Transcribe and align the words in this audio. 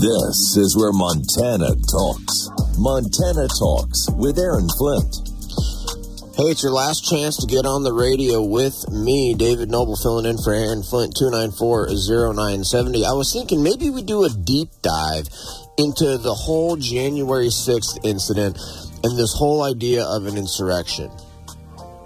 This 0.00 0.56
is 0.56 0.74
where 0.78 0.92
Montana 0.92 1.76
talks. 1.76 2.48
Montana 2.78 3.46
Talks 3.60 4.08
with 4.16 4.38
Aaron 4.38 4.66
Flint. 4.78 5.28
Hey, 6.40 6.48
it's 6.48 6.62
your 6.62 6.72
last 6.72 7.04
chance 7.04 7.36
to 7.36 7.46
get 7.46 7.66
on 7.66 7.82
the 7.82 7.92
radio 7.92 8.40
with 8.40 8.88
me, 8.88 9.34
David 9.34 9.68
Knobel, 9.68 10.00
filling 10.02 10.24
in 10.24 10.38
for 10.38 10.54
Aaron 10.54 10.82
Flint, 10.82 11.12
294-0970. 11.20 13.04
I 13.04 13.12
was 13.12 13.30
thinking 13.30 13.62
maybe 13.62 13.90
we 13.90 14.00
do 14.00 14.24
a 14.24 14.30
deep 14.30 14.70
dive 14.80 15.28
into 15.76 16.16
the 16.16 16.32
whole 16.32 16.76
January 16.76 17.48
6th 17.48 18.02
incident 18.02 18.56
and 19.04 19.18
this 19.18 19.34
whole 19.36 19.62
idea 19.62 20.06
of 20.06 20.24
an 20.24 20.38
insurrection 20.38 21.10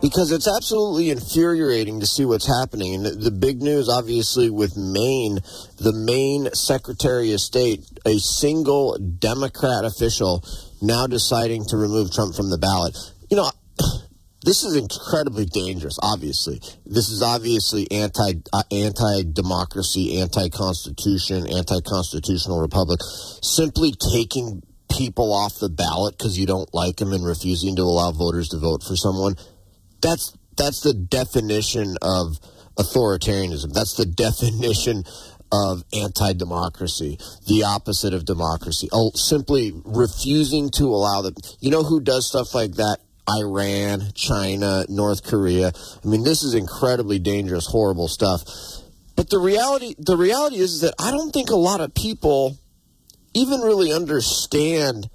because 0.05 0.33
it's 0.33 0.47
absolutely 0.47 1.09
infuriating 1.09 2.01
to 2.01 2.07
see 2.07 2.27
what's 2.27 2.47
happening. 2.47 2.95
And 2.95 3.07
the 3.07 3.31
big 3.31 3.63
news, 3.63 3.89
obviously, 3.89 4.51
with 4.51 4.77
Maine, 4.77 5.39
the 5.79 5.95
Maine 5.95 6.53
Secretary 6.53 7.33
of 7.33 7.41
State, 7.41 7.81
a 8.05 8.19
single 8.19 8.99
Democrat 8.99 9.87
official 9.87 10.45
now 10.83 11.07
deciding 11.07 11.65
to 11.69 11.79
remove 11.79 12.13
Trump 12.13 12.35
from 12.35 12.51
the 12.51 12.59
ballot. 12.59 12.95
You 13.31 13.39
know, 13.39 13.51
this 14.45 14.63
is 14.63 14.77
incredibly 14.77 15.47
dangerous. 15.47 15.99
Obviously, 16.03 16.61
this 16.85 17.09
is 17.09 17.23
obviously 17.23 17.91
anti 17.91 18.45
uh, 18.53 18.63
anti 18.71 19.23
democracy, 19.33 20.21
anti 20.21 20.51
constitution, 20.51 21.49
anti 21.49 21.81
constitutional 21.81 22.61
republic. 22.61 23.01
Simply 23.41 23.95
taking 24.13 24.61
people 24.99 25.33
off 25.33 25.59
the 25.61 25.71
ballot 25.71 26.19
because 26.19 26.39
you 26.39 26.45
don't 26.45 26.73
like 26.75 26.97
them 26.97 27.15
and 27.15 27.25
refusing 27.25 27.75
to 27.77 27.83
allow 27.83 28.13
voters 28.13 28.51
to 28.51 28.59
vote 28.59 28.83
for 28.83 28.97
someone 28.97 29.35
that's 30.05 30.37
that's 30.57 30.81
the 30.83 30.95
definition 30.95 31.97
of 32.03 32.39
authoritarianism. 32.77 33.73
That's 33.73 33.95
the 33.95 34.07
definition 34.07 35.05
of 35.51 35.85
anti-democracy, 35.93 37.19
the 37.47 37.65
opposite 37.65 38.13
of 38.13 38.25
democracy. 38.25 38.89
Oh, 38.93 39.11
simply 39.15 39.73
refusing 39.85 40.71
to 40.71 40.85
allow 40.87 41.23
them. 41.23 41.35
You 41.61 41.71
know 41.71 41.83
who 41.83 42.01
does 42.01 42.29
stuff 42.29 42.55
like 42.55 42.73
that? 42.73 42.99
Iran, 43.29 44.13
China, 44.15 44.85
North 44.89 45.25
Korea. 45.25 45.73
I 46.05 46.07
mean, 46.07 46.25
this 46.25 46.43
is 46.43 46.55
incredibly 46.55 47.19
dangerous, 47.19 47.67
horrible 47.67 48.09
stuff. 48.09 48.43
But 49.17 49.31
the 49.31 49.39
reality, 49.39 49.95
the 49.99 50.17
reality 50.17 50.57
is 50.57 50.81
that 50.83 50.95
I 50.99 51.11
don't 51.11 51.31
think 51.33 51.51
a 51.51 51.57
lot 51.57 51.81
of 51.81 51.95
people 51.95 52.59
even 53.33 53.61
really 53.61 53.93
understand 53.93 55.09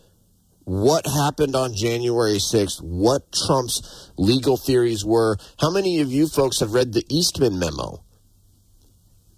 what 0.70 1.08
happened 1.08 1.56
on 1.56 1.74
January 1.74 2.38
6th, 2.38 2.80
what 2.84 3.24
Trump's 3.32 4.12
legal 4.18 4.56
theories 4.56 5.04
were. 5.04 5.36
How 5.60 5.72
many 5.72 6.00
of 6.00 6.12
you 6.12 6.28
folks 6.28 6.60
have 6.60 6.74
read 6.74 6.94
the 6.94 7.04
Eastman 7.10 7.58
memo? 7.58 8.04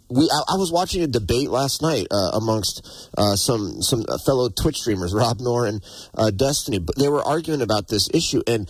We, 0.09 0.25
I, 0.29 0.55
I 0.55 0.57
was 0.57 0.73
watching 0.73 1.03
a 1.03 1.07
debate 1.07 1.49
last 1.49 1.81
night 1.81 2.07
uh, 2.11 2.31
amongst 2.33 2.85
uh, 3.17 3.37
some 3.37 3.81
some 3.81 4.03
fellow 4.25 4.49
Twitch 4.49 4.79
streamers, 4.79 5.13
Rob 5.15 5.39
Noerr 5.39 5.69
and 5.69 5.83
uh, 6.15 6.31
Destiny, 6.31 6.79
but 6.79 6.97
they 6.97 7.07
were 7.07 7.23
arguing 7.23 7.61
about 7.61 7.87
this 7.87 8.09
issue, 8.13 8.41
and 8.45 8.69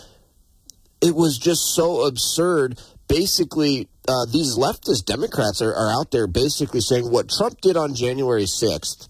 it 1.01 1.15
was 1.15 1.39
just 1.39 1.73
so 1.73 2.05
absurd. 2.05 2.79
Basically, 3.07 3.89
uh, 4.07 4.25
these 4.31 4.55
leftist 4.55 5.05
Democrats 5.05 5.63
are, 5.63 5.73
are 5.73 5.91
out 5.91 6.11
there 6.11 6.27
basically 6.27 6.79
saying 6.79 7.09
what 7.09 7.27
Trump 7.27 7.59
did 7.59 7.75
on 7.75 7.95
January 7.95 8.45
6th 8.45 9.07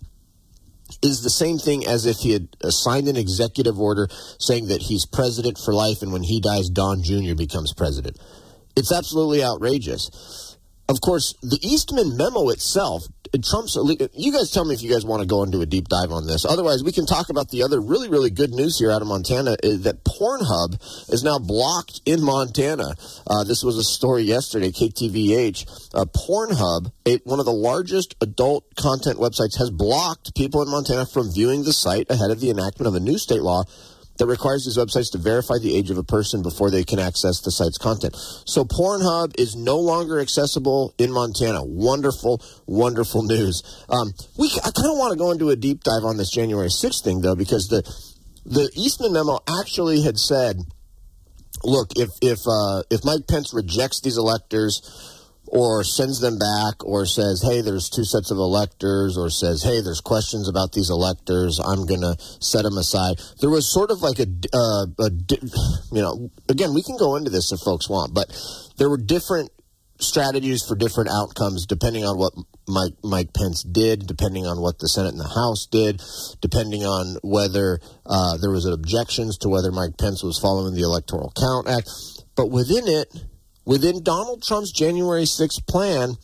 is 1.04 1.24
the 1.24 1.30
same 1.30 1.58
thing 1.58 1.86
as 1.86 2.06
if 2.06 2.18
he 2.18 2.32
had 2.32 2.48
signed 2.70 3.08
an 3.08 3.18
executive 3.18 3.80
order 3.80 4.08
saying 4.40 4.68
that 4.68 4.84
he's 4.84 5.06
president 5.06 5.58
for 5.58 5.74
life 5.74 6.02
and 6.02 6.12
when 6.14 6.24
he 6.24 6.40
dies, 6.40 6.70
Don 6.70 7.02
Jr. 7.04 7.36
becomes 7.36 7.74
president. 7.74 8.18
It's 8.76 8.92
absolutely 8.92 9.44
outrageous. 9.44 10.51
Of 10.92 11.00
course, 11.00 11.34
the 11.42 11.58
Eastman 11.62 12.18
memo 12.18 12.50
itself, 12.50 13.08
Trump's. 13.50 13.78
You 14.14 14.34
guys 14.34 14.52
tell 14.52 14.66
me 14.66 14.76
if 14.76 14.84
you 14.84 14.92
guys 14.92 15.06
want 15.06 15.22
to 15.22 15.26
go 15.26 15.42
into 15.44 15.62
a 15.62 15.66
deep 15.66 15.88
dive 15.88 16.12
on 16.12 16.28
this. 16.28 16.44
Otherwise, 16.44 16.84
we 16.84 16.92
can 16.92 17.06
talk 17.06 17.30
about 17.30 17.48
the 17.48 17.64
other 17.64 17.80
really, 17.80 18.10
really 18.10 18.30
good 18.30 18.52
news 18.52 18.78
here 18.78 18.92
out 18.92 19.02
of 19.02 19.08
Montana 19.08 19.56
is 19.64 19.84
that 19.84 20.04
Pornhub 20.04 20.76
is 21.10 21.24
now 21.24 21.40
blocked 21.40 22.02
in 22.06 22.22
Montana. 22.22 22.96
Uh, 23.26 23.46
this 23.46 23.64
was 23.64 23.78
a 23.78 23.86
story 23.86 24.24
yesterday, 24.24 24.70
KTVH. 24.70 25.96
Uh, 25.96 26.04
Pornhub, 26.04 26.92
one 27.24 27.40
of 27.40 27.46
the 27.46 27.54
largest 27.54 28.18
adult 28.20 28.76
content 28.76 29.18
websites, 29.18 29.58
has 29.60 29.70
blocked 29.70 30.36
people 30.36 30.62
in 30.62 30.70
Montana 30.70 31.06
from 31.06 31.32
viewing 31.32 31.64
the 31.64 31.72
site 31.72 32.12
ahead 32.12 32.32
of 32.32 32.42
the 32.42 32.50
enactment 32.50 32.88
of 32.88 32.96
a 32.96 33.00
new 33.00 33.18
state 33.18 33.42
law 33.42 33.64
that 34.22 34.28
requires 34.28 34.66
these 34.66 34.78
websites 34.78 35.12
to 35.12 35.18
verify 35.18 35.58
the 35.58 35.76
age 35.76 35.90
of 35.90 35.98
a 35.98 36.04
person 36.04 36.44
before 36.44 36.70
they 36.70 36.84
can 36.84 37.00
access 37.00 37.42
the 37.42 37.50
site's 37.50 37.80
content. 37.80 38.16
So 38.46 38.64
Pornhub 38.64 39.34
is 39.40 39.56
no 39.56 39.80
longer 39.80 40.20
accessible 40.20 40.94
in 41.00 41.12
Montana. 41.12 41.64
Wonderful, 41.64 42.40
wonderful 42.68 43.24
news. 43.24 43.64
Um, 43.90 44.14
we 44.38 44.46
I 44.64 44.70
kind 44.70 44.94
of 44.94 45.00
want 45.00 45.14
to 45.14 45.18
go 45.18 45.32
into 45.32 45.50
a 45.50 45.56
deep 45.56 45.82
dive 45.82 46.04
on 46.04 46.18
this 46.18 46.30
January 46.30 46.70
6th 46.70 47.04
thing 47.04 47.22
though, 47.22 47.34
because 47.34 47.68
the 47.70 47.82
the 48.46 48.70
Eastman 48.76 49.14
memo 49.14 49.40
actually 49.60 50.04
had 50.04 50.20
said, 50.20 50.58
look, 51.64 51.90
if 51.96 52.10
if 52.22 52.42
uh, 52.46 52.84
if 52.92 53.04
Mike 53.04 53.26
Pence 53.28 53.56
rejects 53.56 54.02
these 54.02 54.20
electors 54.20 54.86
or 55.52 55.84
sends 55.84 56.22
them 56.22 56.40
back 56.40 56.84
or 56.86 57.06
says, 57.06 57.44
hey, 57.44 57.60
there's 57.60 57.90
two 57.90 58.06
sets 58.06 58.32
of 58.32 58.38
electors 58.38 59.18
or 59.18 59.30
says, 59.30 59.62
hey, 59.62 59.82
there's 59.82 60.00
questions 60.00 60.48
about 60.48 60.72
these 60.72 60.90
electors. 60.90 61.60
I'm 61.60 61.86
going 61.86 62.00
to 62.00 62.16
set 62.40 62.64
them 62.64 62.78
aside. 62.78 63.20
There 63.42 63.50
was 63.50 63.72
sort 63.72 63.92
of 63.92 64.02
like 64.02 64.20
a, 64.20 64.28
uh, 64.54 64.86
a, 64.98 65.12
you 65.92 66.02
know, 66.02 66.32
again, 66.48 66.74
we 66.74 66.82
can 66.82 66.96
go 66.98 67.18
into 67.18 67.30
this 67.30 67.52
if 67.52 67.60
folks 67.60 67.90
want, 67.90 68.14
but 68.14 68.32
there 68.78 68.90
were 68.90 68.98
different 68.98 69.52
strategies 70.00 70.64
for 70.66 70.76
different 70.76 71.10
outcomes 71.12 71.66
depending 71.66 72.06
on 72.06 72.18
what 72.18 72.34
Mike, 72.68 72.94
Mike 73.04 73.34
Pence 73.34 73.62
did, 73.62 74.08
depending 74.08 74.48
on 74.48 74.62
what 74.62 74.80
the 74.80 74.88
Senate 74.88 75.12
and 75.12 75.20
the 75.20 75.36
House 75.36 75.68
did, 75.70 76.02
depending 76.40 76.84
on 76.84 77.18
whether 77.24 77.82
uh, 78.06 78.38
there 78.38 78.52
was 78.52 78.66
objections 78.66 79.38
to 79.40 79.50
whether 79.50 79.72
Mike 79.72 79.98
Pence 80.00 80.24
was 80.24 80.40
following 80.40 80.74
the 80.74 80.82
Electoral 80.82 81.34
Count 81.36 81.68
Act. 81.68 81.90
But 82.38 82.50
within 82.50 82.88
it, 82.88 83.14
within 83.66 84.04
Donald 84.04 84.44
Trump's 84.44 84.72
January 84.72 85.24
6th 85.24 85.66
plan 85.68 86.18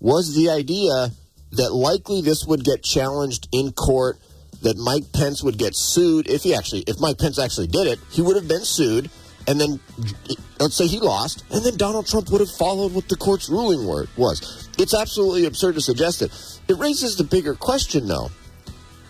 was 0.00 0.34
the 0.34 0.50
idea 0.50 1.10
that 1.52 1.72
likely 1.72 2.20
this 2.20 2.44
would 2.46 2.64
get 2.64 2.82
challenged 2.82 3.48
in 3.52 3.72
court, 3.72 4.18
that 4.62 4.76
Mike 4.76 5.12
Pence 5.12 5.42
would 5.42 5.58
get 5.58 5.74
sued 5.74 6.28
if 6.28 6.42
he 6.42 6.54
actually, 6.54 6.80
if 6.86 6.98
Mike 7.00 7.18
Pence 7.18 7.38
actually 7.38 7.68
did 7.68 7.86
it, 7.86 7.98
he 8.10 8.22
would 8.22 8.36
have 8.36 8.48
been 8.48 8.64
sued. 8.64 9.10
And 9.46 9.60
then, 9.60 9.78
let's 10.58 10.74
say 10.74 10.86
he 10.86 11.00
lost, 11.00 11.44
and 11.50 11.62
then 11.62 11.76
Donald 11.76 12.06
Trump 12.06 12.30
would 12.30 12.40
have 12.40 12.50
followed 12.50 12.94
what 12.94 13.10
the 13.10 13.16
court's 13.16 13.50
ruling 13.50 13.86
was. 14.16 14.68
It's 14.78 14.94
absolutely 14.94 15.44
absurd 15.44 15.74
to 15.74 15.82
suggest 15.82 16.22
it. 16.22 16.32
It 16.66 16.78
raises 16.78 17.16
the 17.16 17.24
bigger 17.24 17.54
question, 17.54 18.08
though. 18.08 18.30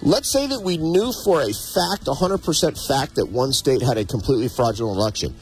Let's 0.03 0.29
say 0.29 0.49
that 0.49 0.61
we 0.61 0.77
knew 0.77 1.13
for 1.25 1.41
a 1.41 1.53
fact, 1.53 2.07
100% 2.07 2.89
fact, 2.89 3.15
that 3.15 3.27
one 3.27 3.53
state 3.53 3.81
had 3.81 3.97
a 3.97 4.05
completely 4.05 4.49
fraudulent 4.49 4.99
election 4.99 5.37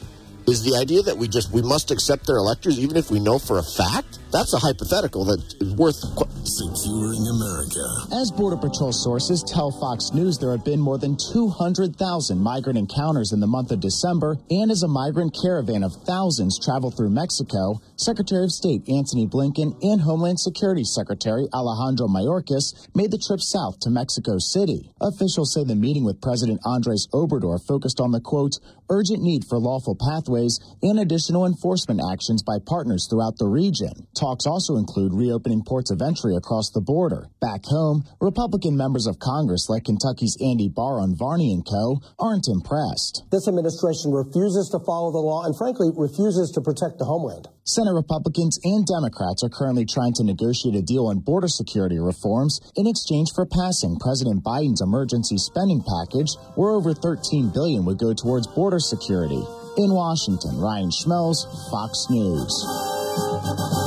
is 0.47 0.63
the 0.63 0.75
idea 0.75 1.01
that 1.01 1.17
we 1.17 1.27
just 1.27 1.51
we 1.51 1.61
must 1.61 1.91
accept 1.91 2.27
their 2.27 2.37
electors 2.37 2.79
even 2.79 2.97
if 2.97 3.09
we 3.09 3.19
know 3.19 3.39
for 3.39 3.59
a 3.59 3.63
fact 3.63 4.19
that's 4.33 4.51
a 4.53 4.57
hypothetical 4.57 5.23
that 5.25 5.39
is 5.61 5.75
worth 5.75 6.01
securing 6.43 7.21
America. 7.29 7.85
As 8.17 8.31
Border 8.31 8.57
Patrol 8.57 8.91
sources 8.91 9.43
tell 9.45 9.69
Fox 9.69 10.11
News, 10.11 10.39
there 10.39 10.51
have 10.51 10.65
been 10.65 10.81
more 10.81 10.97
than 10.97 11.15
200,000 11.15 11.93
migrant 12.39 12.79
encounters 12.79 13.31
in 13.31 13.39
the 13.39 13.47
month 13.47 13.71
of 13.71 13.79
December, 13.79 14.37
and 14.49 14.71
as 14.71 14.81
a 14.81 14.87
migrant 14.87 15.37
caravan 15.39 15.83
of 15.83 15.93
thousands 16.05 16.59
travel 16.59 16.89
through 16.89 17.11
Mexico, 17.11 17.79
Secretary 17.95 18.43
of 18.43 18.51
State 18.51 18.89
Antony 18.89 19.27
Blinken 19.27 19.77
and 19.81 20.01
Homeland 20.01 20.39
Security 20.39 20.83
Secretary 20.83 21.47
Alejandro 21.53 22.07
Mayorkas 22.07 22.73
made 22.95 23.11
the 23.11 23.21
trip 23.21 23.39
south 23.39 23.79
to 23.81 23.89
Mexico 23.89 24.37
City. 24.39 24.91
Officials 24.99 25.53
say 25.53 25.63
the 25.63 25.75
meeting 25.75 26.03
with 26.03 26.21
President 26.21 26.59
Andres 26.65 27.07
Obrador 27.13 27.63
focused 27.65 28.01
on 28.01 28.11
the 28.11 28.19
quote 28.19 28.57
urgent 28.89 29.21
need 29.21 29.45
for 29.45 29.57
lawful 29.57 29.95
pathways 29.95 30.59
and 30.81 30.99
additional 30.99 31.45
enforcement 31.45 32.01
actions 32.11 32.43
by 32.43 32.57
partners 32.65 33.07
throughout 33.09 33.37
the 33.37 33.47
region. 33.47 34.07
Talks 34.23 34.47
also 34.47 34.77
include 34.77 35.11
reopening 35.11 35.67
ports 35.67 35.91
of 35.91 36.01
entry 36.01 36.33
across 36.37 36.71
the 36.71 36.79
border. 36.79 37.27
Back 37.41 37.67
home, 37.67 38.07
Republican 38.21 38.77
members 38.77 39.05
of 39.05 39.19
Congress 39.19 39.67
like 39.67 39.83
Kentucky's 39.83 40.39
Andy 40.39 40.71
Barr 40.71 41.03
on 41.03 41.11
Varney 41.13 41.51
and 41.51 41.67
Co. 41.67 41.99
aren't 42.17 42.47
impressed. 42.47 43.27
This 43.35 43.51
administration 43.51 44.15
refuses 44.15 44.71
to 44.71 44.79
follow 44.79 45.11
the 45.11 45.19
law 45.19 45.43
and 45.43 45.51
frankly 45.57 45.91
refuses 45.91 46.55
to 46.55 46.63
protect 46.63 46.99
the 46.99 47.03
homeland. 47.03 47.51
Senate 47.67 47.91
Republicans 47.91 48.63
and 48.63 48.87
Democrats 48.87 49.43
are 49.43 49.51
currently 49.51 49.83
trying 49.83 50.15
to 50.15 50.23
negotiate 50.23 50.79
a 50.79 50.81
deal 50.81 51.11
on 51.11 51.19
border 51.19 51.51
security 51.51 51.99
reforms 51.99 52.63
in 52.79 52.87
exchange 52.87 53.27
for 53.35 53.43
passing 53.43 53.99
President 53.99 54.39
Biden's 54.39 54.79
emergency 54.79 55.35
spending 55.35 55.83
package 55.83 56.31
where 56.55 56.71
over 56.71 56.95
13 56.95 57.51
billion 57.51 57.83
would 57.83 57.99
go 57.99 58.15
towards 58.15 58.47
border 58.47 58.79
security. 58.79 59.43
In 59.75 59.91
Washington, 59.91 60.63
Ryan 60.63 60.95
Schmelz, 60.95 61.43
Fox 61.67 62.07
News. 62.07 63.82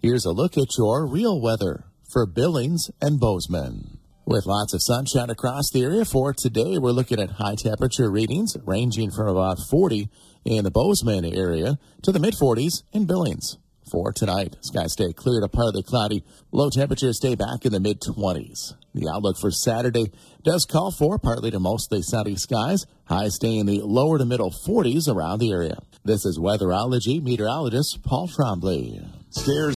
Here's 0.00 0.24
a 0.24 0.30
look 0.30 0.56
at 0.56 0.78
your 0.78 1.04
real 1.04 1.40
weather 1.40 1.82
for 2.08 2.24
Billings 2.24 2.88
and 3.02 3.18
Bozeman. 3.18 3.98
With 4.24 4.46
lots 4.46 4.72
of 4.72 4.80
sunshine 4.80 5.28
across 5.28 5.70
the 5.70 5.82
area 5.82 6.04
for 6.04 6.32
today, 6.32 6.78
we're 6.78 6.92
looking 6.92 7.18
at 7.18 7.30
high 7.30 7.56
temperature 7.56 8.08
readings 8.08 8.56
ranging 8.64 9.10
from 9.10 9.26
about 9.26 9.58
40 9.58 10.08
in 10.44 10.62
the 10.62 10.70
Bozeman 10.70 11.24
area 11.24 11.80
to 12.02 12.12
the 12.12 12.20
mid 12.20 12.34
40s 12.34 12.84
in 12.92 13.06
Billings. 13.06 13.58
For 13.90 14.12
tonight, 14.12 14.54
skies 14.60 14.92
stay 14.92 15.12
clear 15.12 15.40
to 15.40 15.48
partly 15.48 15.82
cloudy. 15.82 16.22
Low 16.52 16.70
temperatures 16.70 17.16
stay 17.16 17.34
back 17.34 17.64
in 17.64 17.72
the 17.72 17.80
mid 17.80 18.00
20s. 18.00 18.74
The 18.94 19.08
outlook 19.12 19.36
for 19.36 19.50
Saturday 19.50 20.12
does 20.44 20.64
call 20.64 20.92
for 20.92 21.18
partly 21.18 21.50
to 21.50 21.58
mostly 21.58 22.02
sunny 22.02 22.36
skies. 22.36 22.86
Highs 23.06 23.34
stay 23.34 23.56
in 23.56 23.66
the 23.66 23.80
lower 23.82 24.18
to 24.18 24.24
middle 24.24 24.52
40s 24.52 25.12
around 25.12 25.40
the 25.40 25.50
area. 25.50 25.78
This 26.04 26.24
is 26.24 26.38
weatherology 26.38 27.20
meteorologist 27.20 28.04
Paul 28.04 28.28
Trombley. 28.28 29.04
Scares 29.30 29.74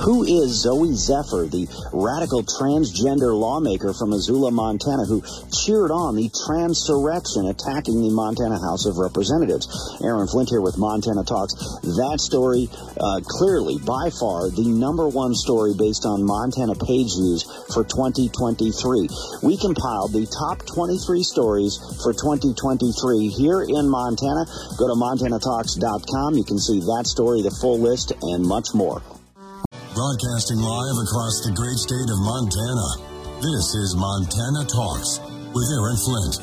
who 0.00 0.24
is 0.24 0.66
Zooey 0.66 0.94
Zephyr, 0.94 1.46
the 1.46 1.68
radical 1.92 2.42
transgender 2.42 3.36
lawmaker 3.36 3.94
from 3.94 4.10
Missoula, 4.10 4.50
Montana, 4.50 5.04
who 5.04 5.22
cheered 5.52 5.90
on 5.90 6.16
the 6.16 6.30
transurrection 6.46 7.46
attacking 7.46 8.02
the 8.02 8.10
Montana 8.10 8.58
House 8.58 8.86
of 8.86 8.98
Representatives? 8.98 9.70
Aaron 10.02 10.26
Flint 10.26 10.50
here 10.50 10.60
with 10.60 10.78
Montana 10.78 11.24
Talks. 11.24 11.54
That 11.98 12.18
story, 12.18 12.68
uh, 12.98 13.20
clearly, 13.22 13.78
by 13.78 14.10
far, 14.10 14.50
the 14.50 14.66
number 14.66 15.08
one 15.08 15.34
story 15.34 15.74
based 15.78 16.04
on 16.04 16.24
Montana 16.24 16.74
page 16.74 17.14
views 17.14 17.46
for 17.72 17.84
2023. 17.84 19.08
We 19.42 19.56
compiled 19.56 20.12
the 20.12 20.26
top 20.26 20.66
23 20.66 21.22
stories 21.22 21.78
for 22.02 22.12
2023 22.12 23.28
here 23.28 23.62
in 23.62 23.88
Montana. 23.88 24.46
Go 24.76 24.88
to 24.90 24.96
montanatalks.com. 24.98 26.34
You 26.34 26.44
can 26.44 26.58
see 26.58 26.80
that 26.80 27.06
story, 27.06 27.42
the 27.42 27.54
full 27.54 27.78
list, 27.78 28.12
and 28.22 28.44
much 28.44 28.74
more. 28.74 29.02
Broadcasting 29.94 30.58
live 30.58 30.98
across 31.06 31.46
the 31.46 31.54
great 31.54 31.78
state 31.78 32.10
of 32.10 32.18
Montana. 32.18 33.38
This 33.38 33.78
is 33.78 33.94
Montana 33.94 34.66
Talks 34.66 35.22
with 35.54 35.70
Aaron 35.70 35.94
Flint. 36.02 36.34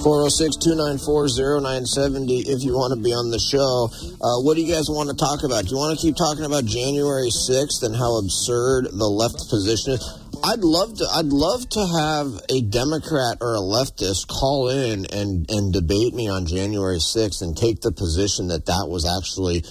406 0.00 0.56
294 0.64 1.60
0970 1.60 2.48
if 2.48 2.64
you 2.64 2.72
want 2.72 2.96
to 2.96 3.00
be 3.04 3.12
on 3.12 3.28
the 3.28 3.36
show. 3.36 3.92
Uh, 4.16 4.40
what 4.40 4.56
do 4.56 4.64
you 4.64 4.72
guys 4.72 4.88
want 4.88 5.12
to 5.12 5.16
talk 5.20 5.44
about? 5.44 5.68
Do 5.68 5.76
you 5.76 5.76
want 5.76 5.92
to 5.92 6.00
keep 6.00 6.16
talking 6.16 6.48
about 6.48 6.64
January 6.64 7.28
6th 7.28 7.84
and 7.84 7.92
how 7.92 8.16
absurd 8.16 8.88
the 8.88 9.04
left 9.04 9.36
position 9.52 10.00
is? 10.00 10.02
I'd 10.40 10.64
love 10.64 10.96
to. 10.96 11.06
I'd 11.20 11.28
love 11.28 11.68
to 11.76 11.84
have 11.84 12.40
a 12.48 12.64
Democrat 12.64 13.44
or 13.44 13.60
a 13.60 13.64
leftist 13.64 14.24
call 14.24 14.72
in 14.72 15.04
and 15.12 15.44
and 15.52 15.68
debate 15.68 16.16
me 16.16 16.32
on 16.32 16.48
January 16.48 16.96
6th 16.96 17.42
and 17.44 17.52
take 17.52 17.84
the 17.84 17.92
position 17.92 18.48
that 18.48 18.64
that 18.72 18.88
was 18.88 19.04
actually 19.04 19.68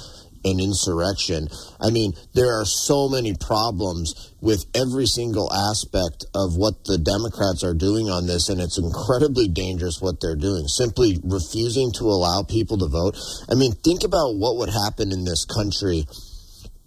an 0.50 0.60
insurrection. 0.60 1.48
I 1.80 1.90
mean, 1.90 2.14
there 2.34 2.60
are 2.60 2.66
so 2.66 3.10
many 3.10 3.36
problems 3.36 4.34
with 4.42 4.66
every 4.74 5.06
single 5.06 5.52
aspect 5.54 6.26
of 6.36 6.56
what 6.56 6.86
the 6.86 6.98
Democrats 6.98 7.64
are 7.64 7.74
doing 7.74 8.10
on 8.10 8.28
this, 8.28 8.50
and 8.50 8.62
it's 8.62 8.78
incredibly 8.78 9.48
dangerous 9.48 10.02
what 10.02 10.22
they're 10.22 10.36
doing. 10.36 10.68
Simply 10.68 11.20
refusing 11.24 11.92
to 11.98 12.06
allow 12.06 12.44
people 12.44 12.78
to 12.78 12.88
vote. 12.88 13.18
I 13.50 13.56
mean, 13.56 13.74
think 13.74 14.04
about 14.04 14.36
what 14.36 14.58
would 14.58 14.70
happen 14.70 15.12
in 15.12 15.26
this 15.26 15.46
country 15.46 16.06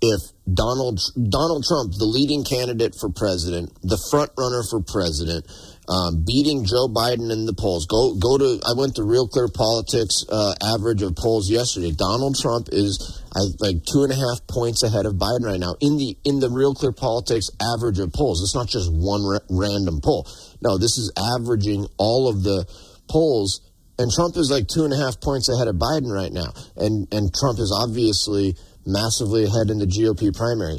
if 0.01 0.21
Donald 0.53 1.01
Donald 1.29 1.65
Trump, 1.65 1.93
the 1.99 2.07
leading 2.07 2.43
candidate 2.45 2.95
for 2.99 3.11
president, 3.11 3.71
the 3.83 4.01
front 4.11 4.31
runner 4.39 4.63
for 4.63 4.81
president, 4.81 5.47
um, 5.91 6.23
beating 6.25 6.65
Joe 6.65 6.87
Biden 6.87 7.33
in 7.33 7.47
the 7.47 7.53
polls. 7.53 7.87
Go 7.87 8.15
go 8.15 8.39
to. 8.39 8.63
I 8.63 8.79
went 8.79 8.95
to 8.95 9.03
Real 9.03 9.27
Clear 9.27 9.49
Politics 9.49 10.23
uh, 10.31 10.55
average 10.63 11.03
of 11.03 11.17
polls 11.17 11.51
yesterday. 11.51 11.91
Donald 11.91 12.39
Trump 12.39 12.69
is 12.71 13.21
I, 13.35 13.43
like 13.59 13.83
two 13.85 14.07
and 14.07 14.13
a 14.13 14.15
half 14.15 14.47
points 14.47 14.85
ahead 14.85 15.05
of 15.05 15.15
Biden 15.15 15.43
right 15.43 15.59
now 15.59 15.75
in 15.81 15.99
the 15.99 16.17
in 16.25 16.39
the 16.39 16.49
Real 16.49 16.75
Clear 16.75 16.93
Politics 16.93 17.51
average 17.59 17.99
of 17.99 18.13
polls. 18.13 18.41
It's 18.41 18.55
not 18.55 18.69
just 18.69 18.87
one 18.87 19.27
ra- 19.27 19.43
random 19.51 20.01
poll. 20.01 20.31
No, 20.63 20.79
this 20.79 20.97
is 20.97 21.11
averaging 21.19 21.89
all 21.99 22.29
of 22.29 22.45
the 22.45 22.65
polls. 23.11 23.67
And 23.99 24.11
Trump 24.11 24.37
is 24.37 24.49
like 24.49 24.69
two 24.69 24.85
and 24.85 24.95
a 24.95 24.97
half 24.97 25.21
points 25.21 25.51
ahead 25.51 25.67
of 25.67 25.75
Biden 25.75 26.15
right 26.15 26.33
now. 26.33 26.55
And 26.77 27.11
and 27.11 27.35
Trump 27.35 27.59
is 27.59 27.75
obviously 27.75 28.55
massively 28.87 29.45
ahead 29.45 29.75
in 29.75 29.83
the 29.83 29.91
GOP 29.91 30.31
primary. 30.35 30.79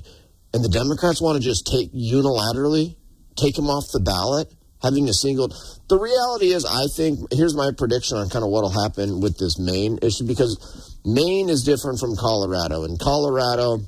And 0.53 0.63
the 0.63 0.71
Democrats 0.71 1.21
want 1.21 1.35
to 1.35 1.43
just 1.43 1.67
take 1.67 1.91
unilaterally 1.91 2.95
take 3.35 3.57
him 3.57 3.69
off 3.69 3.91
the 3.91 3.99
ballot 3.99 4.51
having 4.81 5.09
a 5.09 5.13
single. 5.13 5.49
The 5.89 5.99
reality 5.99 6.53
is, 6.53 6.65
I 6.65 6.87
think, 6.95 7.19
here's 7.31 7.55
my 7.55 7.71
prediction 7.77 8.17
on 8.17 8.29
kind 8.29 8.43
of 8.43 8.49
what 8.51 8.63
will 8.63 8.83
happen 8.83 9.21
with 9.21 9.37
this 9.37 9.59
Maine 9.59 9.99
issue 10.01 10.25
because 10.25 10.99
Maine 11.05 11.49
is 11.49 11.63
different 11.63 11.99
from 11.99 12.15
Colorado. 12.15 12.83
In 12.83 12.97
Colorado, 12.97 13.79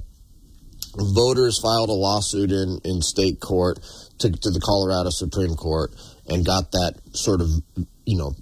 voters 0.95 1.59
filed 1.61 1.89
a 1.89 1.93
lawsuit 1.93 2.51
in, 2.51 2.79
in 2.83 3.01
state 3.01 3.39
court 3.39 3.79
to, 4.19 4.31
to 4.31 4.49
the 4.51 4.61
Colorado 4.61 5.09
Supreme 5.09 5.55
Court 5.55 5.91
and 6.27 6.45
got 6.45 6.71
that 6.71 6.99
sort 7.13 7.41
of, 7.41 7.49
you 8.05 8.17
know, 8.17 8.33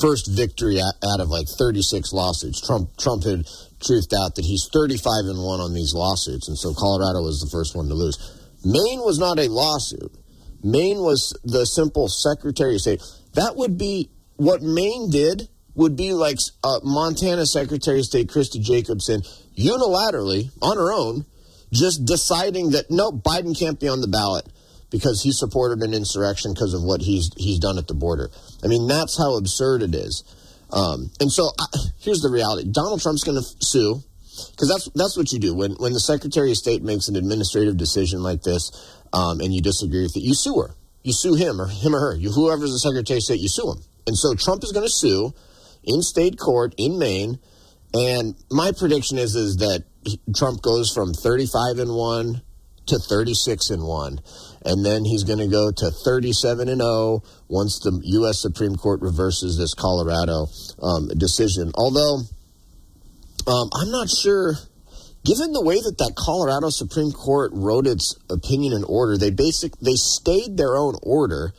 first 0.00 0.30
victory 0.30 0.80
out 0.80 1.20
of 1.20 1.28
like 1.28 1.46
36 1.46 2.12
lawsuits. 2.12 2.64
Trump 2.64 2.96
Trump 2.96 3.24
had 3.24 3.44
truthed 3.80 4.12
out 4.16 4.34
that 4.34 4.44
he's 4.44 4.68
35 4.72 5.26
and 5.26 5.38
1 5.38 5.60
on 5.60 5.74
these 5.74 5.92
lawsuits, 5.94 6.48
and 6.48 6.58
so 6.58 6.72
Colorado 6.74 7.22
was 7.22 7.40
the 7.40 7.50
first 7.50 7.76
one 7.76 7.88
to 7.88 7.94
lose. 7.94 8.16
Maine 8.64 9.00
was 9.00 9.18
not 9.18 9.38
a 9.38 9.48
lawsuit. 9.48 10.12
Maine 10.62 10.98
was 10.98 11.38
the 11.44 11.64
simple 11.64 12.08
Secretary 12.08 12.74
of 12.74 12.80
State. 12.80 13.02
That 13.34 13.56
would 13.56 13.78
be 13.78 14.10
what 14.36 14.62
Maine 14.62 15.10
did 15.10 15.48
would 15.74 15.96
be 15.96 16.12
like 16.12 16.38
uh, 16.64 16.80
Montana 16.82 17.46
Secretary 17.46 18.00
of 18.00 18.04
State 18.04 18.28
Christi 18.28 18.58
Jacobsen 18.58 19.22
unilaterally 19.56 20.50
on 20.60 20.76
her 20.76 20.92
own 20.92 21.24
just 21.72 22.04
deciding 22.04 22.70
that 22.70 22.90
no 22.90 23.12
Biden 23.12 23.56
can't 23.58 23.78
be 23.78 23.88
on 23.88 24.00
the 24.00 24.08
ballot 24.08 24.46
because 24.90 25.22
he 25.22 25.32
supported 25.32 25.82
an 25.82 25.94
insurrection 25.94 26.52
because 26.52 26.74
of 26.74 26.82
what 26.82 27.02
he's 27.02 27.30
he's 27.36 27.58
done 27.58 27.78
at 27.78 27.86
the 27.86 27.94
border. 27.94 28.30
I 28.64 28.66
mean 28.66 28.88
that's 28.88 29.16
how 29.16 29.36
absurd 29.36 29.82
it 29.82 29.94
is. 29.94 30.24
Um, 30.70 31.10
and 31.20 31.30
so 31.30 31.50
I, 31.58 31.66
here's 31.98 32.20
the 32.20 32.30
reality: 32.30 32.68
Donald 32.70 33.00
Trump's 33.00 33.24
going 33.24 33.40
to 33.40 33.48
sue 33.60 34.02
because 34.50 34.68
that's 34.68 34.88
that's 34.94 35.16
what 35.16 35.32
you 35.32 35.38
do 35.38 35.54
when 35.54 35.72
when 35.72 35.92
the 35.92 36.00
Secretary 36.00 36.50
of 36.50 36.56
State 36.56 36.82
makes 36.82 37.08
an 37.08 37.16
administrative 37.16 37.76
decision 37.76 38.22
like 38.22 38.42
this 38.42 38.70
um, 39.12 39.40
and 39.40 39.54
you 39.54 39.60
disagree 39.60 40.02
with 40.02 40.16
it, 40.16 40.22
you 40.22 40.34
sue 40.34 40.60
her. 40.60 40.74
You 41.02 41.12
sue 41.12 41.34
him 41.34 41.60
or 41.60 41.68
him 41.68 41.94
or 41.94 42.00
her. 42.00 42.16
You, 42.16 42.32
whoever's 42.32 42.72
the 42.72 42.78
Secretary 42.78 43.18
of 43.18 43.22
State, 43.22 43.40
you 43.40 43.48
sue 43.48 43.70
him. 43.70 43.78
And 44.06 44.16
so 44.16 44.34
Trump 44.34 44.62
is 44.64 44.72
going 44.72 44.86
to 44.86 44.92
sue 44.92 45.32
in 45.84 46.02
state 46.02 46.38
court 46.38 46.74
in 46.76 46.98
Maine. 46.98 47.38
And 47.94 48.34
my 48.50 48.72
prediction 48.72 49.18
is 49.18 49.34
is 49.34 49.56
that 49.56 49.84
Trump 50.36 50.62
goes 50.62 50.92
from 50.92 51.14
35 51.14 51.78
and 51.78 51.94
1 51.94 52.42
to 52.86 52.98
36 52.98 53.70
and 53.70 53.84
1 53.84 54.20
and 54.64 54.84
then 54.84 55.04
he's 55.04 55.24
going 55.24 55.38
to 55.38 55.48
go 55.48 55.70
to 55.70 55.90
37 55.90 56.68
and 56.68 56.80
0 56.80 57.22
once 57.48 57.78
the 57.80 58.00
US 58.04 58.40
Supreme 58.40 58.76
Court 58.76 59.00
reverses 59.00 59.56
this 59.56 59.74
Colorado 59.74 60.48
um, 60.82 61.08
decision. 61.16 61.72
Although 61.74 62.20
um, 63.46 63.70
I'm 63.74 63.90
not 63.90 64.08
sure 64.10 64.54
given 65.28 65.52
the 65.52 65.60
way 65.60 65.76
that 65.76 65.98
that 65.98 66.16
Colorado 66.16 66.70
Supreme 66.70 67.12
Court 67.12 67.52
wrote 67.52 67.86
its 67.86 68.16
opinion 68.30 68.72
and 68.72 68.84
order, 68.88 69.18
they 69.18 69.30
basic 69.30 69.76
they 69.76 69.94
stayed 69.94 70.56
their 70.56 70.74
own 70.74 70.96
order, 71.02 71.52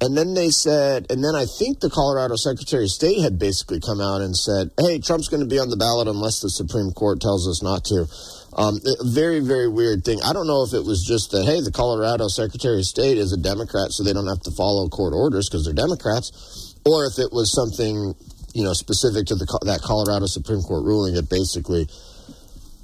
and 0.00 0.16
then 0.16 0.32
they 0.32 0.48
said, 0.48 1.04
and 1.12 1.22
then 1.22 1.36
I 1.36 1.44
think 1.44 1.80
the 1.80 1.92
Colorado 1.92 2.36
Secretary 2.36 2.84
of 2.84 2.90
State 2.90 3.20
had 3.20 3.38
basically 3.38 3.78
come 3.78 4.00
out 4.00 4.24
and 4.24 4.34
said, 4.34 4.70
"Hey, 4.80 4.98
Trump's 5.04 5.28
going 5.28 5.44
to 5.44 5.48
be 5.48 5.60
on 5.60 5.68
the 5.68 5.76
ballot 5.76 6.08
unless 6.08 6.40
the 6.40 6.48
Supreme 6.48 6.92
Court 6.92 7.20
tells 7.20 7.44
us 7.44 7.60
not 7.62 7.84
to." 7.92 8.08
Um, 8.56 8.80
very, 9.02 9.40
very 9.40 9.68
weird 9.68 10.04
thing. 10.04 10.22
I 10.24 10.32
don't 10.32 10.46
know 10.46 10.62
if 10.62 10.72
it 10.72 10.86
was 10.86 11.02
just 11.04 11.32
that, 11.32 11.44
hey, 11.44 11.60
the 11.60 11.74
Colorado 11.74 12.28
Secretary 12.28 12.78
of 12.78 12.86
State 12.86 13.18
is 13.18 13.32
a 13.32 13.36
Democrat, 13.36 13.90
so 13.90 14.04
they 14.04 14.14
don't 14.14 14.28
have 14.28 14.46
to 14.46 14.52
follow 14.52 14.88
court 14.88 15.12
orders 15.12 15.50
because 15.50 15.66
they're 15.66 15.74
Democrats, 15.74 16.78
or 16.86 17.04
if 17.04 17.18
it 17.18 17.34
was 17.34 17.52
something, 17.52 18.14
you 18.54 18.62
know, 18.62 18.72
specific 18.72 19.26
to 19.26 19.34
the, 19.34 19.44
that 19.66 19.82
Colorado 19.82 20.26
Supreme 20.26 20.62
Court 20.62 20.84
ruling 20.86 21.14
that 21.14 21.28
basically 21.28 21.90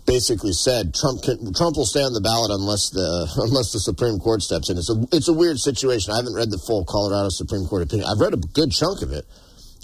basically 0.07 0.53
said 0.53 0.95
Trump 0.95 1.23
can, 1.23 1.53
Trump 1.55 1.77
will 1.77 1.87
stay 1.87 2.03
on 2.03 2.13
the 2.13 2.21
ballot 2.21 2.51
unless 2.51 2.91
the 2.91 3.29
unless 3.37 3.73
the 3.73 3.81
Supreme 3.81 4.19
Court 4.19 4.43
steps 4.43 4.71
in. 4.71 4.79
It's 4.79 4.91
a 4.91 4.97
it's 5.13 5.29
a 5.29 5.35
weird 5.35 5.59
situation. 5.59 6.13
I 6.13 6.17
haven't 6.17 6.35
read 6.35 6.51
the 6.51 6.59
full 6.59 6.85
Colorado 6.85 7.29
Supreme 7.29 7.67
Court 7.67 7.83
opinion. 7.83 8.09
I've 8.09 8.21
read 8.21 8.35
a 8.35 8.39
good 8.39 8.71
chunk 8.71 9.03
of 9.03 9.13
it. 9.13 9.25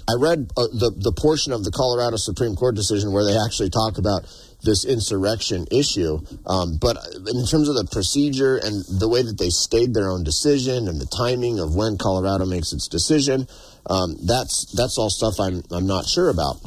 I 0.09 0.15
read 0.19 0.51
uh, 0.55 0.71
the 0.71 0.91
the 0.95 1.11
portion 1.11 1.51
of 1.51 1.63
the 1.63 1.71
Colorado 1.71 2.17
Supreme 2.17 2.55
Court 2.55 2.75
decision 2.75 3.11
where 3.11 3.25
they 3.25 3.37
actually 3.37 3.69
talk 3.69 3.97
about 3.97 4.23
this 4.63 4.85
insurrection 4.85 5.65
issue. 5.71 6.19
Um, 6.45 6.77
but 6.79 6.97
in 7.15 7.45
terms 7.45 7.69
of 7.69 7.75
the 7.75 7.87
procedure 7.91 8.57
and 8.57 8.83
the 8.87 9.07
way 9.07 9.21
that 9.21 9.37
they 9.37 9.49
stayed 9.49 9.93
their 9.93 10.09
own 10.09 10.23
decision 10.23 10.87
and 10.87 10.99
the 10.99 11.05
timing 11.05 11.59
of 11.59 11.75
when 11.75 11.97
Colorado 11.97 12.45
makes 12.45 12.73
its 12.73 12.87
decision, 12.87 13.47
um, 13.89 14.17
that's 14.25 14.65
that's 14.73 14.97
all 14.97 15.09
stuff 15.09 15.39
I'm 15.39 15.63
I'm 15.71 15.87
not 15.87 16.05
sure 16.05 16.29
about. 16.29 16.57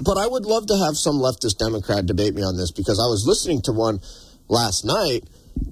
But 0.00 0.16
I 0.16 0.26
would 0.26 0.46
love 0.46 0.66
to 0.66 0.76
have 0.76 0.96
some 0.96 1.16
leftist 1.16 1.58
Democrat 1.58 2.06
debate 2.06 2.34
me 2.34 2.42
on 2.42 2.56
this 2.56 2.70
because 2.70 2.98
I 2.98 3.08
was 3.08 3.24
listening 3.26 3.62
to 3.62 3.72
one 3.72 4.00
last 4.48 4.84
night 4.84 5.24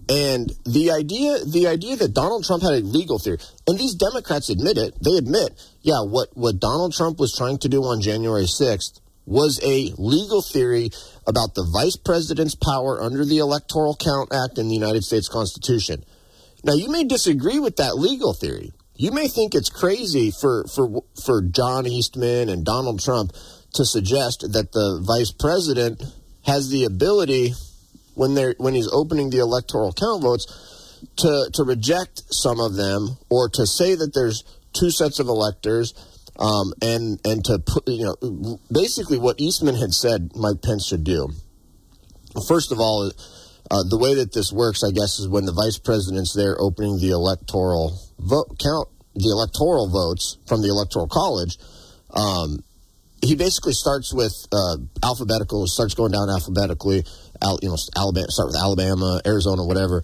and 0.08 0.52
the 0.64 0.90
idea 0.90 1.44
the 1.44 1.66
idea 1.66 1.96
that 1.96 2.12
Donald 2.12 2.44
Trump 2.44 2.62
had 2.62 2.72
a 2.72 2.80
legal 2.80 3.18
theory 3.18 3.38
and 3.66 3.78
these 3.78 3.94
Democrats 3.94 4.50
admit 4.50 4.76
it 4.76 4.94
they 5.02 5.16
admit 5.16 5.58
yeah 5.82 6.02
what 6.02 6.28
what 6.36 6.60
Donald 6.60 6.92
Trump 6.94 7.18
was 7.18 7.34
trying 7.34 7.58
to 7.58 7.68
do 7.68 7.82
on 7.82 8.00
January 8.00 8.44
6th 8.44 9.00
was 9.26 9.60
a 9.62 9.94
legal 9.96 10.42
theory 10.42 10.90
about 11.26 11.54
the 11.54 11.64
vice 11.72 11.96
president's 11.96 12.54
power 12.54 13.00
under 13.00 13.24
the 13.24 13.38
Electoral 13.38 13.96
Count 13.96 14.32
Act 14.32 14.58
in 14.58 14.68
the 14.68 14.74
United 14.74 15.04
States 15.04 15.28
Constitution. 15.28 16.04
Now 16.64 16.74
you 16.74 16.90
may 16.90 17.04
disagree 17.04 17.58
with 17.58 17.76
that 17.76 17.96
legal 17.96 18.34
theory. 18.34 18.72
You 18.96 19.12
may 19.12 19.28
think 19.28 19.54
it's 19.54 19.70
crazy 19.70 20.30
for 20.30 20.64
for 20.66 21.02
for 21.24 21.42
John 21.42 21.86
Eastman 21.86 22.48
and 22.48 22.64
Donald 22.64 23.00
Trump 23.00 23.32
to 23.74 23.84
suggest 23.84 24.40
that 24.52 24.72
the 24.72 25.02
vice 25.06 25.32
president 25.32 26.02
has 26.44 26.70
the 26.70 26.84
ability 26.84 27.52
when 28.14 28.34
they're 28.34 28.54
when 28.58 28.74
he's 28.74 28.88
opening 28.92 29.30
the 29.30 29.38
electoral 29.38 29.92
count 29.92 30.22
votes 30.22 30.46
to 31.16 31.50
to 31.54 31.64
reject 31.64 32.22
some 32.30 32.60
of 32.60 32.74
them 32.74 33.16
or 33.30 33.48
to 33.48 33.66
say 33.66 33.94
that 33.94 34.12
there's 34.14 34.44
two 34.72 34.90
sets 34.90 35.18
of 35.18 35.28
electors 35.28 35.94
um, 36.38 36.72
and 36.82 37.20
and 37.24 37.44
to 37.44 37.58
put 37.58 37.86
you 37.88 38.04
know 38.04 38.58
basically 38.72 39.18
what 39.18 39.40
Eastman 39.40 39.76
had 39.76 39.92
said 39.92 40.30
Mike 40.34 40.62
Pence 40.62 40.86
should 40.86 41.04
do. 41.04 41.28
First 42.46 42.70
of 42.70 42.78
all, 42.78 43.10
uh, 43.70 43.82
the 43.88 43.98
way 43.98 44.14
that 44.14 44.32
this 44.32 44.52
works, 44.52 44.82
I 44.84 44.92
guess, 44.92 45.18
is 45.18 45.28
when 45.28 45.46
the 45.46 45.52
vice 45.52 45.78
president's 45.78 46.32
there 46.32 46.56
opening 46.60 46.98
the 46.98 47.10
electoral 47.10 47.98
vote 48.18 48.58
count 48.62 48.88
the 49.14 49.30
electoral 49.30 49.88
votes 49.88 50.38
from 50.46 50.62
the 50.62 50.68
electoral 50.68 51.08
college. 51.08 51.58
Um, 52.10 52.62
he 53.22 53.34
basically 53.34 53.72
starts 53.72 54.14
with 54.14 54.32
uh, 54.52 54.76
alphabetical, 55.02 55.66
starts 55.66 55.94
going 55.94 56.12
down 56.12 56.30
alphabetically. 56.30 57.04
Al, 57.42 57.58
you 57.62 57.68
know, 57.68 57.76
Alabama, 57.96 58.26
start 58.28 58.48
with 58.48 58.56
Alabama, 58.56 59.20
Arizona, 59.26 59.64
whatever. 59.64 60.02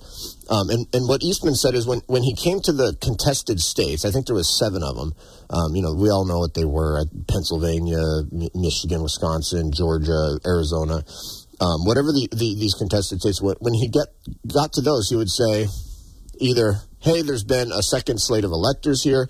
Um, 0.49 0.71
and, 0.71 0.87
and 0.95 1.09
what 1.09 1.23
Eastman 1.23 1.55
said 1.55 1.75
is 1.75 1.87
when, 1.87 2.01
when 2.07 2.23
he 2.23 2.35
came 2.35 2.61
to 2.61 2.73
the 2.73 2.97
contested 3.01 3.61
states, 3.61 4.05
I 4.05 4.11
think 4.11 4.27
there 4.27 4.35
was 4.35 4.59
seven 4.59 4.83
of 4.83 4.97
them. 4.97 5.13
Um, 5.51 5.75
you 5.75 5.83
know, 5.83 5.95
we 5.95 6.09
all 6.09 6.25
know 6.25 6.39
what 6.39 6.55
they 6.55 6.65
were: 6.65 7.05
Pennsylvania, 7.29 8.01
M- 8.33 8.49
Michigan, 8.55 9.03
Wisconsin, 9.03 9.73
Georgia, 9.73 10.39
Arizona. 10.47 11.05
Um, 11.61 11.85
whatever 11.85 12.13
the, 12.13 12.29
the, 12.33 12.55
these 12.55 12.75
contested 12.75 13.21
states, 13.21 13.41
were, 13.41 13.57
when 13.61 13.75
he 13.75 13.89
get 13.89 14.09
got 14.53 14.73
to 14.75 14.81
those, 14.81 15.09
he 15.09 15.17
would 15.17 15.31
say 15.31 15.67
either, 16.39 16.81
"Hey, 16.99 17.23
there's 17.23 17.45
been 17.45 17.71
a 17.71 17.83
second 17.83 18.21
slate 18.21 18.45
of 18.45 18.51
electors 18.51 19.03
here," 19.03 19.29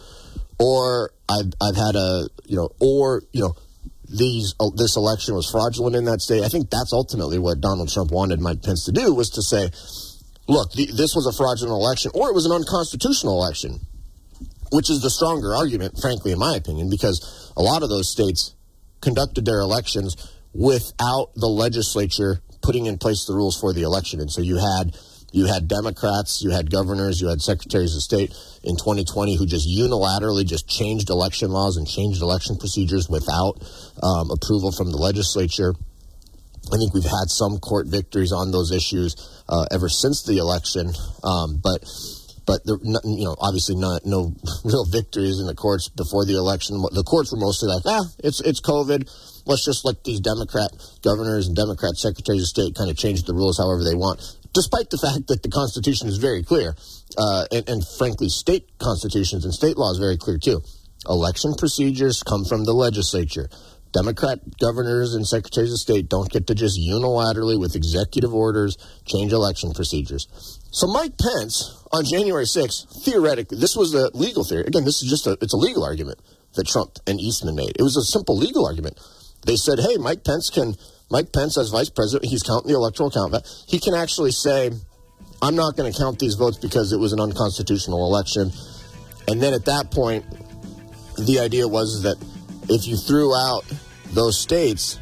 or 0.58 1.10
"I've 1.28 1.52
I've 1.60 1.76
had 1.76 1.96
a 1.96 2.28
you 2.46 2.56
know," 2.56 2.70
or 2.80 3.22
you 3.32 3.42
know 3.42 3.54
these 4.08 4.54
uh, 4.60 4.70
this 4.74 4.96
election 4.96 5.34
was 5.34 5.50
fraudulent 5.50 5.96
in 5.96 6.04
that 6.04 6.20
state. 6.20 6.42
I 6.42 6.48
think 6.48 6.70
that's 6.70 6.92
ultimately 6.92 7.38
what 7.38 7.60
Donald 7.60 7.90
Trump 7.92 8.10
wanted 8.10 8.40
Mike 8.40 8.62
Pence 8.62 8.84
to 8.84 8.92
do 8.92 9.14
was 9.14 9.30
to 9.30 9.42
say, 9.42 9.70
look, 10.48 10.72
the, 10.72 10.86
this 10.86 11.14
was 11.14 11.26
a 11.26 11.36
fraudulent 11.36 11.72
election 11.72 12.10
or 12.14 12.28
it 12.28 12.34
was 12.34 12.46
an 12.46 12.52
unconstitutional 12.52 13.34
election, 13.34 13.80
which 14.70 14.90
is 14.90 15.00
the 15.00 15.10
stronger 15.10 15.54
argument, 15.54 15.98
frankly, 16.00 16.32
in 16.32 16.38
my 16.38 16.56
opinion, 16.56 16.88
because 16.88 17.52
a 17.56 17.62
lot 17.62 17.82
of 17.82 17.88
those 17.88 18.10
states 18.10 18.54
conducted 19.00 19.44
their 19.44 19.60
elections 19.60 20.16
without 20.54 21.34
the 21.34 21.48
legislature 21.48 22.40
putting 22.62 22.86
in 22.86 22.98
place 22.98 23.26
the 23.26 23.34
rules 23.34 23.58
for 23.58 23.72
the 23.72 23.82
election. 23.82 24.20
And 24.20 24.30
so 24.30 24.40
you 24.40 24.56
had 24.56 24.96
you 25.36 25.44
had 25.44 25.68
Democrats, 25.68 26.40
you 26.42 26.48
had 26.48 26.70
governors, 26.70 27.20
you 27.20 27.28
had 27.28 27.42
secretaries 27.42 27.94
of 27.94 28.00
state 28.00 28.32
in 28.64 28.74
2020 28.74 29.36
who 29.36 29.44
just 29.44 29.68
unilaterally 29.68 30.46
just 30.46 30.66
changed 30.66 31.10
election 31.10 31.50
laws 31.50 31.76
and 31.76 31.86
changed 31.86 32.22
election 32.22 32.56
procedures 32.56 33.06
without 33.10 33.60
um, 34.02 34.30
approval 34.30 34.72
from 34.72 34.90
the 34.90 34.96
legislature. 34.96 35.74
I 36.72 36.78
think 36.78 36.94
we've 36.94 37.04
had 37.04 37.28
some 37.28 37.58
court 37.58 37.86
victories 37.86 38.32
on 38.32 38.50
those 38.50 38.72
issues 38.72 39.14
uh, 39.46 39.66
ever 39.70 39.90
since 39.90 40.22
the 40.22 40.38
election, 40.38 40.90
um, 41.22 41.60
but 41.62 41.84
but 42.46 42.64
there, 42.64 42.78
you 42.82 43.24
know, 43.24 43.36
obviously 43.38 43.76
not 43.76 44.06
no 44.06 44.32
real 44.64 44.86
victories 44.86 45.38
in 45.38 45.46
the 45.46 45.54
courts 45.54 45.90
before 45.90 46.24
the 46.24 46.34
election. 46.34 46.80
The 46.80 47.04
courts 47.04 47.30
were 47.30 47.38
mostly 47.38 47.68
like, 47.68 47.82
ah, 47.84 48.04
it's 48.24 48.40
it's 48.40 48.60
COVID. 48.60 49.04
Let's 49.44 49.64
just 49.64 49.84
let 49.84 50.02
these 50.02 50.18
Democrat 50.18 50.72
governors 51.02 51.46
and 51.46 51.54
Democrat 51.54 51.94
secretaries 51.94 52.42
of 52.42 52.48
state 52.48 52.74
kind 52.74 52.90
of 52.90 52.96
change 52.96 53.22
the 53.24 53.34
rules 53.34 53.58
however 53.58 53.84
they 53.84 53.94
want 53.94 54.18
despite 54.56 54.88
the 54.88 54.96
fact 54.96 55.28
that 55.28 55.42
the 55.42 55.50
Constitution 55.50 56.08
is 56.08 56.16
very 56.16 56.42
clear, 56.42 56.74
uh, 57.18 57.44
and, 57.52 57.68
and 57.68 57.86
frankly, 57.98 58.30
state 58.30 58.72
constitutions 58.78 59.44
and 59.44 59.52
state 59.52 59.76
law 59.76 59.92
is 59.92 59.98
very 59.98 60.16
clear 60.16 60.38
too. 60.38 60.62
Election 61.06 61.54
procedures 61.54 62.22
come 62.22 62.44
from 62.44 62.64
the 62.64 62.72
legislature. 62.72 63.50
Democrat 63.92 64.40
governors 64.58 65.14
and 65.14 65.26
secretaries 65.26 65.72
of 65.72 65.78
state 65.78 66.08
don't 66.08 66.32
get 66.32 66.46
to 66.46 66.54
just 66.54 66.80
unilaterally, 66.80 67.60
with 67.60 67.76
executive 67.76 68.32
orders, 68.34 68.76
change 69.04 69.32
election 69.32 69.72
procedures. 69.72 70.26
So 70.72 70.86
Mike 70.86 71.16
Pence 71.20 71.84
on 71.92 72.04
January 72.04 72.44
6th, 72.44 73.04
theoretically, 73.04 73.58
this 73.58 73.76
was 73.76 73.94
a 73.94 74.10
legal 74.16 74.42
theory. 74.42 74.64
Again, 74.66 74.84
this 74.84 75.02
is 75.02 75.08
just 75.08 75.26
a 75.26 75.36
it's 75.42 75.54
a 75.54 75.58
legal 75.60 75.84
argument 75.84 76.18
that 76.54 76.66
Trump 76.66 76.98
and 77.06 77.20
Eastman 77.20 77.54
made. 77.54 77.76
It 77.78 77.82
was 77.82 77.96
a 77.96 78.02
simple 78.02 78.36
legal 78.36 78.66
argument. 78.66 78.98
They 79.46 79.56
said, 79.56 79.78
"Hey, 79.80 79.96
Mike 79.96 80.24
Pence 80.24 80.50
can 80.50 80.74
Mike 81.10 81.32
Pence, 81.32 81.56
as 81.56 81.70
vice 81.70 81.90
president, 81.90 82.28
he's 82.28 82.42
counting 82.42 82.68
the 82.68 82.76
electoral 82.76 83.10
count. 83.10 83.34
He 83.68 83.78
can 83.78 83.94
actually 83.94 84.32
say, 84.32 84.70
I'm 85.40 85.54
not 85.54 85.76
going 85.76 85.92
to 85.92 85.98
count 85.98 86.18
these 86.18 86.34
votes 86.34 86.56
because 86.56 86.92
it 86.92 86.98
was 86.98 87.12
an 87.12 87.20
unconstitutional 87.20 88.06
election. 88.06 88.50
And 89.28 89.40
then 89.40 89.54
at 89.54 89.64
that 89.66 89.90
point, 89.90 90.24
the 91.18 91.38
idea 91.40 91.66
was 91.68 92.02
that 92.02 92.16
if 92.68 92.86
you 92.86 92.96
threw 92.96 93.34
out 93.34 93.64
those 94.12 94.38
states, 94.40 94.98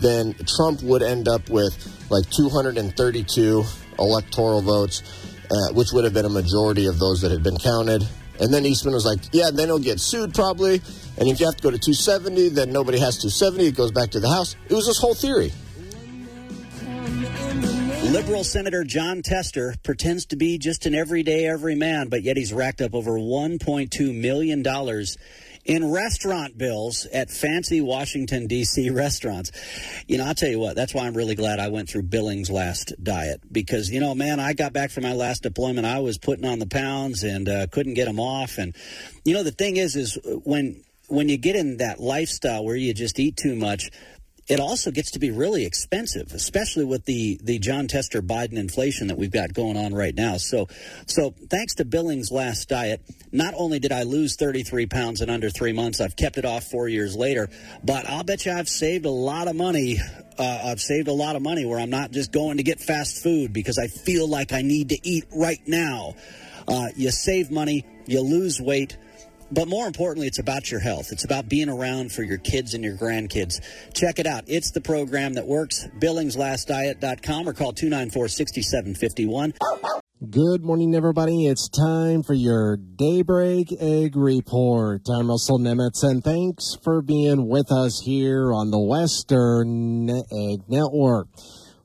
then 0.00 0.34
Trump 0.46 0.82
would 0.82 1.02
end 1.02 1.28
up 1.28 1.48
with 1.50 1.74
like 2.10 2.28
232 2.30 3.64
electoral 3.98 4.62
votes, 4.62 5.02
uh, 5.50 5.72
which 5.72 5.88
would 5.92 6.04
have 6.04 6.14
been 6.14 6.24
a 6.24 6.30
majority 6.30 6.86
of 6.86 6.98
those 6.98 7.20
that 7.20 7.30
had 7.30 7.42
been 7.42 7.58
counted. 7.58 8.06
And 8.40 8.52
then 8.52 8.64
Eastman 8.64 8.94
was 8.94 9.04
like, 9.04 9.20
yeah, 9.32 9.50
then 9.52 9.68
he'll 9.68 9.78
get 9.78 10.00
sued 10.00 10.34
probably. 10.34 10.80
And 11.18 11.28
if 11.28 11.40
you 11.40 11.46
have 11.46 11.56
to 11.56 11.62
go 11.62 11.70
to 11.70 11.78
270, 11.78 12.48
then 12.50 12.72
nobody 12.72 12.98
has 12.98 13.18
270. 13.18 13.66
It 13.66 13.76
goes 13.76 13.92
back 13.92 14.10
to 14.10 14.20
the 14.20 14.28
House. 14.28 14.56
It 14.68 14.74
was 14.74 14.86
this 14.86 14.98
whole 14.98 15.14
theory. 15.14 15.52
Liberal 18.10 18.42
Senator 18.42 18.82
Jon 18.82 19.22
Tester 19.22 19.74
pretends 19.84 20.26
to 20.26 20.36
be 20.36 20.58
just 20.58 20.86
an 20.86 20.94
everyday 20.94 21.46
everyman, 21.46 22.08
but 22.08 22.22
yet 22.22 22.36
he's 22.36 22.52
racked 22.52 22.80
up 22.80 22.94
over 22.94 23.12
$1.2 23.12 24.14
million 24.14 24.64
in 25.64 25.90
restaurant 25.90 26.56
bills 26.56 27.06
at 27.06 27.30
fancy 27.30 27.80
Washington, 27.80 28.46
D.C. 28.46 28.90
restaurants. 28.90 29.52
You 30.06 30.18
know, 30.18 30.26
I'll 30.26 30.34
tell 30.34 30.48
you 30.48 30.58
what, 30.58 30.76
that's 30.76 30.94
why 30.94 31.06
I'm 31.06 31.14
really 31.14 31.34
glad 31.34 31.58
I 31.58 31.68
went 31.68 31.88
through 31.88 32.02
Billings' 32.02 32.50
last 32.50 32.92
diet 33.02 33.40
because, 33.50 33.90
you 33.90 34.00
know, 34.00 34.14
man, 34.14 34.40
I 34.40 34.52
got 34.52 34.72
back 34.72 34.90
from 34.90 35.02
my 35.02 35.12
last 35.12 35.42
deployment. 35.42 35.86
I 35.86 36.00
was 36.00 36.18
putting 36.18 36.44
on 36.44 36.58
the 36.58 36.66
pounds 36.66 37.22
and 37.22 37.48
uh, 37.48 37.66
couldn't 37.68 37.94
get 37.94 38.06
them 38.06 38.20
off. 38.20 38.58
And, 38.58 38.74
you 39.24 39.34
know, 39.34 39.42
the 39.42 39.52
thing 39.52 39.76
is, 39.76 39.96
is 39.96 40.18
when 40.44 40.82
when 41.08 41.28
you 41.28 41.36
get 41.36 41.56
in 41.56 41.78
that 41.78 41.98
lifestyle 41.98 42.64
where 42.64 42.76
you 42.76 42.94
just 42.94 43.18
eat 43.18 43.36
too 43.36 43.56
much, 43.56 43.90
it 44.50 44.58
also 44.58 44.90
gets 44.90 45.12
to 45.12 45.20
be 45.20 45.30
really 45.30 45.64
expensive, 45.64 46.32
especially 46.32 46.84
with 46.84 47.04
the 47.04 47.38
the 47.40 47.60
Jon 47.60 47.86
Tester 47.86 48.20
Biden 48.20 48.58
inflation 48.58 49.06
that 49.06 49.16
we've 49.16 49.30
got 49.30 49.54
going 49.54 49.76
on 49.76 49.94
right 49.94 50.14
now. 50.14 50.38
So, 50.38 50.66
so 51.06 51.32
thanks 51.48 51.76
to 51.76 51.84
Billings' 51.84 52.32
last 52.32 52.68
diet, 52.68 53.00
not 53.30 53.54
only 53.56 53.78
did 53.78 53.92
I 53.92 54.02
lose 54.02 54.34
33 54.34 54.86
pounds 54.86 55.20
in 55.20 55.30
under 55.30 55.50
three 55.50 55.72
months, 55.72 56.00
I've 56.00 56.16
kept 56.16 56.36
it 56.36 56.44
off 56.44 56.64
four 56.64 56.88
years 56.88 57.14
later. 57.14 57.48
But 57.84 58.10
I'll 58.10 58.24
bet 58.24 58.44
you 58.44 58.50
I've 58.50 58.68
saved 58.68 59.06
a 59.06 59.10
lot 59.10 59.46
of 59.46 59.54
money. 59.54 59.98
Uh, 60.36 60.62
I've 60.64 60.80
saved 60.80 61.06
a 61.06 61.12
lot 61.12 61.36
of 61.36 61.42
money 61.42 61.64
where 61.64 61.78
I'm 61.78 61.90
not 61.90 62.10
just 62.10 62.32
going 62.32 62.56
to 62.56 62.64
get 62.64 62.80
fast 62.80 63.22
food 63.22 63.52
because 63.52 63.78
I 63.78 63.86
feel 63.86 64.26
like 64.26 64.52
I 64.52 64.62
need 64.62 64.88
to 64.88 64.98
eat 65.08 65.26
right 65.32 65.60
now. 65.68 66.16
Uh, 66.66 66.88
you 66.96 67.12
save 67.12 67.52
money, 67.52 67.86
you 68.06 68.20
lose 68.20 68.60
weight 68.60 68.96
but 69.50 69.68
more 69.68 69.86
importantly, 69.86 70.26
it's 70.26 70.38
about 70.38 70.70
your 70.70 70.80
health. 70.80 71.08
It's 71.10 71.24
about 71.24 71.48
being 71.48 71.68
around 71.68 72.12
for 72.12 72.22
your 72.22 72.38
kids 72.38 72.74
and 72.74 72.84
your 72.84 72.96
grandkids. 72.96 73.60
Check 73.94 74.18
it 74.18 74.26
out. 74.26 74.44
It's 74.46 74.70
the 74.70 74.80
program 74.80 75.34
that 75.34 75.46
works. 75.46 75.86
BillingsLastDiet.com 75.98 77.48
or 77.48 77.52
call 77.52 77.72
294 77.72 78.28
6751. 78.28 79.54
Good 80.28 80.62
morning, 80.62 80.94
everybody. 80.94 81.46
It's 81.46 81.70
time 81.70 82.22
for 82.22 82.34
your 82.34 82.76
Daybreak 82.76 83.72
Ag 83.80 84.14
Report. 84.16 85.00
I'm 85.08 85.30
Russell 85.30 85.58
Nemetz, 85.58 86.02
and 86.02 86.22
thanks 86.22 86.76
for 86.84 87.00
being 87.00 87.48
with 87.48 87.72
us 87.72 88.02
here 88.04 88.52
on 88.52 88.70
the 88.70 88.78
Western 88.78 90.10
Ag 90.10 90.68
Network. 90.68 91.28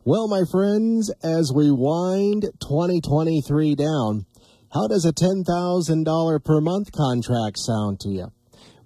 Well, 0.03 0.27
my 0.27 0.43
friends, 0.51 1.09
as 1.23 1.53
we 1.55 1.71
wind 1.71 2.43
2023 2.59 3.73
down, 3.75 4.25
how 4.73 4.87
does 4.87 5.05
a 5.05 5.13
$10,000 5.13 6.43
per 6.43 6.61
month 6.61 6.91
contract 6.91 7.57
sound 7.59 7.99
to 8.01 8.09
you? 8.09 8.31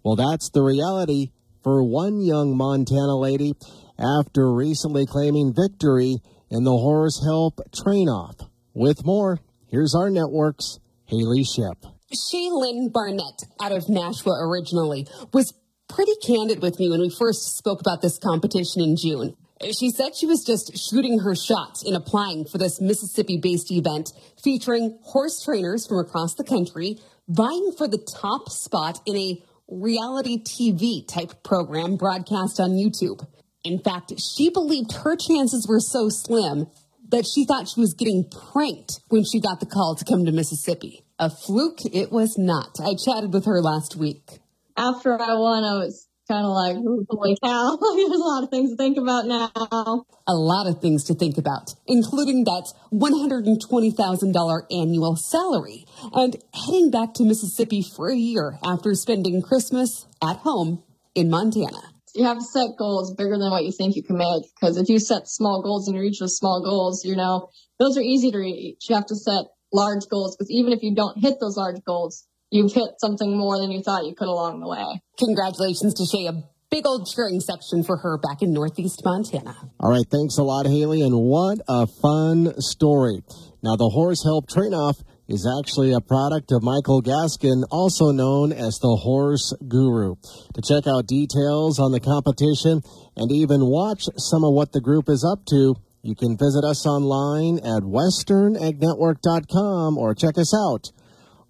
Well, 0.04 0.16
that's 0.16 0.50
the 0.50 0.64
reality 0.64 1.32
for 1.64 1.84
one 1.84 2.22
young 2.22 2.56
Montana 2.56 3.18
lady 3.18 3.54
after 3.98 4.54
recently 4.54 5.06
claiming 5.06 5.54
victory 5.54 6.18
in 6.50 6.64
the 6.64 6.72
Horse 6.72 7.22
Help 7.24 7.60
train 7.74 8.08
off. 8.08 8.36
With 8.74 9.06
more, 9.06 9.40
here's 9.68 9.94
our 9.96 10.10
network's 10.10 10.80
Haley 11.06 11.44
Ship. 11.44 11.78
Shaylin 12.14 12.92
Barnett, 12.92 13.44
out 13.62 13.72
of 13.72 13.90
Nashua 13.90 14.34
originally, 14.42 15.08
was 15.34 15.54
pretty 15.88 16.14
candid 16.26 16.62
with 16.62 16.80
me 16.80 16.90
when 16.90 17.02
we 17.02 17.10
first 17.10 17.58
spoke 17.58 17.82
about 17.82 18.02
this 18.02 18.18
competition 18.18 18.82
in 18.82 18.96
June. 18.96 19.36
She 19.62 19.92
said 19.92 20.16
she 20.16 20.26
was 20.26 20.46
just 20.46 20.78
shooting 20.78 21.20
her 21.20 21.36
shot 21.36 21.84
in 21.86 21.94
applying 21.94 22.46
for 22.46 22.58
this 22.58 22.80
Mississippi 22.80 23.38
based 23.38 23.72
event 23.72 24.14
featuring 24.42 24.98
horse 25.04 25.44
trainers 25.44 25.86
from 25.86 26.00
across 26.00 26.36
the 26.36 26.46
country 26.46 26.98
vying 27.28 27.74
for 27.78 27.88
the 27.88 27.98
top 27.98 28.50
spot 28.50 29.00
in 29.06 29.18
a 29.18 29.44
reality 29.68 30.42
TV 30.42 31.06
type 31.08 31.44
program 31.44 31.98
broadcast 31.98 32.60
on 32.60 32.72
YouTube. 32.72 33.28
In 33.64 33.80
fact, 33.80 34.14
she 34.20 34.50
believed 34.50 34.94
her 34.94 35.16
chances 35.16 35.68
were 35.68 35.80
so 35.82 36.10
slim 36.10 36.68
that 37.10 37.26
she 37.26 37.46
thought 37.46 37.68
she 37.68 37.82
was 37.82 37.94
getting 37.94 38.30
pranked 38.30 39.02
when 39.10 39.24
she 39.24 39.40
got 39.40 39.60
the 39.60 39.66
call 39.66 39.96
to 39.96 40.06
come 40.06 40.26
to 40.26 40.32
Mississippi. 40.32 41.04
A 41.20 41.30
fluke 41.30 41.86
it 41.86 42.12
was 42.12 42.38
not. 42.38 42.78
I 42.82 42.94
chatted 42.96 43.34
with 43.34 43.46
her 43.46 43.62
last 43.62 43.96
week. 43.96 44.40
After 44.78 45.20
I 45.20 45.34
won, 45.34 45.64
I 45.64 45.74
was 45.74 46.08
kind 46.30 46.46
of 46.46 46.52
like, 46.52 46.78
holy 47.10 47.36
cow, 47.44 47.78
there's 47.96 48.12
a 48.12 48.24
lot 48.24 48.44
of 48.44 48.50
things 48.50 48.70
to 48.70 48.78
think 48.78 48.98
about 48.98 49.26
now. 49.26 50.06
A 50.28 50.36
lot 50.36 50.68
of 50.68 50.80
things 50.80 51.04
to 51.06 51.16
think 51.16 51.38
about, 51.38 51.74
including 51.88 52.44
that 52.44 52.72
$120,000 52.94 54.62
annual 54.72 55.16
salary 55.16 55.86
and 56.14 56.38
heading 56.54 56.92
back 56.92 57.16
to 57.16 57.24
Mississippi 57.24 57.82
for 57.82 58.10
a 58.10 58.16
year 58.16 58.60
after 58.64 58.94
spending 58.94 59.42
Christmas 59.42 60.06
at 60.24 60.38
home 60.38 60.84
in 61.16 61.30
Montana. 61.30 61.82
You 62.16 62.26
have 62.26 62.38
to 62.38 62.44
set 62.44 62.78
goals 62.78 63.14
bigger 63.14 63.38
than 63.38 63.50
what 63.50 63.64
you 63.64 63.72
think 63.72 63.96
you 63.96 64.04
can 64.04 64.18
make 64.18 64.44
because 64.60 64.78
if 64.78 64.90
you 64.90 65.00
set 65.00 65.28
small 65.28 65.62
goals 65.62 65.88
and 65.88 65.96
you 65.96 66.02
reach 66.02 66.20
those 66.20 66.38
small 66.38 66.64
goals, 66.64 67.06
you 67.06 67.16
know, 67.16 67.50
those 67.80 67.98
are 67.98 68.02
easy 68.02 68.32
to 68.32 68.38
reach. 68.38 68.86
You 68.90 68.96
have 68.96 69.06
to 69.08 69.16
set 69.16 69.46
large 69.72 70.08
goals 70.10 70.36
because 70.36 70.50
even 70.52 70.74
if 70.74 70.82
you 70.82 70.96
don't 70.96 71.20
hit 71.20 71.36
those 71.40 71.58
large 71.58 71.84
goals, 71.86 72.26
you've 72.52 72.74
hit 72.74 73.00
something 73.00 73.38
more 73.38 73.60
than 73.60 73.72
you 73.72 73.82
thought 73.82 74.06
you 74.06 74.16
could 74.16 74.28
along 74.28 74.60
the 74.60 74.68
way. 74.68 75.02
Congratulations 75.18 75.94
to 75.96 76.06
Shay. 76.06 76.28
A 76.28 76.44
big 76.70 76.86
old 76.86 77.10
cheering 77.10 77.40
section 77.40 77.84
for 77.84 77.98
her 77.98 78.18
back 78.18 78.42
in 78.42 78.54
Northeast 78.54 79.02
Montana. 79.04 79.56
All 79.80 79.90
right. 79.90 80.06
Thanks 80.10 80.38
a 80.38 80.44
lot, 80.44 80.66
Haley. 80.66 81.02
And 81.02 81.16
what 81.16 81.60
a 81.68 81.88
fun 81.88 82.60
story. 82.62 83.22
Now, 83.62 83.76
the 83.76 83.90
horse 83.90 84.24
help 84.24 84.48
train 84.48 84.74
off 84.74 85.04
is 85.28 85.46
actually 85.60 85.92
a 85.94 86.02
product 86.02 86.52
of 86.52 86.64
Michael 86.64 87.04
Gaskin, 87.04 87.64
also 87.70 88.12
known 88.12 88.52
as 88.52 88.80
the 88.80 88.96
Horse 88.96 89.54
Guru. 89.68 90.16
To 90.56 90.62
check 90.62 90.88
out 90.88 91.06
details 91.06 91.78
on 91.78 91.92
the 91.92 92.00
competition 92.00 92.82
and 93.16 93.32
even 93.32 93.64
watch 93.66 94.06
some 94.18 94.44
of 94.44 94.54
what 94.54 94.72
the 94.72 94.82
group 94.82 95.08
is 95.08 95.24
up 95.24 95.46
to, 95.50 95.76
you 96.02 96.16
can 96.16 96.36
visit 96.38 96.64
us 96.64 96.88
online 96.88 97.60
at 97.60 97.84
westernagnetwork.com 97.84 99.98
or 99.98 100.16
check 100.16 100.38
us 100.38 100.54
out 100.56 100.92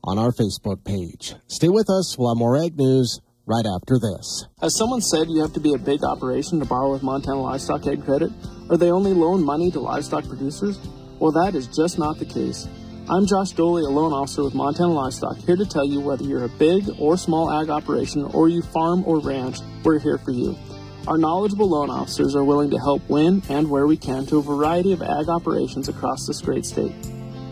on 0.03 0.17
our 0.17 0.31
Facebook 0.31 0.83
page. 0.83 1.35
Stay 1.47 1.69
with 1.69 1.89
us. 1.89 2.17
We'll 2.17 2.29
have 2.33 2.37
more 2.37 2.57
ag 2.57 2.77
news 2.77 3.19
right 3.45 3.65
after 3.65 3.97
this. 3.99 4.45
Has 4.61 4.77
someone 4.77 5.01
said 5.01 5.29
you 5.29 5.41
have 5.41 5.53
to 5.53 5.59
be 5.59 5.73
a 5.73 5.77
big 5.77 6.03
operation 6.03 6.59
to 6.59 6.65
borrow 6.65 6.91
with 6.91 7.03
Montana 7.03 7.41
Livestock 7.41 7.87
Ag 7.87 8.05
Credit? 8.05 8.31
Or 8.69 8.77
they 8.77 8.91
only 8.91 9.13
loan 9.13 9.43
money 9.43 9.71
to 9.71 9.79
livestock 9.79 10.27
producers? 10.27 10.79
Well, 11.19 11.31
that 11.31 11.55
is 11.55 11.67
just 11.67 11.97
not 11.97 12.19
the 12.19 12.25
case. 12.25 12.67
I'm 13.09 13.25
Josh 13.25 13.53
Doley, 13.53 13.83
a 13.83 13.89
loan 13.89 14.13
officer 14.13 14.43
with 14.43 14.53
Montana 14.53 14.93
Livestock, 14.93 15.37
here 15.37 15.55
to 15.55 15.65
tell 15.65 15.83
you 15.83 15.99
whether 15.99 16.23
you're 16.23 16.45
a 16.45 16.49
big 16.49 16.83
or 16.99 17.17
small 17.17 17.51
ag 17.51 17.71
operation 17.71 18.23
or 18.25 18.49
you 18.49 18.61
farm 18.61 19.03
or 19.07 19.19
ranch, 19.19 19.57
we're 19.83 19.97
here 19.97 20.19
for 20.19 20.29
you. 20.29 20.55
Our 21.07 21.17
knowledgeable 21.17 21.67
loan 21.67 21.89
officers 21.89 22.35
are 22.35 22.43
willing 22.43 22.69
to 22.69 22.77
help 22.77 23.01
when 23.09 23.41
and 23.49 23.67
where 23.67 23.87
we 23.87 23.97
can 23.97 24.27
to 24.27 24.37
a 24.37 24.43
variety 24.43 24.93
of 24.93 25.01
ag 25.01 25.27
operations 25.27 25.89
across 25.89 26.27
this 26.27 26.39
great 26.39 26.65
state. 26.65 26.93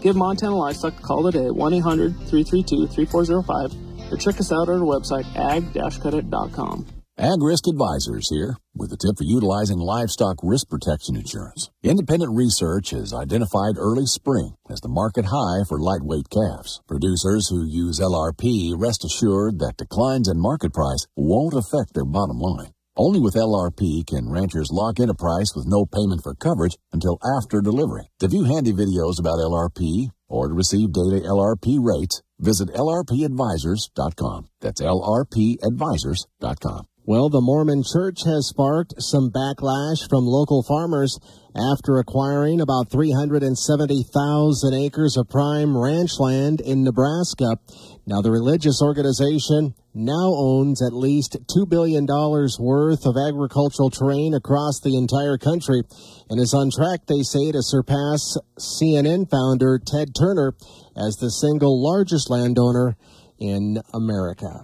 Give 0.02 0.16
Montana 0.16 0.56
Livestock 0.56 1.00
a 1.00 1.02
call 1.02 1.24
today 1.32 1.48
at 1.48 1.56
1 1.56 1.74
800 1.74 2.16
332 2.30 2.88
3405 2.88 4.12
or 4.12 4.18
check 4.18 4.40
us 4.40 4.52
out 4.52 4.70
at 4.70 4.76
our 4.76 4.80
website 4.80 5.26
ag-credit.com. 5.36 6.86
Ag 7.20 7.42
Risk 7.42 7.68
Advisors 7.68 8.30
here 8.30 8.58
with 8.76 8.94
a 8.94 8.98
tip 8.98 9.18
for 9.18 9.24
utilizing 9.24 9.80
livestock 9.80 10.38
risk 10.44 10.70
protection 10.70 11.16
insurance. 11.16 11.72
Independent 11.82 12.36
research 12.36 12.92
has 12.92 13.12
identified 13.12 13.74
early 13.76 14.06
spring 14.06 14.54
as 14.70 14.82
the 14.82 14.88
market 14.88 15.26
high 15.26 15.64
for 15.68 15.80
lightweight 15.80 16.30
calves. 16.30 16.80
Producers 16.88 17.50
who 17.50 17.66
use 17.66 18.00
LRP 18.00 18.76
rest 18.78 19.04
assured 19.04 19.58
that 19.58 19.78
declines 19.78 20.28
in 20.28 20.40
market 20.40 20.74
price 20.74 21.08
won't 21.16 21.56
affect 21.56 21.96
their 21.96 22.06
bottom 22.06 22.38
line. 22.38 22.72
Only 23.00 23.20
with 23.20 23.36
LRP 23.36 24.08
can 24.08 24.28
ranchers 24.28 24.72
lock 24.72 25.00
in 25.00 25.12
a 25.12 25.14
price 25.14 25.54
with 25.56 25.68
no 25.68 25.86
payment 25.86 26.24
for 26.24 26.34
coverage 26.34 26.80
until 26.92 27.20
after 27.38 27.62
delivery. 27.62 28.10
To 28.20 28.28
view 28.28 28.46
handy 28.46 28.74
videos 28.74 29.20
about 29.20 29.38
LRP 29.38 30.10
or 30.28 30.48
to 30.48 30.56
receive 30.56 30.94
data 30.94 31.22
LRP 31.24 31.78
rates, 31.80 32.24
visit 32.40 32.70
lrpadvisors.com. 32.70 34.48
That's 34.62 34.82
lrpadvisors.com. 34.82 36.88
Well, 37.06 37.30
the 37.30 37.40
Mormon 37.40 37.84
Church 37.84 38.24
has 38.26 38.48
sparked 38.48 38.96
some 38.98 39.30
backlash 39.30 40.10
from 40.10 40.26
local 40.26 40.64
farmers 40.64 41.20
after 41.56 42.00
acquiring 42.00 42.62
about 42.62 42.90
370,000 42.92 44.74
acres 44.74 45.16
of 45.16 45.30
prime 45.30 45.78
ranch 45.78 46.20
land 46.20 46.62
in 46.62 46.84
Nebraska. 46.84 47.60
Now, 48.10 48.22
the 48.22 48.32
religious 48.32 48.82
organization 48.82 49.76
now 49.94 50.32
owns 50.32 50.82
at 50.82 50.94
least 50.94 51.36
$2 51.54 51.68
billion 51.68 52.06
worth 52.08 53.06
of 53.06 53.18
agricultural 53.18 53.90
terrain 53.90 54.34
across 54.34 54.80
the 54.80 54.96
entire 54.96 55.38
country 55.38 55.82
and 56.30 56.40
is 56.40 56.54
on 56.54 56.72
track, 56.72 57.02
they 57.08 57.22
say, 57.22 57.52
to 57.52 57.62
surpass 57.62 58.38
CNN 58.58 59.30
founder 59.30 59.78
Ted 59.78 60.16
Turner 60.18 60.54
as 60.96 61.18
the 61.18 61.30
single 61.30 61.84
largest 61.84 62.30
landowner 62.30 62.96
in 63.40 63.82
America. 63.94 64.64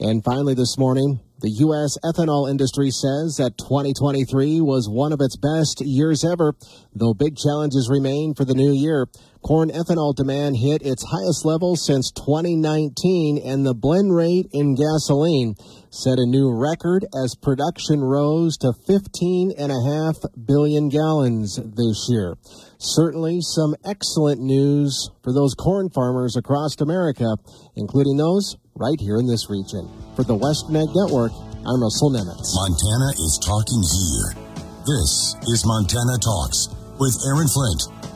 And 0.00 0.24
finally, 0.24 0.54
this 0.54 0.76
morning, 0.76 1.20
the 1.40 1.50
U.S. 1.60 1.96
ethanol 2.04 2.50
industry 2.50 2.90
says 2.90 3.36
that 3.38 3.56
2023 3.56 4.60
was 4.60 4.88
one 4.90 5.12
of 5.12 5.20
its 5.20 5.36
best 5.36 5.80
years 5.80 6.24
ever, 6.24 6.54
though 6.92 7.14
big 7.14 7.36
challenges 7.36 7.88
remain 7.88 8.34
for 8.34 8.44
the 8.44 8.54
new 8.54 8.72
year. 8.72 9.06
Corn 9.42 9.70
ethanol 9.70 10.14
demand 10.14 10.56
hit 10.56 10.82
its 10.82 11.02
highest 11.02 11.44
level 11.44 11.74
since 11.74 12.12
2019, 12.12 13.40
and 13.42 13.64
the 13.64 13.74
blend 13.74 14.14
rate 14.14 14.46
in 14.52 14.74
gasoline 14.74 15.54
set 15.90 16.18
a 16.18 16.26
new 16.26 16.52
record 16.52 17.06
as 17.24 17.34
production 17.34 18.00
rose 18.00 18.56
to 18.58 18.72
15.5 18.86 20.46
billion 20.46 20.88
gallons 20.88 21.56
this 21.56 22.06
year. 22.10 22.36
Certainly 22.78 23.40
some 23.40 23.74
excellent 23.84 24.40
news 24.40 25.10
for 25.24 25.32
those 25.32 25.54
corn 25.54 25.88
farmers 25.88 26.36
across 26.36 26.78
America, 26.80 27.36
including 27.76 28.18
those 28.18 28.56
right 28.76 29.00
here 29.00 29.16
in 29.16 29.26
this 29.26 29.48
region. 29.48 29.88
For 30.16 30.22
the 30.22 30.36
Western 30.36 30.76
Ag 30.76 30.88
Network, 30.94 31.32
I'm 31.64 31.80
Russell 31.80 32.12
Nemetz. 32.12 32.52
Montana 32.56 33.10
is 33.16 33.40
talking 33.40 33.82
here. 33.84 34.50
This 34.84 35.36
is 35.48 35.64
Montana 35.64 36.16
Talks 36.20 36.68
with 37.00 37.16
Aaron 37.28 37.48
Flint. 37.48 38.09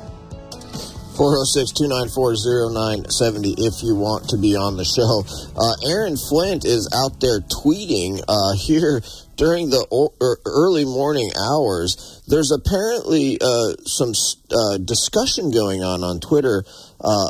406-294-0970 1.14 3.55
if 3.59 3.83
you 3.83 3.94
want 3.94 4.29
to 4.29 4.37
be 4.37 4.57
on 4.57 4.77
the 4.77 4.85
show. 4.85 5.24
Uh, 5.57 5.74
Aaron 5.88 6.16
Flint 6.16 6.64
is 6.64 6.88
out 6.94 7.20
there 7.20 7.40
tweeting 7.40 8.20
uh, 8.27 8.55
here 8.66 9.03
during 9.37 9.70
the 9.70 9.87
er, 10.20 10.38
early 10.47 10.85
morning 10.85 11.31
hours. 11.37 12.23
There's 12.27 12.51
apparently 12.51 13.38
uh, 13.40 13.75
some 13.85 14.12
uh, 14.51 14.79
discussion 14.79 15.51
going 15.51 15.83
on 15.83 16.03
on 16.03 16.20
Twitter 16.20 16.64
uh, 17.01 17.29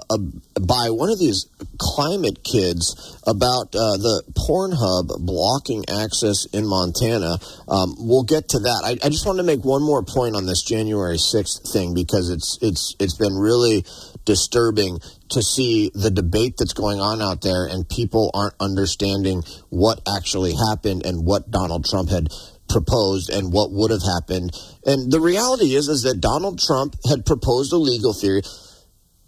by 0.61 0.91
one 0.91 1.11
of 1.11 1.19
these 1.19 1.47
climate 1.79 2.45
kids 2.45 3.19
about 3.27 3.75
uh, 3.75 3.97
the 3.99 4.23
Pornhub 4.33 5.27
blocking 5.27 5.85
access 5.89 6.47
in 6.53 6.67
Montana. 6.67 7.39
Um, 7.67 7.97
we'll 7.99 8.23
get 8.23 8.49
to 8.51 8.61
that. 8.61 8.83
I, 8.85 9.05
I, 9.05 9.09
just 9.09 9.27
want 9.27 9.39
to 9.39 9.43
make 9.43 9.65
one 9.65 9.83
more 9.83 10.05
point 10.05 10.37
on 10.37 10.47
this 10.47 10.63
January 10.63 11.17
6th 11.17 11.73
thing 11.73 11.95
because 11.95 12.31
it's 12.31 12.59
it's 12.63 12.95
it's 13.01 13.17
been 13.17 13.35
really 13.35 13.85
disturbing 14.25 14.99
to 15.31 15.43
see 15.43 15.91
the 15.95 16.11
debate 16.11 16.55
that's 16.59 16.73
going 16.73 17.01
on 17.01 17.21
out 17.21 17.43
there 17.43 17.67
and 17.67 17.89
people 17.89 18.31
aren't 18.35 18.55
understanding 18.61 19.43
what 19.71 20.01
actually 20.17 20.55
happened 20.69 21.05
and 21.05 21.25
what 21.25 21.51
Donald 21.51 21.85
Trump 21.85 22.11
had 22.11 22.29
proposed 22.69 23.31
and 23.31 23.53
what 23.53 23.71
would 23.71 23.91
have 23.91 24.03
happened. 24.03 24.51
And 24.87 25.13
the 25.13 25.21
reality 25.21 25.75
is 25.75 25.89
is 25.89 26.03
that 26.03 26.21
Donald 26.21 26.61
Trump 26.61 26.97
had 27.09 27.27
proposed 27.27 27.73
a 27.73 27.77
legal 27.77 28.15
theory 28.15 28.43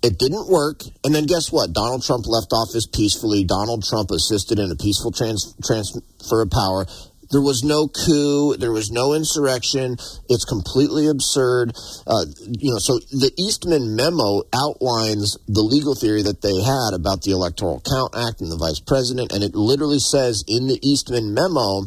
it 0.07 0.19
didn't 0.19 0.49
work. 0.49 0.83
And 1.05 1.15
then 1.15 1.27
guess 1.27 1.51
what? 1.51 1.73
Donald 1.73 2.05
Trump 2.05 2.27
left 2.27 2.53
office 2.53 2.87
peacefully. 2.87 3.45
Donald 3.45 3.85
Trump 3.85 4.11
assisted 4.13 4.59
in 4.59 4.71
a 4.71 4.77
peaceful 4.77 5.11
trans- 5.11 5.55
transfer 5.65 6.43
of 6.43 6.51
power. 6.51 6.87
There 7.31 7.41
was 7.41 7.63
no 7.65 7.89
coup. 7.89 8.57
There 8.57 8.73
was 8.73 8.91
no 8.91 9.15
insurrection. 9.15 9.97
It's 10.29 10.45
completely 10.45 11.09
absurd. 11.09 11.73
Uh, 12.07 12.25
you 12.59 12.73
know, 12.73 12.79
so 12.79 12.99
the 13.11 13.33
Eastman 13.37 13.97
memo 13.97 14.43
outlines 14.55 15.37
the 15.47 15.63
legal 15.63 15.95
theory 15.95 16.23
that 16.23 16.43
they 16.43 16.61
had 16.63 16.95
about 16.95 17.23
the 17.23 17.33
Electoral 17.33 17.81
Count 17.81 18.15
Act 18.17 18.41
and 18.41 18.51
the 18.51 18.57
vice 18.57 18.81
president, 18.81 19.33
and 19.33 19.43
it 19.43 19.55
literally 19.55 19.99
says 19.99 20.45
in 20.47 20.67
the 20.69 20.79
Eastman 20.83 21.35
memo 21.35 21.85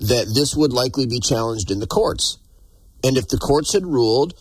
that 0.00 0.32
this 0.34 0.54
would 0.56 0.72
likely 0.72 1.06
be 1.06 1.20
challenged 1.20 1.70
in 1.70 1.80
the 1.80 1.86
courts. 1.86 2.38
And 3.04 3.16
if 3.16 3.28
the 3.28 3.38
courts 3.38 3.72
had 3.72 3.84
ruled 3.84 4.34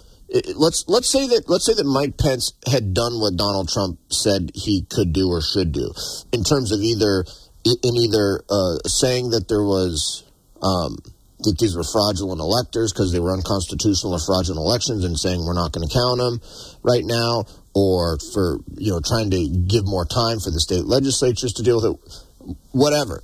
let's 0.55 0.85
let's 0.87 1.11
say 1.11 1.27
that 1.27 1.43
let's 1.47 1.65
say 1.65 1.73
that 1.73 1.85
Mike 1.85 2.17
Pence 2.17 2.53
had 2.69 2.93
done 2.93 3.19
what 3.19 3.35
Donald 3.35 3.69
Trump 3.69 3.99
said 4.09 4.51
he 4.55 4.83
could 4.89 5.13
do 5.13 5.29
or 5.29 5.41
should 5.41 5.71
do 5.71 5.91
in 6.31 6.43
terms 6.43 6.71
of 6.71 6.79
either 6.79 7.25
in 7.65 7.95
either 7.95 8.43
uh, 8.50 8.78
saying 8.88 9.32
that 9.32 9.47
there 9.47 9.63
was 9.63 10.24
um, 10.62 10.97
that 11.43 11.58
these 11.60 11.76
were 11.76 11.84
fraudulent 11.84 12.39
electors 12.39 12.93
because 12.93 13.12
they 13.12 13.19
were 13.19 13.34
unconstitutional 13.34 14.13
or 14.13 14.19
fraudulent 14.19 14.60
elections 14.60 15.04
and 15.04 15.17
saying 15.17 15.43
we're 15.43 15.58
not 15.58 15.71
going 15.71 15.88
to 15.88 15.93
count 15.93 16.19
them 16.19 16.41
right 16.84 17.04
now 17.06 17.45
or 17.74 18.19
for 18.34 18.60
you 18.78 18.91
know 18.91 19.02
trying 19.04 19.32
to 19.32 19.47
give 19.67 19.86
more 19.86 20.06
time 20.06 20.39
for 20.39 20.52
the 20.52 20.60
state 20.60 20.86
legislatures 20.86 21.54
to 21.54 21.63
deal 21.63 21.82
with 21.82 21.95
it 21.95 22.56
whatever. 22.71 23.21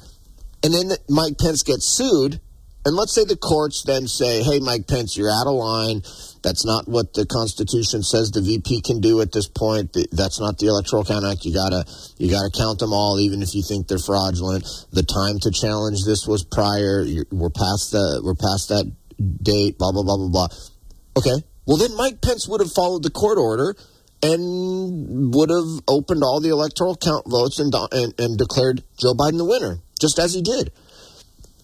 And 0.63 0.73
then 0.73 0.91
Mike 1.10 1.38
Pence 1.38 1.63
gets 1.63 1.86
sued 1.86 2.39
and 2.86 2.95
let's 2.95 3.13
say 3.13 3.26
the 3.26 3.38
courts 3.38 3.84
then 3.86 4.08
say 4.08 4.41
hey 4.43 4.60
Mike 4.60 4.88
Pence 4.88 5.17
you're 5.17 5.32
out 5.32 5.47
of 5.47 5.54
line 5.54 6.02
That's 6.47 6.65
not 6.65 6.88
what 6.88 7.13
the 7.13 7.25
Constitution 7.25 8.03
says 8.03 8.31
the 8.31 8.39
VP 8.39 8.79
can 8.79 9.01
do 9.01 9.19
at 9.19 9.33
this 9.33 9.49
point. 9.49 9.91
That's 10.13 10.39
not 10.39 10.57
the 10.57 10.67
Electoral 10.67 11.03
Count 11.03 11.25
Act. 11.25 11.43
You 11.43 11.53
gotta 11.53 11.83
you 12.17 12.31
gotta 12.31 12.49
count 12.49 12.79
them 12.79 12.93
all, 12.93 13.19
even 13.19 13.41
if 13.41 13.53
you 13.53 13.62
think 13.62 13.89
they're 13.89 13.99
fraudulent. 13.99 14.63
The 14.93 15.03
time 15.03 15.39
to 15.39 15.51
challenge 15.51 16.05
this 16.05 16.25
was 16.25 16.45
prior. 16.45 17.03
We're 17.31 17.49
past 17.49 17.91
the 17.91 18.21
we're 18.23 18.39
past 18.39 18.69
that 18.69 18.89
date. 19.43 19.77
Blah 19.77 19.91
blah 19.91 20.03
blah 20.03 20.15
blah 20.15 20.29
blah. 20.29 20.47
Okay. 21.17 21.36
Well, 21.65 21.75
then 21.75 21.93
Mike 21.97 22.21
Pence 22.21 22.47
would 22.47 22.62
have 22.62 22.71
followed 22.71 23.03
the 23.03 23.12
court 23.12 23.38
order 23.38 23.75
and 24.23 25.36
would 25.36 25.49
have 25.49 25.83
opened 25.86 26.23
all 26.23 26.39
the 26.39 26.55
electoral 26.55 26.95
count 26.95 27.27
votes 27.27 27.60
and, 27.60 27.75
and, 27.91 28.13
and 28.17 28.38
declared 28.38 28.83
Joe 28.95 29.13
Biden 29.13 29.38
the 29.38 29.43
winner, 29.43 29.79
just 29.99 30.17
as 30.17 30.33
he 30.33 30.41
did. 30.41 30.71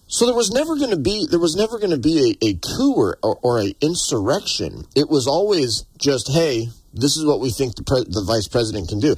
So 0.06 0.26
there 0.26 0.34
was 0.34 0.50
never 0.50 0.76
going 0.76 0.90
to 0.90 0.98
be 0.98 1.26
there 1.30 1.40
was 1.40 1.56
never 1.56 1.78
going 1.78 1.90
to 1.90 1.98
be 1.98 2.36
a, 2.42 2.46
a 2.46 2.54
coup 2.54 2.94
or, 2.94 3.18
or, 3.22 3.38
or 3.42 3.60
a 3.60 3.74
insurrection. 3.80 4.84
It 4.94 5.08
was 5.08 5.26
always 5.26 5.84
just, 5.98 6.30
hey, 6.30 6.68
this 6.92 7.16
is 7.16 7.24
what 7.26 7.40
we 7.40 7.50
think 7.50 7.74
the, 7.74 7.82
pre- 7.82 8.04
the 8.04 8.22
vice 8.26 8.46
president 8.46 8.88
can 8.88 9.00
do. 9.00 9.16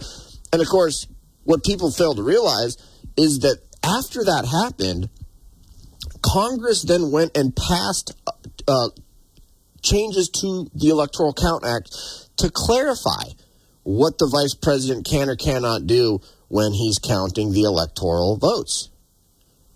And 0.52 0.62
of 0.62 0.68
course, 0.68 1.06
what 1.44 1.64
people 1.64 1.90
fail 1.90 2.14
to 2.14 2.22
realize 2.22 2.76
is 3.16 3.40
that 3.40 3.58
after 3.82 4.24
that 4.24 4.46
happened, 4.46 5.08
Congress 6.22 6.82
then 6.82 7.10
went 7.10 7.36
and 7.36 7.54
passed 7.54 8.12
uh, 8.66 8.88
changes 9.82 10.28
to 10.28 10.68
the 10.74 10.88
Electoral 10.88 11.32
Count 11.32 11.64
Act 11.64 11.90
to 12.38 12.50
clarify 12.50 13.24
what 13.82 14.18
the 14.18 14.26
vice 14.26 14.54
president 14.54 15.06
can 15.06 15.28
or 15.28 15.36
cannot 15.36 15.86
do 15.86 16.20
when 16.48 16.72
he's 16.72 16.98
counting 16.98 17.52
the 17.52 17.62
electoral 17.62 18.36
votes. 18.36 18.90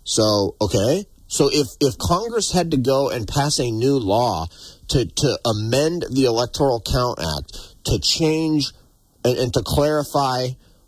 So, 0.03 0.55
okay. 0.61 1.05
So 1.27 1.49
if, 1.51 1.67
if 1.79 1.97
Congress 1.97 2.51
had 2.51 2.71
to 2.71 2.77
go 2.77 3.09
and 3.09 3.27
pass 3.27 3.59
a 3.59 3.71
new 3.71 3.97
law 3.97 4.47
to, 4.89 5.05
to 5.05 5.39
amend 5.45 6.05
the 6.11 6.25
Electoral 6.25 6.81
Count 6.81 7.19
Act 7.19 7.85
to 7.85 7.99
change 7.99 8.71
and, 9.23 9.37
and 9.37 9.53
to 9.53 9.61
clarify 9.65 10.47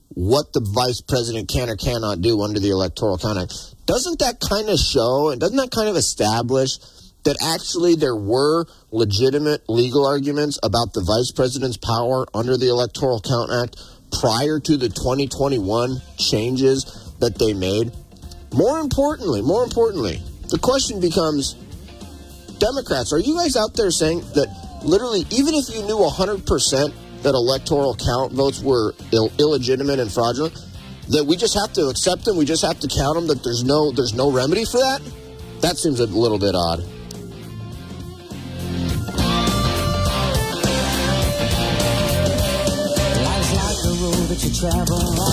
what 0.10 0.54
the 0.54 0.62
vice 0.62 1.02
president 1.02 1.50
can 1.50 1.70
or 1.70 1.76
cannot 1.76 2.22
do 2.22 2.42
under 2.42 2.60
the 2.60 2.70
Electoral 2.70 3.18
Count 3.18 3.40
Act, 3.40 3.54
doesn't 3.86 4.20
that 4.20 4.40
kind 4.40 4.70
of 4.70 4.78
show 4.78 5.30
and 5.30 5.40
doesn't 5.40 5.58
that 5.58 5.72
kind 5.72 5.90
of 5.90 5.96
establish 5.96 6.78
that 7.24 7.38
actually 7.42 7.96
there 7.96 8.16
were 8.16 8.66
legitimate 8.92 9.68
legal 9.70 10.06
arguments 10.06 10.60
about 10.62 10.94
the 10.94 11.02
vice 11.02 11.32
president's 11.32 11.78
power 11.78 12.26
under 12.34 12.58
the 12.58 12.68
Electoral 12.68 13.22
Count 13.22 13.50
Act 13.52 13.82
prior 14.20 14.60
to 14.60 14.78
the 14.78 14.90
2021 14.90 16.02
changes 16.18 16.84
that 17.20 17.40
they 17.40 17.54
made. 17.54 17.92
More 18.54 18.80
importantly, 18.80 19.42
more 19.42 19.64
importantly, 19.64 20.22
the 20.50 20.60
question 20.60 21.00
becomes 21.00 21.56
Democrats, 22.60 23.12
are 23.12 23.20
you 23.20 23.36
guys 23.36 23.56
out 23.56 23.74
there 23.74 23.90
saying 23.90 24.22
that 24.36 24.48
literally, 24.84 25.26
even 25.32 25.56
if 25.56 25.70
you 25.74 25.82
knew 25.84 25.98
100% 25.98 26.94
that 27.24 27.34
electoral 27.34 27.96
count 27.96 28.32
votes 28.34 28.62
were 28.62 28.94
Ill- 29.12 29.32
illegitimate 29.40 30.00
and 30.00 30.12
fraudulent, 30.12 30.54
that 31.10 31.26
we 31.26 31.36
just 31.36 31.56
have 31.56 31.74
to 31.74 31.88
accept 31.88 32.26
them, 32.26 32.38
we 32.38 32.46
just 32.46 32.64
have 32.64 32.80
to 32.80 32.88
count 32.88 33.16
them, 33.16 33.28
that 33.28 33.44
there's 33.44 33.64
no 33.64 33.92
there's 33.92 34.14
no 34.14 34.32
remedy 34.32 34.66
for 34.66 34.78
that? 34.78 35.02
That 35.62 35.78
seems 35.78 36.00
a 36.00 36.06
little 36.06 36.40
bit 36.40 36.56
odd. 36.56 36.84
travel 44.64 44.96
Fox 45.18 45.33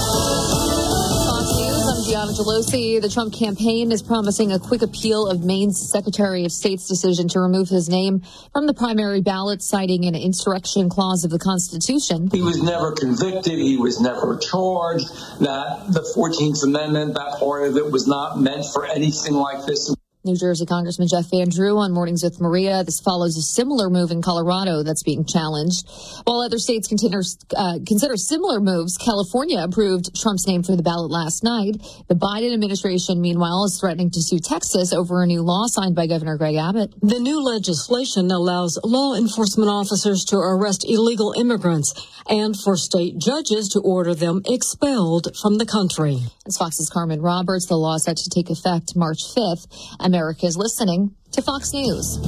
Gianna 2.20 2.32
Gelosi. 2.32 3.00
The 3.00 3.08
Trump 3.08 3.32
campaign 3.32 3.90
is 3.92 4.02
promising 4.02 4.52
a 4.52 4.58
quick 4.58 4.82
appeal 4.82 5.26
of 5.26 5.42
Maine's 5.42 5.90
Secretary 5.90 6.44
of 6.44 6.52
State's 6.52 6.86
decision 6.86 7.28
to 7.28 7.40
remove 7.40 7.70
his 7.70 7.88
name 7.88 8.20
from 8.52 8.66
the 8.66 8.74
primary 8.74 9.22
ballot, 9.22 9.62
citing 9.62 10.04
an 10.04 10.14
insurrection 10.14 10.90
clause 10.90 11.24
of 11.24 11.30
the 11.30 11.38
Constitution. 11.38 12.28
He 12.30 12.42
was 12.42 12.62
never 12.62 12.92
convicted. 12.92 13.58
He 13.58 13.78
was 13.78 14.02
never 14.02 14.36
charged. 14.36 15.08
That 15.40 15.94
the 15.94 16.02
14th 16.14 16.62
Amendment, 16.62 17.14
that 17.14 17.38
part 17.38 17.66
of 17.66 17.78
it 17.78 17.90
was 17.90 18.06
not 18.06 18.38
meant 18.38 18.66
for 18.70 18.84
anything 18.84 19.32
like 19.32 19.64
this. 19.64 19.94
New 20.22 20.36
Jersey 20.36 20.66
Congressman 20.66 21.08
Jeff 21.08 21.30
Van 21.30 21.48
Drew 21.48 21.78
on 21.78 21.92
Mornings 21.92 22.22
with 22.22 22.42
Maria. 22.42 22.84
This 22.84 23.00
follows 23.00 23.38
a 23.38 23.40
similar 23.40 23.88
move 23.88 24.10
in 24.10 24.20
Colorado 24.20 24.82
that's 24.82 25.02
being 25.02 25.24
challenged. 25.24 25.88
While 26.24 26.42
other 26.42 26.58
states 26.58 26.88
consider, 26.88 27.22
uh, 27.56 27.78
consider 27.86 28.18
similar 28.18 28.60
moves, 28.60 28.98
California 28.98 29.62
approved 29.62 30.14
Trump's 30.14 30.46
name 30.46 30.62
for 30.62 30.76
the 30.76 30.82
ballot 30.82 31.10
last 31.10 31.42
night. 31.42 31.80
The 32.08 32.16
Biden 32.16 32.52
administration, 32.52 33.22
meanwhile, 33.22 33.64
is 33.64 33.80
threatening 33.80 34.10
to 34.10 34.20
sue 34.20 34.40
Texas 34.40 34.92
over 34.92 35.22
a 35.22 35.26
new 35.26 35.40
law 35.40 35.64
signed 35.68 35.94
by 35.94 36.06
Governor 36.06 36.36
Greg 36.36 36.56
Abbott. 36.56 36.92
The 37.00 37.18
new 37.18 37.42
legislation 37.42 38.30
allows 38.30 38.78
law 38.84 39.14
enforcement 39.14 39.70
officers 39.70 40.26
to 40.26 40.36
arrest 40.36 40.84
illegal 40.86 41.32
immigrants 41.32 41.94
and 42.28 42.54
for 42.54 42.76
state 42.76 43.16
judges 43.16 43.70
to 43.70 43.80
order 43.80 44.14
them 44.14 44.42
expelled 44.44 45.34
from 45.40 45.56
the 45.56 45.64
country. 45.64 46.18
As 46.50 46.56
Fox's 46.56 46.90
Carmen 46.90 47.22
Roberts, 47.22 47.66
the 47.66 47.76
law 47.76 47.94
is 47.94 48.02
set 48.02 48.16
to 48.16 48.28
take 48.28 48.50
effect 48.50 48.96
March 48.96 49.18
5th. 49.36 49.68
America 50.00 50.46
is 50.46 50.56
listening 50.56 51.14
to 51.30 51.40
Fox 51.42 51.72
News. 51.72 52.18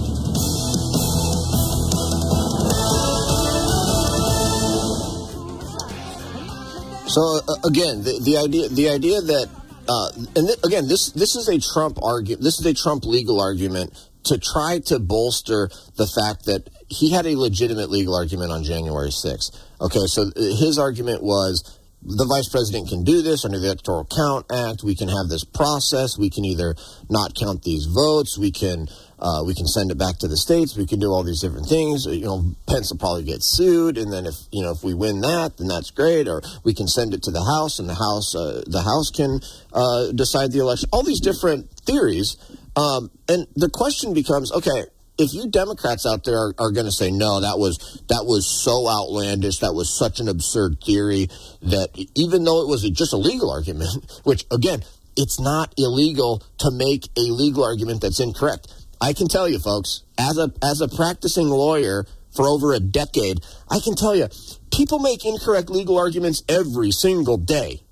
So 7.08 7.40
uh, 7.48 7.66
again, 7.66 8.04
the, 8.04 8.20
the 8.22 8.38
idea 8.38 8.68
the 8.68 8.90
idea 8.90 9.20
that 9.22 9.50
uh, 9.88 10.12
and 10.36 10.46
th- 10.46 10.60
again 10.64 10.86
this 10.86 11.10
this 11.10 11.34
is 11.34 11.48
a 11.48 11.58
Trump 11.58 12.00
argument. 12.00 12.44
This 12.44 12.60
is 12.60 12.66
a 12.66 12.74
Trump 12.74 13.04
legal 13.04 13.40
argument 13.40 13.92
to 14.26 14.38
try 14.38 14.78
to 14.86 15.00
bolster 15.00 15.68
the 15.96 16.06
fact 16.06 16.44
that 16.44 16.70
he 16.86 17.10
had 17.10 17.26
a 17.26 17.36
legitimate 17.36 17.90
legal 17.90 18.14
argument 18.14 18.52
on 18.52 18.62
January 18.62 19.10
6th. 19.10 19.50
Okay, 19.80 20.06
so 20.06 20.30
his 20.36 20.78
argument 20.78 21.24
was 21.24 21.80
the 22.04 22.26
vice 22.26 22.48
president 22.48 22.88
can 22.88 23.04
do 23.04 23.22
this 23.22 23.44
under 23.44 23.58
the 23.58 23.66
Electoral 23.66 24.04
Count 24.04 24.46
Act. 24.50 24.82
We 24.82 24.94
can 24.94 25.08
have 25.08 25.28
this 25.28 25.44
process. 25.44 26.18
We 26.18 26.30
can 26.30 26.44
either 26.44 26.74
not 27.08 27.34
count 27.34 27.62
these 27.62 27.86
votes. 27.86 28.36
We 28.36 28.50
can 28.50 28.88
uh, 29.22 29.44
we 29.46 29.54
can 29.54 29.68
send 29.68 29.92
it 29.92 29.98
back 29.98 30.18
to 30.18 30.26
the 30.26 30.36
states. 30.36 30.76
We 30.76 30.86
can 30.86 30.98
do 30.98 31.12
all 31.12 31.22
these 31.22 31.40
different 31.40 31.68
things. 31.68 32.06
You 32.06 32.24
know, 32.24 32.44
Pence 32.66 32.90
will 32.90 32.98
probably 32.98 33.22
get 33.22 33.42
sued, 33.42 33.96
and 33.96 34.12
then 34.12 34.26
if 34.26 34.34
you 34.50 34.62
know 34.62 34.72
if 34.72 34.82
we 34.82 34.94
win 34.94 35.20
that, 35.20 35.58
then 35.58 35.68
that's 35.68 35.92
great. 35.92 36.26
Or 36.26 36.42
we 36.64 36.74
can 36.74 36.88
send 36.88 37.14
it 37.14 37.22
to 37.24 37.30
the 37.30 37.44
House, 37.44 37.78
and 37.78 37.88
the 37.88 37.94
House 37.94 38.34
uh, 38.34 38.64
the 38.66 38.82
House 38.82 39.10
can 39.10 39.40
uh, 39.72 40.10
decide 40.10 40.50
the 40.50 40.58
election. 40.58 40.88
All 40.92 41.04
these 41.04 41.20
different 41.20 41.70
theories, 41.86 42.36
um, 42.74 43.10
and 43.28 43.46
the 43.54 43.70
question 43.70 44.12
becomes: 44.12 44.50
Okay, 44.50 44.86
if 45.18 45.34
you 45.34 45.48
Democrats 45.48 46.06
out 46.06 46.24
there 46.24 46.36
are, 46.36 46.54
are 46.58 46.70
going 46.70 46.86
to 46.86 46.92
say 46.92 47.10
no, 47.10 47.40
that 47.40 47.58
was 47.58 48.02
that 48.08 48.24
was 48.24 48.46
so 48.46 48.88
outlandish, 48.88 49.58
that 49.58 49.74
was 49.74 49.90
such 49.90 50.20
an 50.20 50.28
absurd 50.28 50.82
theory 50.84 51.28
that 51.62 51.90
even 52.14 52.44
though 52.44 52.62
it 52.62 52.68
was 52.68 52.82
just 52.90 53.12
a 53.12 53.16
legal 53.16 53.50
argument, 53.50 53.90
which 54.24 54.44
again, 54.50 54.82
it's 55.16 55.38
not 55.38 55.74
illegal 55.76 56.42
to 56.58 56.70
make 56.70 57.08
a 57.16 57.30
legal 57.30 57.64
argument 57.64 58.00
that's 58.00 58.20
incorrect. 58.20 58.72
I 59.00 59.12
can 59.12 59.28
tell 59.28 59.48
you, 59.48 59.58
folks, 59.58 60.02
as 60.18 60.38
a 60.38 60.52
as 60.62 60.80
a 60.80 60.88
practicing 60.88 61.48
lawyer 61.48 62.06
for 62.30 62.46
over 62.46 62.72
a 62.72 62.80
decade, 62.80 63.40
I 63.68 63.80
can 63.80 63.94
tell 63.94 64.16
you, 64.16 64.28
people 64.72 64.98
make 64.98 65.24
incorrect 65.24 65.68
legal 65.68 65.98
arguments 65.98 66.42
every 66.48 66.90
single 66.90 67.36
day. 67.36 67.82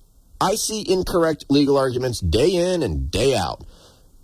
I 0.40 0.54
see 0.54 0.90
incorrect 0.90 1.44
legal 1.50 1.76
arguments 1.76 2.20
day 2.20 2.54
in 2.54 2.82
and 2.82 3.10
day 3.10 3.36
out. 3.36 3.62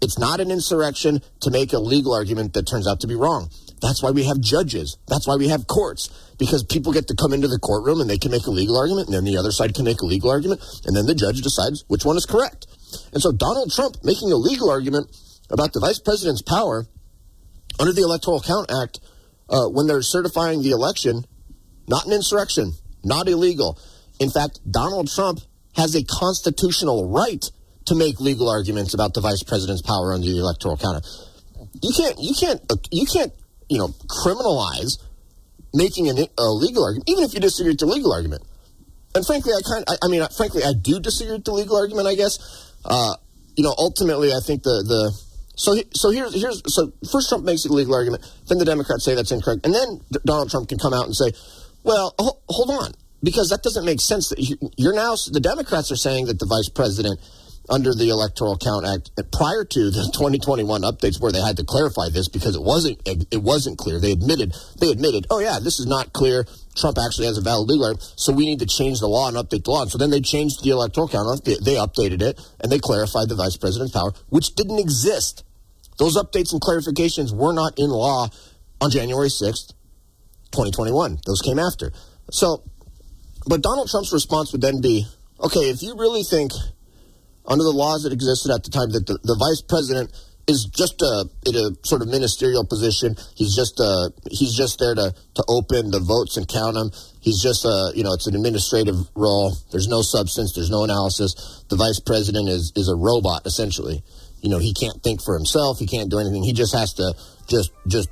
It's 0.01 0.19
not 0.19 0.41
an 0.41 0.51
insurrection 0.51 1.21
to 1.41 1.51
make 1.51 1.73
a 1.73 1.79
legal 1.79 2.15
argument 2.15 2.53
that 2.55 2.67
turns 2.67 2.87
out 2.87 3.01
to 3.01 3.07
be 3.07 3.15
wrong. 3.15 3.51
That's 3.81 4.03
why 4.03 4.11
we 4.11 4.25
have 4.25 4.41
judges. 4.41 4.97
That's 5.07 5.27
why 5.27 5.37
we 5.37 5.49
have 5.49 5.67
courts, 5.67 6.09
because 6.39 6.65
people 6.65 6.93
get 6.93 7.09
to 7.09 7.15
come 7.15 7.33
into 7.33 7.49
the 7.49 7.59
courtroom 7.59 8.01
and 8.01 8.09
they 8.09 8.19
can 8.19 8.31
make 8.31 8.47
a 8.47 8.51
legal 8.51 8.79
argument, 8.79 9.09
and 9.09 9.17
then 9.17 9.25
the 9.25 9.37
other 9.37 9.53
side 9.53 9.75
can 9.75 9.85
make 9.85 10.01
a 10.01 10.07
legal 10.07 10.31
argument, 10.31 10.63
and 10.85 10.97
then 10.97 11.07
the 11.07 11.15
judge 11.15 11.41
decides 11.41 11.85
which 11.89 12.05
one 12.05 12.17
is 12.17 12.27
correct. 12.27 12.67
And 13.13 13.23
so 13.23 13.33
Donald 13.33 13.73
Trump 13.73 13.97
making 14.03 14.33
a 14.33 14.37
legal 14.37 14.71
argument 14.71 15.15
about 15.51 15.73
the 15.73 15.81
vice 15.81 15.99
president's 15.99 16.43
power 16.43 16.87
under 17.79 17.93
the 17.93 18.03
Electoral 18.03 18.41
Count 18.41 18.71
Act 18.83 19.01
uh, 19.49 19.67
when 19.67 19.87
they're 19.87 20.03
certifying 20.03 20.63
the 20.63 20.71
election, 20.71 21.25
not 21.87 22.07
an 22.07 22.13
insurrection, 22.13 22.73
not 23.05 23.29
illegal. 23.29 23.79
In 24.19 24.31
fact, 24.31 24.61
Donald 24.69 25.09
Trump 25.11 25.41
has 25.75 25.95
a 25.95 26.03
constitutional 26.05 27.11
right 27.11 27.45
to 27.87 27.95
make 27.95 28.21
legal 28.21 28.49
arguments 28.49 28.95
about 28.95 29.15
the 29.15 29.21
vice 29.21 29.43
president's 29.43 29.83
power 29.83 30.13
under 30.13 30.27
the 30.27 30.39
electoral 30.39 30.77
count. 30.77 31.05
You 31.83 31.93
can't, 31.97 32.17
you 32.21 32.35
can't, 32.35 32.61
you 32.91 33.07
can't, 33.07 33.33
you 33.69 33.79
know, 33.79 33.89
criminalize 34.23 34.99
making 35.75 36.09
an, 36.09 36.19
a 36.39 36.51
legal 36.51 36.85
argument, 36.85 37.09
even 37.09 37.25
if 37.25 37.35
you 37.35 37.41
disagree 37.41 37.73
with 37.73 37.81
the 37.81 37.87
legal 37.87 38.13
argument. 38.13 38.43
And 39.15 39.25
frankly, 39.25 39.53
I 39.53 39.61
kind, 39.67 39.85
I, 39.89 39.97
I 40.03 40.09
mean, 40.09 40.27
frankly, 40.37 40.63
I 40.63 40.73
do 40.73 41.01
disagree 41.01 41.35
with 41.35 41.45
the 41.45 41.53
legal 41.53 41.77
argument. 41.77 42.07
I 42.07 42.15
guess, 42.15 42.39
uh, 42.85 43.15
you 43.57 43.65
know, 43.65 43.75
ultimately, 43.79 44.33
I 44.33 44.41
think 44.41 44.63
the 44.63 44.85
the 44.87 45.13
so 45.57 45.75
so 45.95 46.11
here's 46.11 46.35
here's 46.35 46.63
so 46.67 46.93
first 47.11 47.29
Trump 47.29 47.45
makes 47.45 47.65
a 47.65 47.73
legal 47.73 47.95
argument, 47.95 48.31
then 48.49 48.59
the 48.59 48.65
Democrats 48.65 49.05
say 49.05 49.15
that's 49.15 49.33
incorrect, 49.33 49.65
and 49.65 49.75
then 49.75 50.01
Donald 50.25 50.51
Trump 50.51 50.69
can 50.69 50.79
come 50.79 50.93
out 50.93 51.07
and 51.07 51.17
say, 51.17 51.33
well, 51.83 52.15
hold 52.19 52.71
on, 52.71 52.93
because 53.23 53.49
that 53.49 53.63
doesn't 53.63 53.85
make 53.85 54.01
sense. 54.01 54.29
That 54.29 54.39
you're 54.77 54.95
now 54.95 55.17
the 55.33 55.41
Democrats 55.41 55.91
are 55.91 55.97
saying 55.97 56.27
that 56.27 56.39
the 56.39 56.47
vice 56.47 56.69
president 56.69 57.19
under 57.69 57.95
the 57.95 58.09
Electoral 58.11 58.57
Count 58.57 58.87
Act 58.87 59.11
prior 59.33 59.65
to 59.65 59.91
the 59.91 60.11
2021 60.15 60.83
updates 60.83 61.21
where 61.21 61.33
they 61.33 61.41
had 61.41 61.57
to 61.57 61.65
clarify 61.65 62.09
this 62.09 62.29
because 62.29 62.55
it 62.55 62.63
wasn't 62.63 63.01
it 63.07 63.43
wasn't 63.43 63.79
clear. 63.79 63.99
They 64.01 64.13
admitted 64.13 64.55
they 64.81 64.91
admitted, 64.91 65.27
oh 65.31 65.39
yeah, 65.39 65.59
this 65.59 65.81
is 65.81 65.87
not 65.87 66.13
clear. 66.13 66.47
Trump 66.77 66.99
actually 66.99 67.27
has 67.27 67.39
a 67.39 67.41
valid 67.41 67.69
legal 67.69 67.87
argument, 67.87 68.13
so 68.17 68.33
we 68.33 68.45
need 68.45 68.61
to 68.61 68.67
change 68.67 69.01
the 69.01 69.09
law 69.09 69.29
and 69.29 69.37
update 69.37 69.65
the 69.65 69.71
law. 69.71 69.83
And 69.83 69.91
so 69.91 69.99
then 69.99 70.11
they 70.11 70.21
changed 70.21 70.63
the 70.63 70.71
Electoral 70.71 71.09
Count. 71.09 71.45
They, 71.45 71.55
they 71.55 71.75
updated 71.75 72.23
it 72.23 72.41
and 72.61 72.71
they 72.71 72.79
clarified 72.79 73.29
the 73.29 73.35
vice 73.35 73.57
president's 73.57 73.93
power, 73.93 74.13
which 74.29 74.55
didn't 74.55 74.79
exist. 74.79 75.45
Those 75.99 76.17
updates 76.17 76.53
and 76.53 76.61
clarifications 76.61 77.33
were 77.33 77.55
not 77.55 77.79
in 77.79 77.89
law 77.89 78.29
on 78.81 78.91
January 78.91 79.29
6th, 79.29 79.73
2021. 80.53 81.19
Those 81.25 81.41
came 81.41 81.59
after. 81.59 81.93
So, 82.31 82.63
but 83.47 83.63
Donald 83.63 83.89
Trump's 83.89 84.13
response 84.13 84.53
would 84.53 84.61
then 84.61 84.83
be, 84.83 85.07
okay, 85.41 85.71
if 85.71 85.83
you 85.83 85.97
really 85.97 86.23
think 86.23 86.53
under 87.49 87.65
the 87.65 87.71
laws 87.71 88.03
that 88.03 88.13
existed 88.13 88.53
at 88.53 88.65
the 88.65 88.71
time 88.71 88.91
that 88.91 89.07
the, 89.07 89.19
the 89.23 89.37
vice 89.37 89.63
president 89.63 90.13
is 90.47 90.65
just 90.65 91.03
a 91.03 91.29
in 91.45 91.57
a 91.57 91.75
sort 91.85 92.03
of 92.03 92.09
ministerial 92.09 92.65
position. 92.65 93.17
He's 93.35 93.55
just 93.55 93.81
uh 93.81 94.11
he's 94.31 94.55
just 94.55 94.79
there 94.79 94.95
to 94.95 95.13
to 95.35 95.45
open 95.49 95.91
the 95.91 96.01
votes 96.01 96.37
and 96.37 96.47
count 96.47 96.75
them. 96.75 96.91
He's 97.21 97.43
just 97.43 97.65
a 97.65 97.93
you 97.95 98.05
know 98.05 98.13
it's 98.13 98.27
an 98.27 98.35
administrative 98.35 98.97
role. 99.15 99.57
There's 99.73 99.89
no 99.89 100.03
substance. 100.03 100.55
There's 100.55 100.71
no 100.71 100.85
analysis. 100.85 101.65
The 101.69 101.77
vice 101.77 102.01
president 102.01 102.49
is 102.49 102.73
is 102.77 102.89
a 102.89 102.95
robot 102.95 103.47
essentially. 103.47 104.03
You 104.41 104.51
know 104.51 104.59
he 104.59 104.73
can't 104.73 105.03
think 105.03 105.23
for 105.23 105.35
himself. 105.35 105.79
He 105.79 105.87
can't 105.87 106.11
do 106.11 106.19
anything. 106.19 106.45
He 106.45 106.53
just 106.53 106.75
has 106.75 106.95
to 106.95 107.15
just 107.49 107.73
just 107.89 108.09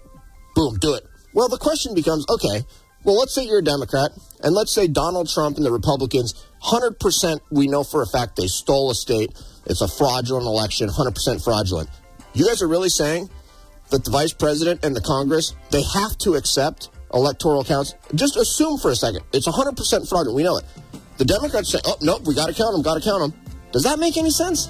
boom 0.55 0.77
do 0.79 0.95
it. 0.95 1.05
Well, 1.35 1.49
the 1.49 1.59
question 1.59 1.95
becomes 1.95 2.27
okay. 2.29 2.63
Well, 3.05 3.19
let's 3.19 3.35
say 3.35 3.45
you're 3.45 3.59
a 3.59 3.65
Democrat, 3.65 4.13
and 4.43 4.55
let's 4.55 4.73
say 4.73 4.89
Donald 4.89 5.29
Trump 5.29 5.59
and 5.59 5.67
the 5.67 5.71
Republicans, 5.71 6.47
100% 6.63 7.41
we 7.51 7.67
know 7.67 7.85
for 7.85 8.01
a 8.01 8.07
fact 8.07 8.37
they 8.37 8.47
stole 8.47 8.91
a 8.91 8.95
state. 8.95 9.31
It's 9.67 9.83
a 9.83 9.89
fraudulent 9.89 10.47
election, 10.47 10.89
100% 10.89 11.45
fraudulent. 11.45 11.91
You 12.33 12.47
guys 12.47 12.63
are 12.63 12.69
really 12.69 12.89
saying 12.89 13.29
that 13.91 14.05
the 14.05 14.11
vice 14.11 14.33
president 14.33 14.85
and 14.85 14.97
the 14.97 15.03
Congress, 15.03 15.55
they 15.71 15.83
have 15.83 16.17
to 16.19 16.35
accept 16.35 16.89
electoral 17.13 17.63
counts? 17.63 17.95
Just 18.15 18.37
assume 18.37 18.79
for 18.79 18.91
a 18.91 18.97
second. 18.97 19.23
It's 19.33 19.47
100% 19.47 20.09
fraudulent. 20.09 20.35
We 20.35 20.43
know 20.43 20.57
it. 20.59 20.65
The 21.19 21.25
Democrats 21.25 21.71
say, 21.71 21.79
oh, 21.85 21.97
nope, 22.01 22.23
we 22.27 22.35
got 22.35 22.47
to 22.47 22.55
count 22.55 22.73
them, 22.73 22.83
got 22.83 22.95
to 22.95 23.01
count 23.01 23.21
them. 23.21 23.41
Does 23.71 23.85
that 23.85 23.99
make 23.99 24.17
any 24.17 24.31
sense? 24.31 24.69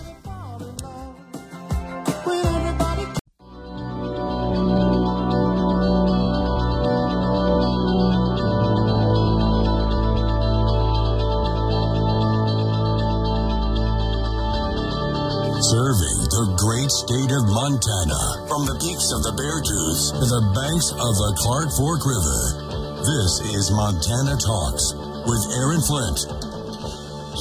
Serving 15.75 16.31
the 16.31 16.55
great 16.55 16.87
state 16.87 17.35
of 17.35 17.51
Montana 17.51 18.47
from 18.47 18.63
the 18.63 18.79
peaks 18.79 19.11
of 19.11 19.27
the 19.27 19.35
Beartooth 19.35 20.15
to 20.15 20.23
the 20.23 20.45
banks 20.55 20.95
of 20.95 21.13
the 21.19 21.35
Clark 21.43 21.67
Fork 21.75 21.99
River. 22.07 23.03
This 23.03 23.43
is 23.51 23.75
Montana 23.75 24.39
Talks 24.39 24.95
with 25.27 25.43
Aaron 25.59 25.83
Flint. 25.83 26.31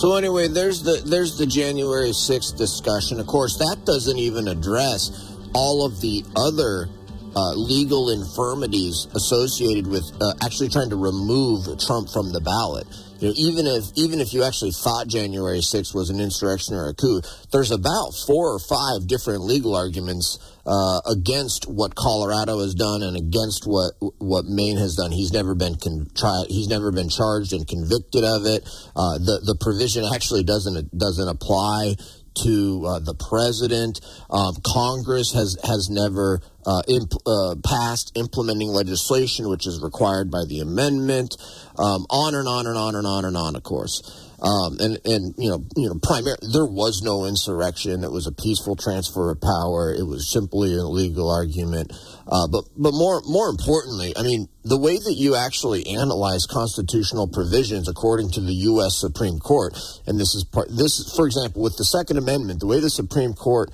So 0.02 0.17
anyway, 0.17 0.48
there's 0.48 0.82
the 0.82 1.04
there's 1.06 1.38
the 1.38 1.46
January 1.46 2.10
6th 2.10 2.58
discussion. 2.58 3.19
Of 3.19 3.28
course, 3.28 3.62
that 3.62 3.86
doesn't 3.86 4.17
even 4.17 4.48
address 4.48 5.13
all 5.54 5.86
of 5.86 6.02
the 6.02 6.26
other 6.36 6.89
uh, 7.36 7.54
legal 7.56 8.10
infirmities 8.10 9.08
associated 9.15 9.88
with 9.88 10.04
uh, 10.22 10.34
actually 10.43 10.69
trying 10.69 10.89
to 10.89 10.96
remove 10.96 11.65
Trump 11.80 12.10
from 12.10 12.32
the 12.32 12.41
ballot. 12.41 12.86
You 13.19 13.30
know, 13.30 13.36
even 13.38 13.67
if 13.67 13.86
even 13.96 14.19
if 14.19 14.34
you 14.34 14.43
actually 14.43 14.72
thought 14.72 15.08
January 15.08 15.60
6th 15.60 15.96
was 15.96 16.10
an 16.10 16.19
insurrection 16.19 16.76
or 16.76 16.89
a 16.89 16.93
coup, 16.93 17.22
there's 17.54 17.72
about 17.72 18.12
four 18.28 18.52
or 18.52 18.60
five 18.60 19.08
different 19.08 19.43
legal 19.43 19.76
arguments 19.76 20.38
uh, 20.65 21.00
against 21.08 21.63
what 21.65 21.96
Colorado 21.96 22.60
has 22.60 22.76
done 22.76 23.02
and 23.02 23.15
against 23.15 23.63
what 23.65 23.93
what 24.19 24.43
Maine 24.46 24.78
has 24.78 24.96
done. 24.96 25.12
He's 25.12 25.32
never 25.32 25.56
been 25.56 25.76
con- 25.76 26.08
tried. 26.15 26.48
He's 26.50 26.67
never 26.67 26.91
been 26.91 27.08
charged 27.08 27.54
and 27.54 27.67
convicted 27.67 28.24
of 28.24 28.46
it. 28.46 28.67
Uh, 28.96 29.17
the 29.19 29.39
the 29.43 29.58
provision 29.60 30.04
actually 30.04 30.43
doesn't 30.43 30.91
doesn't 30.91 31.28
apply 31.28 31.96
to 32.43 32.86
uh, 32.86 33.00
the 33.00 33.15
president. 33.30 34.00
Um, 34.30 34.56
Congress 34.65 35.34
has 35.34 35.58
has 35.63 35.89
never 35.89 36.41
uh, 36.65 36.82
imp- 36.88 37.22
uh, 37.26 37.56
passed 37.63 38.12
implementing 38.15 38.69
legislation, 38.69 39.50
which 39.50 39.67
is 39.67 39.82
required 39.82 40.32
by 40.32 40.46
the 40.48 40.60
amendment. 40.60 41.36
Um, 41.78 42.06
on 42.10 42.36
and 42.36 42.48
on 42.48 42.67
and 42.67 42.78
on 42.78 42.96
and 42.96 43.08
on 43.08 43.26
and 43.26 43.38
on. 43.38 43.56
Of 43.56 43.63
course. 43.63 44.02
Um, 44.44 44.78
and 44.82 45.00
and 45.06 45.34
you 45.38 45.50
know 45.50 45.64
you 45.78 45.88
know 45.88 45.96
primary 46.04 46.36
there 46.52 46.66
was 46.66 47.02
no 47.02 47.24
insurrection. 47.24 48.04
It 48.04 48.12
was 48.12 48.28
a 48.28 48.32
peaceful 48.32 48.76
transfer 48.76 49.32
of 49.32 49.40
power. 49.40 49.94
It 49.94 50.04
was 50.04 50.30
simply 50.30 50.76
a 50.76 50.84
legal 50.84 51.32
argument. 51.32 51.94
Uh, 52.28 52.48
but 52.52 52.66
but 52.76 52.92
more 52.92 53.22
more 53.26 53.48
importantly, 53.48 54.14
I 54.18 54.24
mean 54.24 54.50
the 54.66 54.78
way 54.78 54.98
that 54.98 55.16
you 55.16 55.36
actually 55.36 55.88
analyze 55.88 56.46
constitutional 56.46 57.30
provisions 57.30 57.88
according 57.88 58.32
to 58.32 58.42
the 58.42 58.54
U.S. 58.76 59.00
Supreme 59.00 59.40
Court, 59.40 59.80
and 60.06 60.20
this 60.20 60.36
is 60.36 60.44
part 60.44 60.68
this 60.70 61.16
for 61.16 61.26
example 61.26 61.62
with 61.62 61.78
the 61.78 61.86
Second 61.86 62.18
Amendment, 62.18 62.60
the 62.60 62.68
way 62.68 62.82
the 62.82 62.90
Supreme 62.90 63.34
Court 63.34 63.72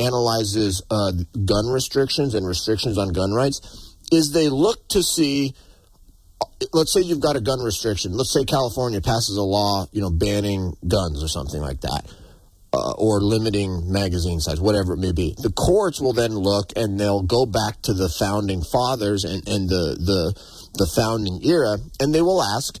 analyzes 0.00 0.82
uh, 0.90 1.12
gun 1.44 1.68
restrictions 1.68 2.34
and 2.34 2.46
restrictions 2.46 2.98
on 2.98 3.12
gun 3.12 3.32
rights 3.32 3.94
is 4.10 4.32
they 4.32 4.48
look 4.48 4.88
to 4.88 5.02
see 5.02 5.54
let's 6.72 6.92
say 6.92 7.00
you've 7.00 7.20
got 7.20 7.36
a 7.36 7.40
gun 7.40 7.60
restriction. 7.60 8.12
Let's 8.12 8.32
say 8.32 8.44
California 8.44 9.00
passes 9.00 9.36
a 9.36 9.42
law, 9.42 9.86
you 9.92 10.00
know, 10.00 10.10
banning 10.10 10.74
guns 10.86 11.22
or 11.22 11.28
something 11.28 11.60
like 11.60 11.80
that, 11.82 12.04
uh, 12.72 12.92
or 12.98 13.20
limiting 13.20 13.90
magazine 13.90 14.40
size, 14.40 14.60
whatever 14.60 14.94
it 14.94 14.98
may 14.98 15.12
be. 15.12 15.34
The 15.38 15.52
courts 15.52 16.00
will 16.00 16.12
then 16.12 16.32
look 16.32 16.72
and 16.76 16.98
they'll 16.98 17.22
go 17.22 17.46
back 17.46 17.82
to 17.82 17.94
the 17.94 18.08
founding 18.08 18.62
fathers 18.62 19.24
and, 19.24 19.46
and 19.48 19.68
the, 19.68 19.96
the 19.98 20.58
the 20.74 20.86
founding 20.94 21.40
era, 21.44 21.78
and 21.98 22.14
they 22.14 22.22
will 22.22 22.42
ask, 22.42 22.78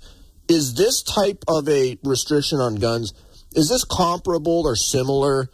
is 0.48 0.74
this 0.74 1.02
type 1.02 1.42
of 1.48 1.68
a 1.68 1.98
restriction 2.04 2.58
on 2.60 2.76
guns 2.76 3.12
is 3.54 3.68
this 3.68 3.84
comparable 3.84 4.66
or 4.66 4.76
similar 4.76 5.50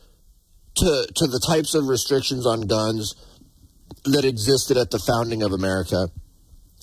to 0.76 1.06
to 1.14 1.26
the 1.26 1.40
types 1.46 1.74
of 1.74 1.86
restrictions 1.86 2.46
on 2.46 2.62
guns 2.62 3.14
that 4.04 4.24
existed 4.24 4.76
at 4.76 4.90
the 4.90 4.98
founding 4.98 5.42
of 5.42 5.52
America? 5.52 6.08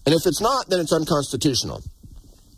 And 0.06 0.16
if 0.16 0.26
it's 0.26 0.42
not, 0.42 0.70
then 0.70 0.80
it's 0.80 0.94
unconstitutional. 0.94 1.84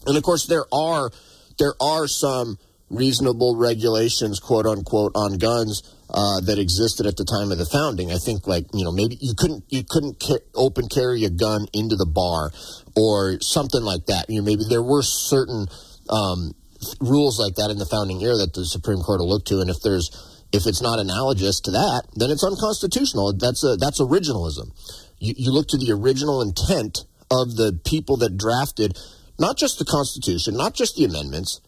And 0.06 0.18
of 0.18 0.24
course, 0.24 0.48
there 0.48 0.66
are 0.72 1.12
there 1.60 1.74
are 1.82 2.08
some 2.08 2.58
reasonable 2.90 3.56
regulations, 3.56 4.40
quote 4.40 4.66
unquote, 4.66 5.12
on 5.16 5.38
guns 5.38 5.82
uh, 6.10 6.40
that 6.42 6.60
existed 6.60 7.06
at 7.06 7.18
the 7.18 7.26
time 7.26 7.52
of 7.52 7.58
the 7.58 7.66
founding. 7.66 8.12
I 8.12 8.18
think, 8.18 8.48
like 8.48 8.66
you 8.74 8.84
know, 8.84 8.92
maybe 8.92 9.18
you 9.20 9.34
couldn't 9.38 9.64
you 9.70 9.84
couldn't 9.88 10.22
ca- 10.22 10.46
open 10.56 10.88
carry 10.88 11.24
a 11.26 11.30
gun 11.30 11.68
into 11.74 11.96
the 11.96 12.06
bar 12.06 12.52
or 12.96 13.40
something 13.42 13.82
like 13.82 14.06
that. 14.08 14.30
You 14.30 14.40
know, 14.40 14.46
maybe 14.46 14.64
there 14.70 14.84
were 14.84 15.02
certain 15.02 15.68
um, 16.10 16.54
rules 17.00 17.40
like 17.40 17.56
that 17.56 17.72
in 17.72 17.78
the 17.78 17.86
founding 17.86 18.22
era 18.22 18.36
that 18.36 18.54
the 18.54 18.66
Supreme 18.66 19.00
Court 19.00 19.20
will 19.20 19.30
look 19.30 19.46
to, 19.46 19.60
and 19.60 19.70
if 19.70 19.82
there's 19.84 20.12
if 20.54 20.68
it's 20.68 20.82
not 20.82 21.00
analogous 21.00 21.60
to 21.62 21.72
that, 21.72 22.04
then 22.16 22.30
it's 22.30 22.44
unconstitutional. 22.44 23.34
That's 23.34 23.64
a 23.64 23.76
that's 23.76 24.00
originalism. 24.00 24.70
You, 25.18 25.34
you 25.38 25.52
look 25.52 25.68
to 25.70 25.78
the 25.78 25.92
original 25.92 26.42
intent 26.42 27.06
of 27.32 27.56
the 27.56 27.80
people 27.86 28.18
that 28.18 28.38
drafted 28.38 28.98
not 29.40 29.58
just 29.58 29.80
the 29.80 29.86
Constitution, 29.86 30.56
not 30.56 30.74
just 30.74 30.96
the 30.96 31.06
amendments, 31.06 31.62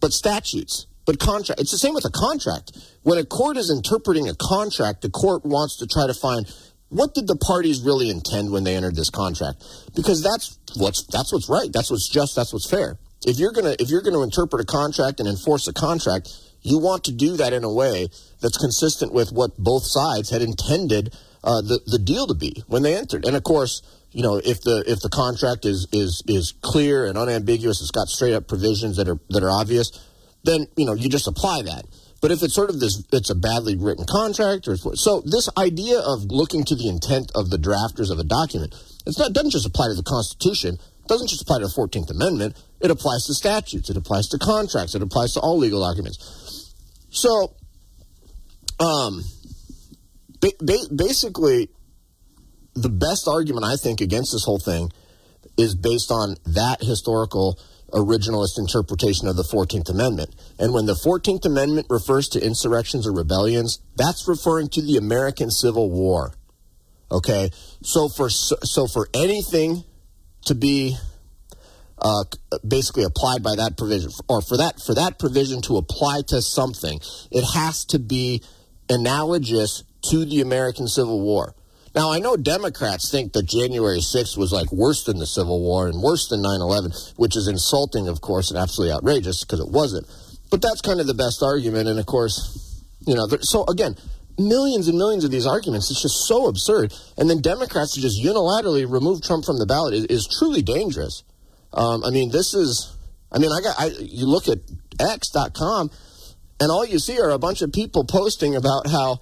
but 0.00 0.12
statutes, 0.12 0.86
but 1.06 1.18
contract. 1.18 1.60
It's 1.60 1.70
the 1.70 1.78
same 1.78 1.94
with 1.94 2.04
a 2.04 2.10
contract. 2.10 2.76
When 3.02 3.18
a 3.18 3.24
court 3.24 3.56
is 3.56 3.70
interpreting 3.70 4.28
a 4.28 4.34
contract, 4.34 5.02
the 5.02 5.10
court 5.10 5.44
wants 5.44 5.76
to 5.78 5.86
try 5.86 6.06
to 6.06 6.14
find 6.14 6.46
what 6.88 7.14
did 7.14 7.28
the 7.28 7.36
parties 7.36 7.80
really 7.80 8.10
intend 8.10 8.50
when 8.50 8.64
they 8.64 8.74
entered 8.76 8.96
this 8.96 9.10
contract? 9.10 9.64
Because 9.94 10.22
that's 10.22 10.58
what's 10.76 11.06
that's 11.06 11.32
what's 11.32 11.48
right. 11.48 11.72
That's 11.72 11.90
what's 11.90 12.08
just. 12.08 12.34
That's 12.34 12.52
what's 12.52 12.68
fair. 12.68 12.98
If 13.24 13.38
you're 13.38 13.52
gonna 13.52 13.76
if 13.78 13.90
you're 13.90 14.02
gonna 14.02 14.22
interpret 14.22 14.60
a 14.60 14.64
contract 14.64 15.20
and 15.20 15.28
enforce 15.28 15.68
a 15.68 15.72
contract, 15.72 16.28
you 16.62 16.78
want 16.78 17.04
to 17.04 17.12
do 17.12 17.36
that 17.36 17.52
in 17.52 17.64
a 17.64 17.72
way 17.72 18.08
that's 18.40 18.58
consistent 18.58 19.12
with 19.12 19.30
what 19.30 19.56
both 19.56 19.84
sides 19.86 20.30
had 20.30 20.42
intended 20.42 21.14
uh, 21.44 21.60
the 21.60 21.80
the 21.86 21.98
deal 21.98 22.26
to 22.26 22.34
be 22.34 22.64
when 22.66 22.82
they 22.82 22.96
entered. 22.96 23.24
And 23.24 23.36
of 23.36 23.44
course, 23.44 23.82
you 24.12 24.22
know, 24.22 24.40
if 24.44 24.60
the 24.62 24.82
if 24.86 25.00
the 25.00 25.08
contract 25.08 25.64
is 25.64 25.86
is 25.92 26.22
is 26.26 26.54
clear 26.62 27.06
and 27.06 27.16
unambiguous, 27.16 27.80
it's 27.80 27.90
got 27.90 28.08
straight 28.08 28.34
up 28.34 28.48
provisions 28.48 28.96
that 28.96 29.08
are 29.08 29.18
that 29.30 29.42
are 29.42 29.50
obvious, 29.50 29.90
then 30.42 30.66
you 30.76 30.84
know 30.84 30.94
you 30.94 31.08
just 31.08 31.28
apply 31.28 31.62
that. 31.62 31.84
But 32.20 32.30
if 32.30 32.42
it's 32.42 32.54
sort 32.54 32.68
of 32.68 32.80
this, 32.80 33.02
it's 33.12 33.30
a 33.30 33.34
badly 33.34 33.76
written 33.76 34.04
contract, 34.04 34.68
or 34.68 34.76
so 34.76 35.22
this 35.24 35.48
idea 35.56 36.00
of 36.00 36.24
looking 36.24 36.64
to 36.64 36.74
the 36.74 36.88
intent 36.88 37.30
of 37.34 37.50
the 37.50 37.56
drafters 37.56 38.10
of 38.10 38.18
a 38.18 38.24
document, 38.24 38.74
it's 39.06 39.18
not 39.18 39.32
doesn't 39.32 39.50
just 39.50 39.66
apply 39.66 39.88
to 39.88 39.94
the 39.94 40.02
Constitution, 40.02 40.74
it 40.74 41.08
doesn't 41.08 41.28
just 41.28 41.42
apply 41.42 41.58
to 41.58 41.66
the 41.66 41.72
Fourteenth 41.72 42.10
Amendment. 42.10 42.56
It 42.80 42.90
applies 42.90 43.26
to 43.26 43.34
statutes, 43.34 43.90
it 43.90 43.96
applies 43.96 44.28
to 44.28 44.38
contracts, 44.38 44.94
it 44.94 45.02
applies 45.02 45.34
to 45.34 45.40
all 45.40 45.56
legal 45.58 45.86
documents. 45.86 46.74
So, 47.10 47.54
um, 48.80 49.22
ba- 50.40 50.58
ba- 50.60 50.94
basically, 50.94 51.68
the 52.74 52.88
best 52.88 53.26
argument 53.26 53.64
I 53.64 53.76
think 53.76 54.00
against 54.00 54.32
this 54.32 54.44
whole 54.44 54.58
thing 54.58 54.90
is 55.56 55.74
based 55.74 56.10
on 56.10 56.36
that 56.46 56.82
historical 56.82 57.58
originalist 57.92 58.58
interpretation 58.58 59.26
of 59.28 59.36
the 59.36 59.42
14th 59.42 59.90
Amendment. 59.90 60.34
And 60.58 60.72
when 60.72 60.86
the 60.86 60.94
14th 60.94 61.44
Amendment 61.44 61.86
refers 61.90 62.28
to 62.30 62.44
insurrections 62.44 63.06
or 63.06 63.12
rebellions, 63.12 63.80
that's 63.96 64.28
referring 64.28 64.68
to 64.70 64.82
the 64.82 64.96
American 64.96 65.50
Civil 65.50 65.90
War. 65.90 66.34
Okay? 67.10 67.50
So 67.82 68.08
for 68.08 68.30
so 68.30 68.86
for 68.86 69.08
anything 69.12 69.84
to 70.46 70.54
be 70.54 70.96
uh, 71.98 72.24
basically 72.66 73.04
applied 73.04 73.42
by 73.42 73.56
that 73.56 73.76
provision, 73.76 74.10
or 74.28 74.40
for 74.40 74.56
that 74.56 74.80
for 74.80 74.94
that 74.94 75.18
provision 75.18 75.60
to 75.62 75.76
apply 75.76 76.22
to 76.28 76.40
something, 76.40 77.00
it 77.30 77.44
has 77.54 77.84
to 77.86 77.98
be 77.98 78.42
analogous 78.88 79.82
to 80.10 80.24
the 80.24 80.40
American 80.40 80.86
Civil 80.86 81.20
War. 81.20 81.54
Now, 81.94 82.12
I 82.12 82.20
know 82.20 82.36
Democrats 82.36 83.10
think 83.10 83.32
that 83.32 83.46
January 83.46 83.98
6th 83.98 84.36
was 84.36 84.52
like 84.52 84.70
worse 84.70 85.04
than 85.04 85.18
the 85.18 85.26
Civil 85.26 85.60
War 85.60 85.88
and 85.88 86.00
worse 86.00 86.28
than 86.28 86.40
9 86.40 86.60
11, 86.60 86.92
which 87.16 87.36
is 87.36 87.48
insulting, 87.48 88.06
of 88.06 88.20
course, 88.20 88.50
and 88.50 88.58
absolutely 88.58 88.94
outrageous 88.94 89.44
because 89.44 89.60
it 89.60 89.68
wasn't. 89.68 90.06
But 90.50 90.62
that's 90.62 90.80
kind 90.80 91.00
of 91.00 91.06
the 91.06 91.14
best 91.14 91.42
argument. 91.42 91.88
And 91.88 91.98
of 91.98 92.06
course, 92.06 92.84
you 93.06 93.14
know, 93.14 93.26
so 93.40 93.64
again, 93.66 93.96
millions 94.38 94.88
and 94.88 94.98
millions 94.98 95.24
of 95.24 95.30
these 95.30 95.46
arguments. 95.46 95.90
It's 95.90 96.02
just 96.02 96.26
so 96.26 96.46
absurd. 96.46 96.94
And 97.18 97.28
then 97.28 97.40
Democrats 97.40 97.94
to 97.94 98.00
just 98.00 98.22
unilaterally 98.22 98.90
remove 98.90 99.22
Trump 99.22 99.44
from 99.44 99.58
the 99.58 99.66
ballot 99.66 99.94
is, 99.94 100.04
is 100.06 100.28
truly 100.38 100.62
dangerous. 100.62 101.24
Um, 101.72 102.04
I 102.04 102.10
mean, 102.10 102.30
this 102.30 102.54
is, 102.54 102.96
I 103.30 103.38
mean, 103.38 103.50
I 103.52 103.60
got, 103.60 103.76
I, 103.78 103.86
you 104.00 104.26
look 104.26 104.48
at 104.48 104.58
X.com 104.98 105.90
and 106.60 106.70
all 106.70 106.84
you 106.84 106.98
see 106.98 107.18
are 107.20 107.30
a 107.30 107.38
bunch 107.38 107.62
of 107.62 107.72
people 107.72 108.04
posting 108.04 108.56
about 108.56 108.86
how 108.86 109.20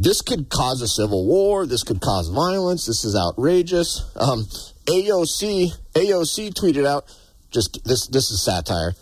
this 0.00 0.22
could 0.22 0.48
cause 0.48 0.80
a 0.80 0.88
civil 0.88 1.26
war. 1.26 1.66
This 1.66 1.82
could 1.82 2.00
cause 2.00 2.28
violence. 2.28 2.86
This 2.86 3.04
is 3.04 3.14
outrageous. 3.14 4.10
Um, 4.16 4.44
AOC, 4.86 5.72
AOC 5.92 6.54
tweeted 6.54 6.86
out 6.86 7.04
just 7.50 7.84
this, 7.84 8.06
this 8.06 8.30
is 8.30 8.42
satire 8.42 8.94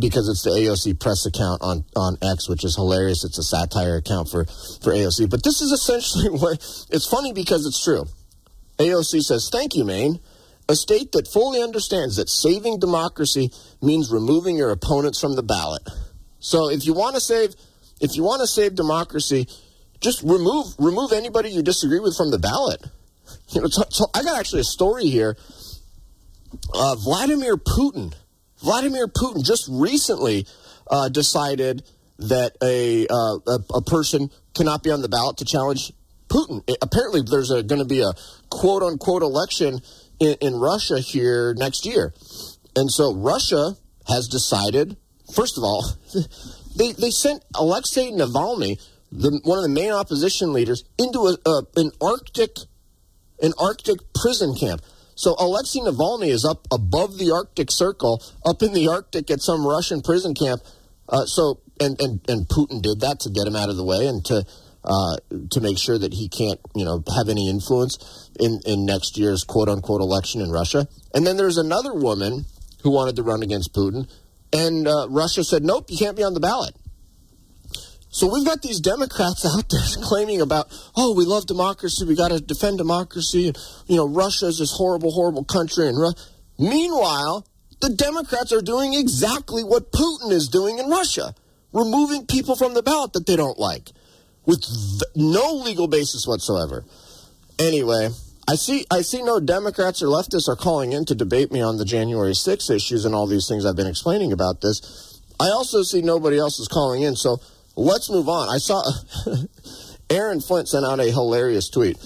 because 0.00 0.28
it's 0.28 0.42
the 0.42 0.50
AOC 0.50 0.98
press 0.98 1.26
account 1.26 1.62
on, 1.62 1.84
on 1.94 2.18
X, 2.20 2.48
which 2.48 2.64
is 2.64 2.74
hilarious. 2.74 3.24
It's 3.24 3.38
a 3.38 3.44
satire 3.44 3.96
account 3.96 4.28
for, 4.28 4.44
for 4.82 4.92
AOC. 4.92 5.30
But 5.30 5.44
this 5.44 5.60
is 5.60 5.70
essentially 5.70 6.28
what 6.30 6.54
it's 6.90 7.06
funny 7.08 7.32
because 7.32 7.64
it's 7.64 7.82
true. 7.82 8.06
AOC 8.78 9.22
says, 9.22 9.48
Thank 9.50 9.76
you, 9.76 9.84
Maine. 9.84 10.18
A 10.68 10.74
state 10.74 11.12
that 11.12 11.28
fully 11.28 11.62
understands 11.62 12.16
that 12.16 12.28
saving 12.28 12.80
democracy 12.80 13.52
means 13.80 14.10
removing 14.10 14.56
your 14.56 14.72
opponents 14.72 15.20
from 15.20 15.36
the 15.36 15.44
ballot. 15.44 15.82
So 16.40 16.68
if 16.68 16.84
you 16.84 16.94
want 16.94 17.14
to 17.14 17.20
save 17.20 17.54
if 18.00 18.16
you 18.16 18.24
want 18.24 18.40
to 18.40 18.46
save 18.46 18.74
democracy, 18.74 19.46
just 20.06 20.22
remove 20.22 20.66
remove 20.78 21.12
anybody 21.12 21.50
you 21.50 21.62
disagree 21.62 21.98
with 21.98 22.16
from 22.16 22.30
the 22.30 22.38
ballot. 22.38 22.80
You 23.50 23.62
know, 23.62 23.68
so, 23.68 23.82
so 23.90 24.06
I 24.14 24.22
got 24.22 24.38
actually 24.38 24.60
a 24.60 24.70
story 24.78 25.06
here. 25.06 25.36
Uh, 26.72 26.94
Vladimir 26.94 27.56
Putin 27.56 28.14
Vladimir 28.62 29.06
Putin 29.06 29.44
just 29.44 29.68
recently 29.70 30.46
uh, 30.90 31.08
decided 31.08 31.82
that 32.18 32.56
a, 32.62 33.06
uh, 33.08 33.38
a, 33.46 33.78
a 33.78 33.82
person 33.82 34.30
cannot 34.54 34.82
be 34.82 34.90
on 34.90 35.02
the 35.02 35.08
ballot 35.08 35.36
to 35.38 35.44
challenge 35.44 35.92
Putin. 36.28 36.62
It, 36.66 36.78
apparently, 36.80 37.22
there's 37.22 37.50
going 37.50 37.78
to 37.78 37.84
be 37.84 38.00
a 38.00 38.12
quote 38.50 38.82
unquote 38.82 39.22
election 39.22 39.80
in, 40.18 40.34
in 40.40 40.54
Russia 40.54 40.98
here 40.98 41.54
next 41.54 41.84
year, 41.84 42.14
and 42.74 42.90
so 42.90 43.14
Russia 43.14 43.76
has 44.08 44.28
decided. 44.28 44.96
First 45.34 45.58
of 45.58 45.64
all, 45.64 45.84
they 46.76 46.92
they 46.92 47.10
sent 47.10 47.44
Alexei 47.54 48.10
Navalny, 48.10 48.80
the, 49.12 49.40
one 49.44 49.58
of 49.58 49.62
the 49.62 49.70
main 49.70 49.92
opposition 49.92 50.52
leaders, 50.52 50.84
into 50.98 51.36
a, 51.46 51.62
an 51.76 51.90
Arctic 52.00 52.56
an 53.40 53.52
Arctic 53.58 53.98
prison 54.14 54.54
camp. 54.54 54.82
So 55.14 55.34
Alexei 55.38 55.80
Navalny 55.80 56.28
is 56.28 56.44
up 56.44 56.66
above 56.70 57.18
the 57.18 57.30
Arctic 57.30 57.70
Circle, 57.70 58.22
up 58.44 58.62
in 58.62 58.72
the 58.72 58.88
Arctic 58.88 59.30
at 59.30 59.40
some 59.40 59.66
Russian 59.66 60.02
prison 60.02 60.34
camp. 60.34 60.60
Uh, 61.08 61.24
so 61.24 61.60
and, 61.80 62.00
and 62.00 62.20
and 62.28 62.48
Putin 62.48 62.82
did 62.82 63.00
that 63.00 63.20
to 63.20 63.30
get 63.30 63.46
him 63.46 63.56
out 63.56 63.68
of 63.68 63.76
the 63.76 63.84
way 63.84 64.06
and 64.06 64.24
to 64.26 64.44
uh, 64.84 65.16
to 65.50 65.60
make 65.60 65.78
sure 65.78 65.98
that 65.98 66.12
he 66.12 66.28
can't 66.28 66.60
you 66.74 66.84
know 66.84 67.02
have 67.14 67.28
any 67.28 67.48
influence 67.48 68.30
in 68.38 68.60
in 68.66 68.84
next 68.84 69.16
year's 69.16 69.44
quote 69.44 69.68
unquote 69.68 70.00
election 70.00 70.40
in 70.40 70.50
Russia. 70.50 70.86
And 71.14 71.26
then 71.26 71.36
there's 71.36 71.58
another 71.58 71.94
woman 71.94 72.44
who 72.82 72.90
wanted 72.90 73.16
to 73.16 73.22
run 73.22 73.42
against 73.42 73.72
Putin, 73.74 74.08
and 74.52 74.86
uh, 74.86 75.06
Russia 75.08 75.44
said 75.44 75.62
nope, 75.62 75.86
you 75.88 75.96
can't 75.96 76.16
be 76.16 76.22
on 76.22 76.34
the 76.34 76.40
ballot. 76.40 76.74
So 78.16 78.32
we've 78.32 78.46
got 78.46 78.62
these 78.62 78.80
Democrats 78.80 79.44
out 79.44 79.68
there 79.68 79.82
claiming 80.02 80.40
about, 80.40 80.68
oh, 80.96 81.14
we 81.14 81.26
love 81.26 81.44
democracy, 81.44 82.06
we 82.06 82.16
got 82.16 82.30
to 82.30 82.40
defend 82.40 82.78
democracy, 82.78 83.48
and 83.48 83.58
you 83.88 83.96
know, 83.96 84.08
Russia 84.08 84.46
is 84.46 84.58
this 84.58 84.72
horrible, 84.72 85.10
horrible 85.10 85.44
country. 85.44 85.86
And 85.86 85.98
Ru-. 85.98 86.14
meanwhile, 86.58 87.46
the 87.82 87.90
Democrats 87.90 88.54
are 88.54 88.62
doing 88.62 88.94
exactly 88.94 89.62
what 89.62 89.92
Putin 89.92 90.32
is 90.32 90.48
doing 90.48 90.78
in 90.78 90.88
Russia, 90.88 91.34
removing 91.74 92.24
people 92.24 92.56
from 92.56 92.72
the 92.72 92.82
ballot 92.82 93.12
that 93.12 93.26
they 93.26 93.36
don't 93.36 93.58
like, 93.58 93.90
with 94.46 94.64
no 95.14 95.52
legal 95.52 95.86
basis 95.86 96.26
whatsoever. 96.26 96.86
Anyway, 97.58 98.08
I 98.48 98.54
see 98.54 98.86
I 98.90 99.02
see 99.02 99.22
no 99.22 99.40
Democrats 99.40 100.00
or 100.00 100.06
leftists 100.06 100.48
are 100.48 100.56
calling 100.56 100.94
in 100.94 101.04
to 101.04 101.14
debate 101.14 101.52
me 101.52 101.60
on 101.60 101.76
the 101.76 101.84
January 101.84 102.34
6 102.34 102.70
issues 102.70 103.04
and 103.04 103.14
all 103.14 103.26
these 103.26 103.46
things 103.46 103.66
I've 103.66 103.76
been 103.76 103.86
explaining 103.86 104.32
about 104.32 104.62
this. 104.62 105.20
I 105.38 105.48
also 105.48 105.82
see 105.82 106.00
nobody 106.00 106.38
else 106.38 106.58
is 106.58 106.66
calling 106.66 107.02
in, 107.02 107.14
so 107.14 107.40
let's 107.76 108.10
move 108.10 108.28
on. 108.28 108.48
I 108.48 108.58
saw 108.58 108.82
Aaron 110.10 110.40
Flint 110.40 110.68
sent 110.68 110.84
out 110.84 111.00
a 111.00 111.10
hilarious 111.10 111.68
tweet. 111.68 111.96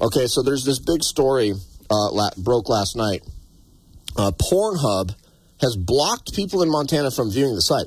Okay, 0.00 0.26
so 0.26 0.42
there's 0.42 0.64
this 0.64 0.78
big 0.78 1.02
story 1.02 1.52
uh, 1.90 2.10
la- 2.10 2.30
broke 2.36 2.68
last 2.68 2.96
night. 2.96 3.22
Uh, 4.16 4.32
Pornhub 4.32 5.14
has 5.60 5.76
blocked 5.76 6.34
people 6.34 6.62
in 6.62 6.70
Montana 6.70 7.10
from 7.10 7.30
viewing 7.30 7.54
the 7.54 7.62
site. 7.62 7.86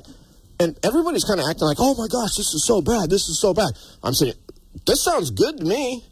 And 0.60 0.78
everybody's 0.84 1.24
kind 1.24 1.40
of 1.40 1.46
acting 1.48 1.66
like, 1.66 1.78
oh 1.80 1.94
my 1.96 2.06
gosh, 2.06 2.36
this 2.36 2.54
is 2.54 2.64
so 2.64 2.80
bad. 2.80 3.10
This 3.10 3.28
is 3.28 3.40
so 3.40 3.52
bad. 3.52 3.72
I'm 4.02 4.14
saying, 4.14 4.34
this 4.86 5.02
sounds 5.02 5.30
good 5.30 5.58
to 5.58 5.64
me. 5.64 6.04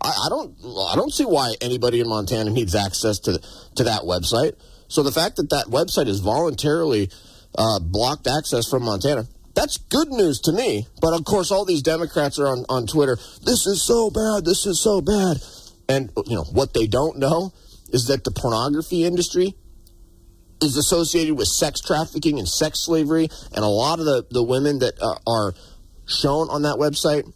I, 0.00 0.08
I 0.08 0.28
don't, 0.28 0.54
I 0.62 0.94
don't 0.94 1.12
see 1.12 1.24
why 1.24 1.54
anybody 1.62 2.00
in 2.00 2.08
Montana 2.08 2.50
needs 2.50 2.74
access 2.74 3.18
to 3.20 3.40
to 3.76 3.84
that 3.84 4.02
website. 4.02 4.52
So 4.88 5.02
the 5.02 5.12
fact 5.12 5.36
that 5.36 5.50
that 5.50 5.66
website 5.68 6.06
is 6.06 6.20
voluntarily 6.20 7.10
uh, 7.56 7.80
blocked 7.80 8.26
access 8.26 8.68
from 8.68 8.84
Montana, 8.84 9.26
that's 9.56 9.78
good 9.78 10.08
news 10.08 10.38
to 10.40 10.52
me. 10.52 10.86
But 11.00 11.14
of 11.14 11.24
course, 11.24 11.50
all 11.50 11.64
these 11.64 11.82
Democrats 11.82 12.38
are 12.38 12.46
on, 12.46 12.64
on 12.68 12.86
Twitter. 12.86 13.16
This 13.42 13.66
is 13.66 13.82
so 13.82 14.10
bad. 14.10 14.44
This 14.44 14.66
is 14.66 14.80
so 14.80 15.00
bad. 15.00 15.38
And, 15.88 16.12
you 16.26 16.36
know, 16.36 16.44
what 16.44 16.74
they 16.74 16.86
don't 16.86 17.18
know 17.18 17.52
is 17.90 18.06
that 18.08 18.22
the 18.24 18.30
pornography 18.30 19.04
industry 19.04 19.54
is 20.60 20.76
associated 20.76 21.34
with 21.34 21.48
sex 21.48 21.80
trafficking 21.80 22.38
and 22.38 22.46
sex 22.46 22.80
slavery. 22.80 23.28
And 23.54 23.64
a 23.64 23.68
lot 23.68 23.98
of 23.98 24.04
the, 24.04 24.26
the 24.30 24.42
women 24.42 24.80
that 24.80 25.00
uh, 25.00 25.16
are 25.26 25.54
shown 26.06 26.50
on 26.50 26.62
that 26.62 26.76
website 26.76 27.32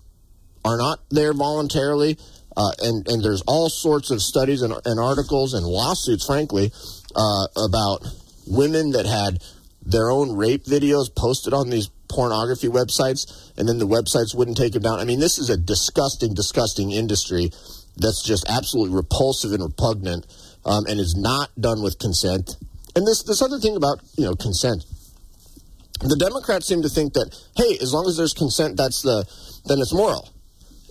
are 0.64 0.76
not 0.76 1.00
there 1.11 1.33
voluntarily. 1.33 2.18
Uh, 2.54 2.72
and, 2.83 3.09
and 3.09 3.24
there's 3.24 3.42
all 3.46 3.70
sorts 3.70 4.11
of 4.11 4.20
studies 4.20 4.61
and, 4.61 4.74
and 4.85 5.00
articles 5.00 5.54
and 5.54 5.64
lawsuits, 5.64 6.26
frankly, 6.26 6.70
uh, 7.16 7.46
about 7.56 8.04
women 8.46 8.90
that 8.90 9.06
had 9.06 9.42
their 9.80 10.11
own 10.11 10.37
rape 10.37 10.64
videos 10.64 11.14
posted 11.14 11.54
on 11.54 11.70
these 11.70 11.88
pornography 12.11 12.68
websites, 12.68 13.53
and 13.57 13.68
then 13.68 13.79
the 13.79 13.87
websites 13.87 14.35
wouldn't 14.35 14.57
take 14.57 14.73
them 14.73 14.83
down. 14.83 14.99
I 14.99 15.05
mean, 15.05 15.20
this 15.20 15.38
is 15.38 15.49
a 15.49 15.57
disgusting, 15.57 16.35
disgusting 16.35 16.90
industry 16.90 17.51
that's 17.96 18.23
just 18.23 18.44
absolutely 18.49 18.94
repulsive 18.94 19.53
and 19.53 19.62
repugnant, 19.62 20.27
um, 20.64 20.87
and 20.87 21.01
is 21.01 21.14
not 21.16 21.51
done 21.59 21.83
with 21.83 21.99
consent. 21.99 22.57
And 22.96 23.07
this 23.07 23.23
this 23.23 23.40
other 23.40 23.59
thing 23.59 23.77
about 23.77 24.01
you 24.16 24.25
know 24.25 24.35
consent, 24.35 24.85
the 26.01 26.16
Democrats 26.16 26.66
seem 26.66 26.83
to 26.83 26.88
think 26.88 27.14
that 27.14 27.35
hey, 27.57 27.79
as 27.81 27.94
long 27.94 28.07
as 28.09 28.16
there's 28.16 28.35
consent, 28.35 28.77
that's 28.77 29.03
the 29.03 29.25
then 29.66 29.79
it's 29.81 29.94
moral. 29.94 30.29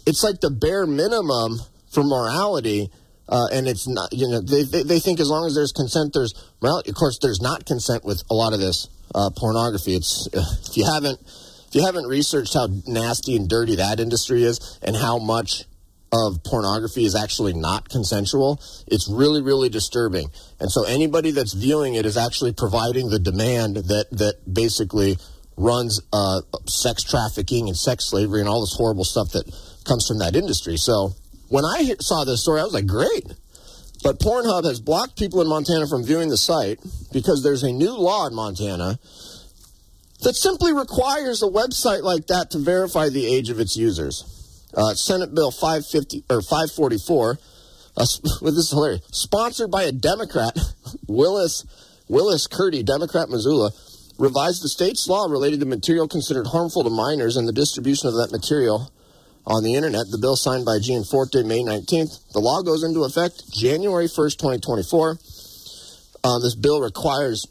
It's 0.05 0.23
like 0.23 0.39
the 0.39 0.49
bare 0.49 0.87
minimum 0.87 1.59
for 1.91 2.03
morality. 2.03 2.89
Uh, 3.31 3.45
and 3.53 3.67
it's 3.67 3.87
not, 3.87 4.11
you 4.11 4.27
know, 4.27 4.41
they, 4.41 4.63
they, 4.63 4.81
they 4.81 4.99
think 4.99 5.19
as 5.19 5.29
long 5.29 5.45
as 5.45 5.53
there's 5.53 5.71
consent, 5.71 6.13
there's, 6.15 6.33
well, 6.61 6.79
of 6.79 6.95
course, 6.95 7.19
there's 7.21 7.39
not 7.39 7.63
consent 7.63 8.03
with 8.03 8.23
a 8.31 8.33
lot 8.33 8.53
of 8.53 8.59
this 8.59 8.89
uh, 9.15 9.29
pornography. 9.35 9.95
It's 9.95 10.27
if 10.33 10.77
you 10.77 10.85
haven't 10.85 11.19
if 11.21 11.75
you 11.75 11.85
haven't 11.85 12.07
researched 12.07 12.53
how 12.53 12.67
nasty 12.87 13.35
and 13.35 13.47
dirty 13.47 13.75
that 13.75 13.99
industry 13.99 14.43
is 14.43 14.79
and 14.81 14.95
how 14.95 15.17
much 15.19 15.65
of 16.11 16.43
pornography 16.43 17.05
is 17.05 17.15
actually 17.15 17.53
not 17.53 17.87
consensual, 17.87 18.59
it's 18.87 19.09
really 19.09 19.41
really 19.41 19.69
disturbing. 19.69 20.29
And 20.59 20.71
so 20.71 20.83
anybody 20.83 21.31
that's 21.31 21.53
viewing 21.53 21.95
it 21.95 22.05
is 22.05 22.17
actually 22.17 22.53
providing 22.53 23.09
the 23.09 23.19
demand 23.19 23.75
that 23.75 24.07
that 24.11 24.35
basically 24.51 25.17
runs 25.57 26.01
uh, 26.13 26.41
sex 26.67 27.03
trafficking 27.03 27.67
and 27.67 27.77
sex 27.77 28.05
slavery 28.05 28.39
and 28.39 28.49
all 28.49 28.61
this 28.61 28.73
horrible 28.75 29.03
stuff 29.03 29.31
that 29.33 29.45
comes 29.83 30.07
from 30.07 30.19
that 30.19 30.35
industry. 30.35 30.77
So 30.77 31.11
when 31.49 31.65
I 31.65 31.95
saw 31.99 32.23
this 32.23 32.41
story, 32.41 32.61
I 32.61 32.63
was 32.63 32.73
like, 32.73 32.87
great. 32.87 33.25
But 34.03 34.19
Pornhub 34.19 34.63
has 34.65 34.79
blocked 34.79 35.17
people 35.17 35.41
in 35.41 35.47
Montana 35.47 35.87
from 35.87 36.05
viewing 36.05 36.29
the 36.29 36.37
site 36.37 36.79
because 37.11 37.43
there's 37.43 37.63
a 37.63 37.71
new 37.71 37.95
law 37.97 38.27
in 38.27 38.33
Montana 38.33 38.99
that 40.21 40.35
simply 40.35 40.73
requires 40.73 41.43
a 41.43 41.47
website 41.47 42.03
like 42.03 42.27
that 42.27 42.51
to 42.51 42.59
verify 42.59 43.09
the 43.09 43.25
age 43.25 43.49
of 43.49 43.59
its 43.59 43.75
users. 43.75 44.23
Uh, 44.73 44.93
Senate 44.93 45.33
Bill 45.33 45.51
550 45.51 46.23
or 46.29 46.41
544. 46.41 47.39
Uh, 47.97 47.99
this 48.41 48.55
is 48.55 48.69
hilarious. 48.69 49.01
Sponsored 49.11 49.71
by 49.71 49.83
a 49.83 49.91
Democrat, 49.91 50.57
Willis 51.07 51.65
Willis 52.07 52.47
Curdy, 52.47 52.81
Democrat, 52.81 53.29
Missoula, 53.29 53.71
revised 54.17 54.63
the 54.63 54.67
state's 54.67 55.07
law 55.07 55.27
related 55.27 55.59
to 55.59 55.65
material 55.67 56.07
considered 56.07 56.47
harmful 56.47 56.83
to 56.83 56.89
minors 56.89 57.37
and 57.37 57.47
the 57.47 57.53
distribution 57.53 58.09
of 58.09 58.15
that 58.15 58.31
material 58.31 58.91
on 59.49 59.63
the 59.63 59.73
internet. 59.73 60.09
The 60.09 60.19
bill 60.19 60.35
signed 60.35 60.63
by 60.63 60.77
Gianforte 60.79 61.43
May 61.43 61.63
19th. 61.63 62.31
The 62.31 62.39
law 62.39 62.61
goes 62.61 62.83
into 62.83 63.03
effect 63.03 63.51
January 63.51 64.05
1st, 64.05 64.37
2024. 64.37 65.17
Uh, 66.23 66.39
this 66.39 66.55
bill 66.55 66.81
requires 66.81 67.47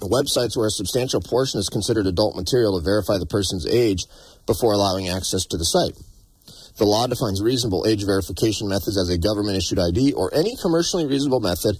websites 0.00 0.56
where 0.56 0.66
a 0.66 0.70
substantial 0.70 1.20
portion 1.20 1.60
is 1.60 1.68
considered 1.68 2.06
adult 2.06 2.34
material 2.34 2.78
to 2.78 2.84
verify 2.84 3.18
the 3.18 3.26
person's 3.26 3.66
age 3.66 4.06
before 4.46 4.72
allowing 4.72 5.08
access 5.08 5.44
to 5.46 5.56
the 5.56 5.64
site. 5.64 5.94
The 6.76 6.86
law 6.86 7.06
defines 7.06 7.40
reasonable 7.40 7.86
age 7.86 8.04
verification 8.04 8.68
methods 8.68 8.98
as 8.98 9.08
a 9.08 9.18
government 9.18 9.56
issued 9.56 9.78
ID 9.78 10.14
or 10.14 10.34
any 10.34 10.56
commercially 10.56 11.06
reasonable 11.06 11.40
method 11.40 11.76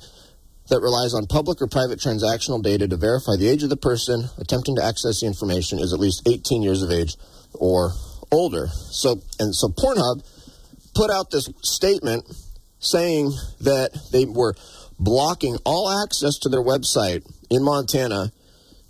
that 0.68 0.80
relies 0.80 1.14
on 1.14 1.26
public 1.26 1.60
or 1.60 1.66
private 1.66 1.98
transactional 1.98 2.62
data 2.62 2.86
to 2.86 2.96
verify 2.96 3.36
the 3.36 3.48
age 3.48 3.62
of 3.62 3.70
the 3.70 3.76
person 3.76 4.30
attempting 4.38 4.76
to 4.76 4.84
access 4.84 5.20
the 5.20 5.26
information 5.26 5.78
is 5.78 5.92
at 5.92 5.98
least 5.98 6.28
18 6.28 6.62
years 6.62 6.82
of 6.82 6.90
age 6.90 7.16
or 7.54 7.92
older. 8.34 8.68
So 8.90 9.20
and 9.38 9.54
so 9.54 9.68
Pornhub 9.68 10.24
put 10.94 11.10
out 11.10 11.30
this 11.30 11.48
statement 11.62 12.24
saying 12.78 13.32
that 13.60 13.90
they 14.12 14.24
were 14.26 14.54
blocking 14.98 15.56
all 15.64 16.02
access 16.02 16.38
to 16.40 16.48
their 16.48 16.62
website 16.62 17.24
in 17.50 17.62
Montana 17.62 18.32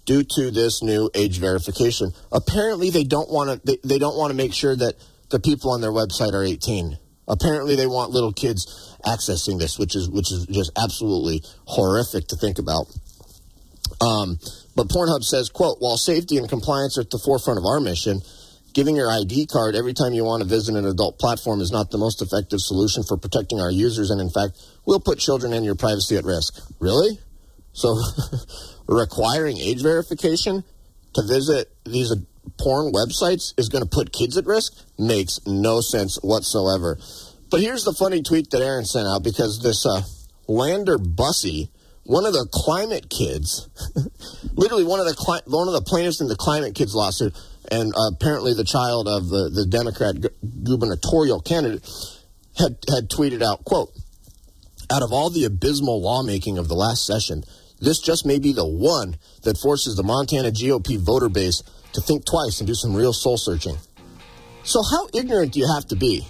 due 0.05 0.23
to 0.37 0.51
this 0.51 0.83
new 0.83 1.11
age 1.15 1.39
verification. 1.39 2.13
Apparently 2.33 2.91
they 2.91 3.05
don't 3.05 3.31
want 3.31 3.51
to 3.51 3.67
they, 3.67 3.79
they 3.85 3.99
don't 3.99 4.17
want 4.17 4.31
to 4.31 4.37
make 4.37 4.53
sure 4.53 4.77
that 4.77 4.95
the 5.31 5.41
people 5.41 5.71
on 5.71 5.81
their 5.81 5.93
website 5.93 6.33
are 6.33 6.45
18. 6.45 6.99
Apparently 7.27 7.75
they 7.75 7.87
want 7.87 8.11
little 8.11 8.33
kids 8.33 8.97
accessing 9.07 9.59
this, 9.59 9.79
which 9.79 9.97
is 9.97 10.09
which 10.11 10.31
is 10.31 10.47
just 10.47 10.71
absolutely 10.77 11.43
horrific 11.67 12.27
to 12.29 12.37
think 12.37 12.59
about. 12.59 12.87
Um, 14.01 14.39
but 14.77 14.89
Pornhub 14.89 15.23
says, 15.23 15.49
quote, 15.49 15.79
while 15.79 15.97
safety 15.97 16.37
and 16.37 16.49
compliance 16.49 16.99
are 16.99 17.03
at 17.03 17.11
the 17.11 17.19
forefront 17.19 17.59
of 17.59 17.65
our 17.65 17.81
mission, 17.81 18.21
giving 18.75 18.97
your 18.97 19.11
ID 19.11 19.47
card 19.47 19.77
every 19.77 19.95
time 19.95 20.13
you 20.13 20.25
want 20.25 20.43
to 20.43 20.49
visit 20.49 20.75
an 20.75 20.85
adult 20.85 21.19
platform 21.19 21.61
is 21.61 21.71
not 21.71 21.91
the 21.91 21.99
most 21.99 22.21
effective 22.21 22.61
solution 22.61 23.05
for 23.05 23.17
protecting 23.17 23.61
our 23.61 23.71
users. 23.71 24.11
And 24.11 24.21
in 24.21 24.29
fact, 24.29 24.61
will 24.85 25.01
put 25.01 25.19
children 25.19 25.53
and 25.53 25.65
your 25.65 25.77
privacy 25.77 26.17
at 26.17 26.25
risk. 26.25 26.61
Really? 26.81 27.21
So 27.73 27.97
requiring 28.87 29.59
age 29.59 29.81
verification 29.81 30.65
to 31.15 31.23
visit 31.23 31.73
these 31.87 32.13
porn 32.59 32.93
websites 32.93 33.55
is 33.57 33.69
going 33.69 33.83
to 33.83 33.89
put 33.89 34.13
kids 34.13 34.37
at 34.37 34.45
risk 34.45 34.75
makes 34.99 35.41
no 35.47 35.81
sense 35.81 36.19
whatsoever. 36.23 36.99
But 37.51 37.61
here's 37.61 37.85
the 37.85 37.93
funny 37.93 38.23
tweet 38.23 38.51
that 38.51 38.61
Aaron 38.61 38.85
sent 38.85 39.07
out 39.07 39.23
because 39.23 39.63
this 39.63 39.87
uh, 39.87 40.03
Lander 40.49 40.99
Busse, 40.99 41.69
one 42.03 42.27
of 42.27 42.33
the 42.33 42.47
climate 42.53 43.09
kids, 43.09 43.69
literally 44.55 44.85
one 44.85 44.99
of 44.99 45.07
the 45.07 45.15
cli- 45.15 45.43
one 45.47 45.69
of 45.69 45.75
the 45.75 45.83
plaintiffs 45.83 46.21
in 46.21 46.27
the 46.27 46.37
climate 46.37 46.75
kids 46.75 46.95
lawsuit, 46.95 47.33
and 47.71 47.93
apparently 48.13 48.55
the 48.55 48.65
child 48.65 49.09
of 49.09 49.29
the, 49.29 49.51
the 49.51 49.67
Democrat 49.67 50.21
gu- 50.21 50.29
gubernatorial 50.63 51.41
candidate, 51.41 51.89
had 52.57 52.77
had 52.89 53.09
tweeted 53.09 53.43
out, 53.43 53.65
"quote 53.65 53.91
Out 54.91 55.03
of 55.03 55.13
all 55.13 55.31
the 55.31 55.45
abysmal 55.45 56.01
lawmaking 56.01 56.59
of 56.59 56.69
the 56.69 56.75
last 56.75 57.07
session." 57.07 57.45
This 57.81 57.99
just 57.99 58.25
may 58.25 58.39
be 58.39 58.53
the 58.53 58.67
one 58.67 59.17
that 59.43 59.59
forces 59.59 59.97
the 59.97 60.03
Montana 60.03 60.51
GOP 60.51 60.99
voter 60.99 61.29
base 61.29 61.63
to 61.93 62.01
think 62.01 62.25
twice 62.25 62.61
and 62.61 62.67
do 62.67 62.75
some 62.75 62.95
real 62.95 63.13
soul 63.13 63.37
searching. 63.37 63.77
So 64.63 64.83
how 64.91 65.09
ignorant 65.13 65.53
do 65.53 65.61
you 65.61 65.71
have 65.75 65.87
to 65.89 65.97
be? 65.97 66.27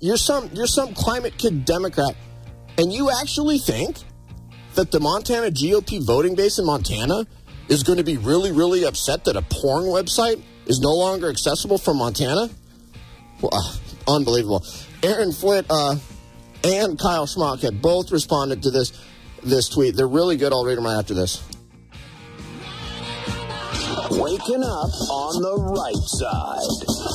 You're 0.00 0.16
some 0.16 0.50
you're 0.52 0.66
some 0.66 0.94
climate 0.94 1.38
kid 1.38 1.64
Democrat, 1.64 2.16
and 2.76 2.92
you 2.92 3.10
actually 3.10 3.58
think 3.58 3.98
that 4.74 4.90
the 4.90 5.00
Montana 5.00 5.50
GOP 5.50 6.04
voting 6.04 6.34
base 6.34 6.58
in 6.58 6.66
Montana 6.66 7.26
is 7.68 7.82
going 7.82 7.98
to 7.98 8.04
be 8.04 8.16
really, 8.16 8.52
really 8.52 8.84
upset 8.84 9.24
that 9.24 9.36
a 9.36 9.42
porn 9.42 9.84
website 9.84 10.42
is 10.66 10.80
no 10.80 10.92
longer 10.92 11.28
accessible 11.28 11.78
from 11.78 11.98
Montana? 11.98 12.48
Well, 13.40 13.50
uh, 13.52 14.12
unbelievable. 14.14 14.64
Aaron 15.02 15.32
Flint 15.32 15.66
uh, 15.68 15.96
and 16.64 16.98
Kyle 16.98 17.26
Schmauch 17.26 17.60
had 17.62 17.82
both 17.82 18.12
responded 18.12 18.62
to 18.62 18.70
this 18.70 18.92
this 19.42 19.68
tweet. 19.68 19.96
They're 19.96 20.06
really 20.06 20.36
good. 20.36 20.52
I'll 20.52 20.64
read 20.64 20.78
them 20.78 20.84
right 20.84 20.98
after 20.98 21.14
this. 21.14 21.42
Waking 24.10 24.62
up 24.62 24.92
on 25.10 25.42
the 25.42 25.56
right 25.72 26.04
side. 26.06 27.12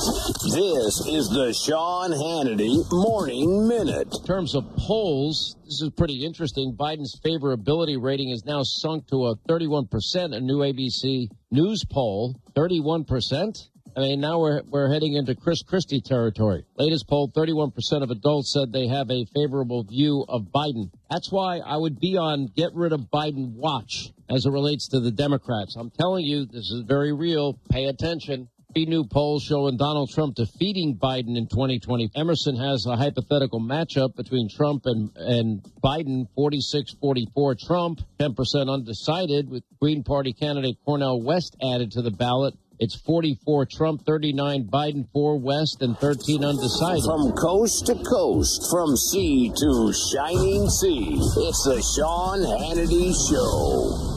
This 0.52 1.06
is 1.08 1.30
the 1.30 1.54
Sean 1.54 2.12
Hannity 2.12 2.84
Morning 2.92 3.68
Minute. 3.68 4.08
In 4.12 4.26
terms 4.26 4.56
of 4.56 4.66
polls, 4.78 5.56
this 5.66 5.82
is 5.82 5.90
pretty 5.96 6.26
interesting. 6.26 6.76
Biden's 6.76 7.20
favorability 7.24 8.02
rating 8.02 8.30
is 8.30 8.46
now 8.46 8.64
sunk 8.64 9.08
to 9.08 9.28
a 9.28 9.36
31%, 9.50 10.36
a 10.36 10.40
new 10.40 10.60
ABC 10.60 11.30
News 11.50 11.86
poll. 11.90 12.36
31%? 12.56 13.70
I 13.96 14.00
mean, 14.02 14.20
now 14.20 14.40
we're, 14.40 14.62
we're 14.70 14.92
heading 14.92 15.14
into 15.14 15.34
Chris 15.34 15.64
Christie 15.64 16.02
territory. 16.02 16.66
Latest 16.78 17.08
poll 17.08 17.32
31% 17.36 17.72
of 18.04 18.12
adults 18.12 18.54
said 18.54 18.72
they 18.72 18.88
have 18.88 19.10
a 19.10 19.26
favorable 19.34 19.84
view 19.84 20.26
of 20.28 20.44
Biden. 20.54 20.92
That's 21.10 21.32
why 21.32 21.60
I 21.60 21.78
would 21.78 22.00
be 22.00 22.18
on 22.18 22.48
get 22.56 22.76
rid 22.76 22.92
of 22.92 23.10
Biden 23.12 23.54
watch 23.54 24.12
as 24.30 24.46
it 24.46 24.52
relates 24.52 24.90
to 24.90 25.00
the 25.00 25.10
Democrats. 25.10 25.76
I'm 25.78 25.90
telling 25.90 26.26
you, 26.26 26.46
this 26.46 26.70
is 26.70 26.84
very 26.86 27.14
real. 27.14 27.58
Pay 27.70 27.86
attention. 27.86 28.50
New 28.86 29.06
polls 29.06 29.44
showing 29.44 29.78
Donald 29.78 30.10
Trump 30.10 30.36
defeating 30.36 30.98
Biden 30.98 31.38
in 31.38 31.48
2020. 31.48 32.12
Emerson 32.16 32.56
has 32.56 32.86
a 32.86 32.96
hypothetical 32.96 33.60
matchup 33.60 34.16
between 34.16 34.50
Trump 34.50 34.84
and, 34.86 35.10
and 35.16 35.64
Biden, 35.84 36.28
46-44 36.38 37.60
Trump, 37.60 38.02
10% 38.20 38.70
undecided, 38.70 39.50
with 39.50 39.64
Green 39.82 40.04
Party 40.04 40.34
candidate 40.34 40.78
Cornel 40.86 41.22
West 41.22 41.56
added 41.62 41.92
to 41.92 42.02
the 42.02 42.12
ballot. 42.12 42.54
It's 42.80 42.96
44 42.96 43.66
Trump, 43.66 44.06
39 44.06 44.66
Biden, 44.72 45.08
4 45.12 45.40
West, 45.40 45.82
and 45.82 45.98
13 45.98 46.44
undecided. 46.44 47.04
From 47.06 47.32
coast 47.32 47.88
to 47.88 47.96
coast, 47.96 48.70
from 48.70 48.96
sea 48.96 49.50
to 49.50 49.94
shining 49.94 50.70
sea, 50.70 51.18
it's 51.18 51.64
the 51.66 51.82
Sean 51.96 52.40
Hannity 52.40 53.14
Show. 53.30 54.17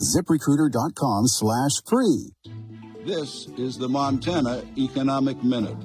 ziprecruiter.com 0.00 1.26
slash 1.26 1.72
free. 1.88 2.32
This 3.06 3.48
is 3.56 3.78
the 3.78 3.88
Montana 3.88 4.62
Economic 4.76 5.42
Minute. 5.42 5.76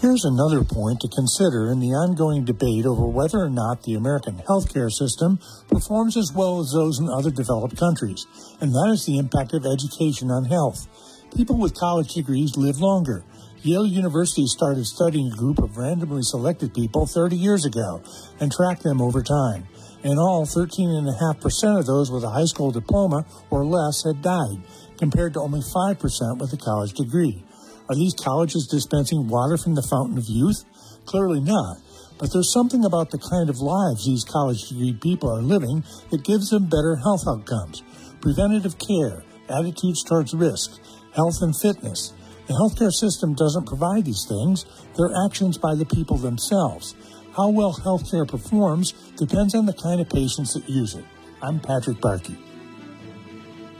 Here's 0.00 0.24
another 0.24 0.62
point 0.62 1.00
to 1.00 1.08
consider 1.08 1.70
in 1.70 1.80
the 1.80 1.94
ongoing 1.94 2.44
debate 2.44 2.84
over 2.86 3.06
whether 3.06 3.38
or 3.38 3.50
not 3.50 3.82
the 3.82 3.94
American 3.94 4.36
healthcare 4.48 4.90
system 4.90 5.38
performs 5.68 6.16
as 6.16 6.32
well 6.34 6.60
as 6.60 6.70
those 6.70 6.98
in 6.98 7.08
other 7.08 7.30
developed 7.30 7.78
countries, 7.78 8.26
and 8.60 8.72
that 8.72 8.90
is 8.92 9.06
the 9.06 9.18
impact 9.18 9.54
of 9.54 9.64
education 9.64 10.30
on 10.30 10.44
health. 10.44 10.86
People 11.34 11.56
with 11.56 11.78
college 11.78 12.12
degrees 12.12 12.56
live 12.56 12.78
longer. 12.78 13.24
Yale 13.62 13.86
University 13.86 14.46
started 14.46 14.86
studying 14.86 15.32
a 15.32 15.36
group 15.36 15.58
of 15.58 15.76
randomly 15.76 16.22
selected 16.22 16.74
people 16.74 17.06
30 17.06 17.36
years 17.36 17.64
ago 17.64 18.02
and 18.38 18.52
tracked 18.52 18.82
them 18.82 19.00
over 19.00 19.22
time. 19.22 19.66
In 20.02 20.18
all, 20.18 20.46
13.5% 20.46 21.78
of 21.78 21.86
those 21.86 22.10
with 22.10 22.24
a 22.24 22.30
high 22.30 22.44
school 22.44 22.70
diploma 22.70 23.24
or 23.50 23.64
less 23.64 24.04
had 24.04 24.22
died, 24.22 24.62
compared 24.98 25.34
to 25.34 25.40
only 25.40 25.60
5% 25.60 26.38
with 26.38 26.52
a 26.52 26.56
college 26.56 26.92
degree. 26.92 27.42
Are 27.88 27.94
these 27.94 28.14
colleges 28.14 28.66
dispensing 28.66 29.28
water 29.28 29.56
from 29.56 29.74
the 29.74 29.86
fountain 29.88 30.18
of 30.18 30.28
youth? 30.28 30.64
Clearly 31.06 31.40
not. 31.40 31.78
But 32.18 32.32
there's 32.32 32.52
something 32.52 32.84
about 32.84 33.10
the 33.10 33.18
kind 33.18 33.50
of 33.50 33.60
lives 33.60 34.06
these 34.06 34.24
college 34.24 34.68
degree 34.68 34.94
people 34.94 35.30
are 35.30 35.42
living 35.42 35.84
that 36.10 36.24
gives 36.24 36.50
them 36.50 36.64
better 36.66 36.96
health 36.96 37.24
outcomes. 37.28 37.82
Preventative 38.20 38.78
care, 38.78 39.22
attitudes 39.48 40.02
towards 40.02 40.34
risk, 40.34 40.80
health 41.14 41.38
and 41.42 41.54
fitness. 41.60 42.12
The 42.46 42.54
healthcare 42.54 42.92
system 42.92 43.34
doesn't 43.34 43.66
provide 43.66 44.04
these 44.04 44.24
things, 44.28 44.64
they're 44.96 45.14
actions 45.26 45.58
by 45.58 45.74
the 45.74 45.84
people 45.84 46.16
themselves. 46.16 46.94
How 47.36 47.50
well 47.50 47.74
healthcare 47.74 48.26
performs 48.26 48.92
depends 49.18 49.54
on 49.54 49.66
the 49.66 49.74
kind 49.74 50.00
of 50.00 50.08
patients 50.08 50.54
that 50.54 50.66
use 50.70 50.94
it. 50.94 51.04
I'm 51.42 51.60
Patrick 51.60 51.98
Barkey. 51.98 52.34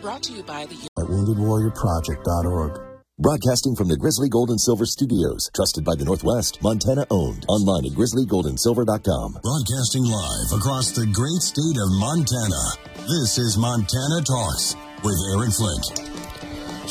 Brought 0.03 0.23
to 0.25 0.35
you 0.35 0.43
by 0.43 0.67
the 0.67 0.75
at 0.75 1.07
WoundedWarriorProject.org. 1.09 3.01
Broadcasting 3.19 3.75
from 3.75 3.89
the 3.89 3.97
Grizzly 3.97 4.29
Gold 4.29 4.51
and 4.51 4.61
Silver 4.61 4.85
Studios, 4.85 5.49
trusted 5.57 5.87
by 5.87 5.95
the 5.97 6.05
Northwest, 6.05 6.61
Montana 6.63 7.07
owned. 7.11 7.47
Online 7.49 7.87
at 7.87 7.97
grizzlygoldandsilver.com. 7.97 9.41
Broadcasting 9.41 10.05
live 10.05 10.53
across 10.53 10.93
the 10.93 11.09
great 11.09 11.41
state 11.41 11.81
of 11.81 11.89
Montana. 11.97 12.61
This 13.09 13.41
is 13.41 13.57
Montana 13.57 14.21
Talks 14.21 14.77
with 15.01 15.17
Aaron 15.33 15.51
Flint. 15.51 16.13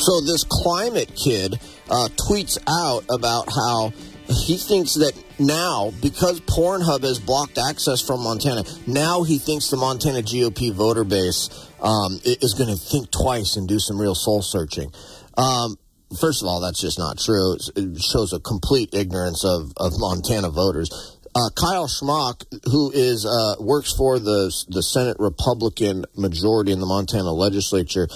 So 0.02 0.20
this 0.22 0.44
climate 0.50 1.14
kid 1.14 1.62
uh, 1.92 2.10
tweets 2.18 2.58
out 2.68 3.06
about 3.14 3.54
how 3.54 3.94
he 4.28 4.58
thinks 4.58 4.96
that 4.96 5.14
now, 5.40 5.92
because 6.02 6.40
Pornhub 6.42 7.04
has 7.04 7.20
blocked 7.20 7.58
access 7.58 8.02
from 8.02 8.24
Montana, 8.24 8.64
now 8.88 9.24
he 9.24 9.38
thinks 9.38 9.70
the 9.70 9.78
Montana 9.78 10.20
GOP 10.20 10.72
voter 10.72 11.04
base 11.04 11.50
um, 11.82 12.20
is 12.24 12.54
going 12.54 12.70
to 12.70 12.82
think 12.82 13.12
twice 13.12 13.56
and 13.56 13.68
do 13.68 13.80
some 13.80 14.00
real 14.00 14.16
soul 14.16 14.42
searching. 14.42 14.92
Um, 15.38 15.78
first 16.20 16.42
of 16.42 16.48
all, 16.48 16.62
that's 16.62 16.82
just 16.82 16.98
not 16.98 17.20
true. 17.20 17.58
It 17.76 18.02
shows 18.02 18.34
a 18.34 18.40
complete 18.40 18.94
ignorance 18.94 19.44
of, 19.44 19.74
of 19.78 19.94
Montana 19.98 20.50
voters. 20.50 20.90
Uh, 21.36 21.50
Kyle 21.54 21.88
Schmauch, 21.88 22.46
who 22.72 22.92
is 22.92 23.26
uh, 23.26 23.56
works 23.60 23.94
for 23.94 24.20
the 24.20 24.50
the 24.70 24.82
Senate 24.82 25.18
Republican 25.20 26.06
majority 26.16 26.72
in 26.72 26.80
the 26.80 26.86
Montana 26.86 27.34
legislature, 27.34 28.08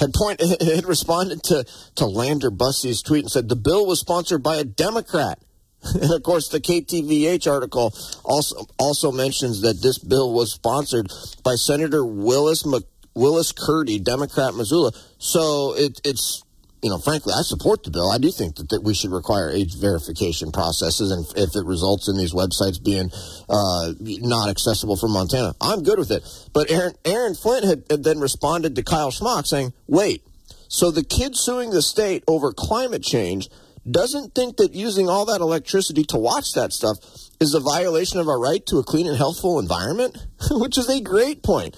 had 0.00 0.12
point 0.14 0.40
had 0.60 0.86
responded 0.86 1.42
to 1.44 1.64
to 1.96 2.06
Lander 2.06 2.50
Busse's 2.50 3.02
tweet 3.02 3.24
and 3.24 3.30
said 3.30 3.48
the 3.48 3.56
bill 3.56 3.86
was 3.86 4.00
sponsored 4.00 4.42
by 4.42 4.56
a 4.56 4.64
Democrat. 4.64 5.38
And 5.94 6.12
of 6.12 6.22
course, 6.22 6.48
the 6.48 6.60
KTVH 6.60 7.50
article 7.50 7.94
also 8.22 8.66
also 8.78 9.10
mentions 9.10 9.62
that 9.62 9.80
this 9.80 9.98
bill 9.98 10.34
was 10.34 10.52
sponsored 10.52 11.08
by 11.42 11.54
Senator 11.54 12.04
Willis 12.04 12.66
Mc, 12.66 12.84
Willis 13.14 13.52
Curdy, 13.52 13.98
Democrat, 13.98 14.54
Missoula. 14.54 14.92
So 15.16 15.74
it, 15.74 15.98
it's 16.04 16.44
you 16.82 16.88
know, 16.88 16.98
frankly, 16.98 17.34
I 17.36 17.42
support 17.42 17.84
the 17.84 17.90
bill. 17.90 18.10
I 18.10 18.18
do 18.18 18.30
think 18.30 18.56
that, 18.56 18.70
that 18.70 18.82
we 18.82 18.94
should 18.94 19.10
require 19.10 19.50
age 19.50 19.74
verification 19.76 20.50
processes, 20.50 21.10
and 21.10 21.26
if 21.36 21.54
it 21.54 21.64
results 21.66 22.08
in 22.08 22.16
these 22.16 22.32
websites 22.32 22.82
being 22.82 23.10
uh, 23.48 23.92
not 24.00 24.48
accessible 24.48 24.96
for 24.96 25.08
Montana, 25.08 25.54
I'm 25.60 25.82
good 25.82 25.98
with 25.98 26.10
it. 26.10 26.24
But 26.52 26.70
Aaron, 26.70 26.94
Aaron 27.04 27.34
Flint 27.34 27.64
had, 27.64 27.84
had 27.90 28.04
then 28.04 28.18
responded 28.18 28.76
to 28.76 28.82
Kyle 28.82 29.10
Schmauch 29.10 29.46
saying, 29.46 29.72
wait, 29.86 30.22
so 30.68 30.90
the 30.90 31.04
kid 31.04 31.36
suing 31.36 31.70
the 31.70 31.82
state 31.82 32.24
over 32.26 32.52
climate 32.52 33.02
change 33.02 33.48
doesn't 33.90 34.34
think 34.34 34.56
that 34.58 34.72
using 34.72 35.08
all 35.08 35.24
that 35.26 35.40
electricity 35.40 36.04
to 36.04 36.18
watch 36.18 36.52
that 36.54 36.72
stuff 36.72 36.98
is 37.40 37.54
a 37.54 37.60
violation 37.60 38.20
of 38.20 38.28
our 38.28 38.38
right 38.38 38.64
to 38.66 38.78
a 38.78 38.84
clean 38.84 39.06
and 39.06 39.16
healthful 39.16 39.58
environment, 39.58 40.16
which 40.50 40.78
is 40.78 40.88
a 40.88 41.00
great 41.00 41.42
point. 41.42 41.76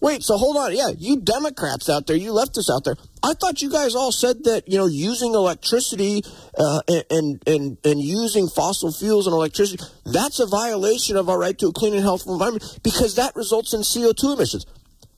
Wait, 0.00 0.22
so 0.22 0.36
hold 0.36 0.56
on. 0.56 0.74
Yeah, 0.74 0.90
you 0.96 1.20
Democrats 1.20 1.88
out 1.88 2.06
there, 2.06 2.14
you 2.14 2.32
leftists 2.32 2.70
out 2.72 2.84
there. 2.84 2.94
I 3.22 3.34
thought 3.34 3.62
you 3.62 3.70
guys 3.70 3.96
all 3.96 4.12
said 4.12 4.44
that 4.44 4.68
you 4.68 4.78
know 4.78 4.86
using 4.86 5.34
electricity 5.34 6.22
uh, 6.56 6.82
and 7.10 7.42
and 7.46 7.78
and 7.84 8.00
using 8.00 8.48
fossil 8.48 8.92
fuels 8.92 9.26
and 9.26 9.34
electricity 9.34 9.82
that's 10.04 10.38
a 10.38 10.46
violation 10.46 11.16
of 11.16 11.28
our 11.28 11.38
right 11.38 11.58
to 11.58 11.68
a 11.68 11.72
clean 11.72 11.94
and 11.94 12.02
healthful 12.02 12.32
environment 12.32 12.78
because 12.84 13.16
that 13.16 13.34
results 13.34 13.74
in 13.74 13.82
CO 13.82 14.12
two 14.12 14.32
emissions. 14.32 14.66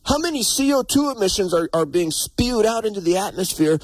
How 0.07 0.16
many 0.18 0.43
CO 0.43 0.83
two 0.83 1.11
emissions 1.11 1.53
are, 1.53 1.68
are 1.74 1.85
being 1.85 2.11
spewed 2.11 2.64
out 2.64 2.87
into 2.87 3.03
the 3.03 3.18
atmosphere 3.18 3.78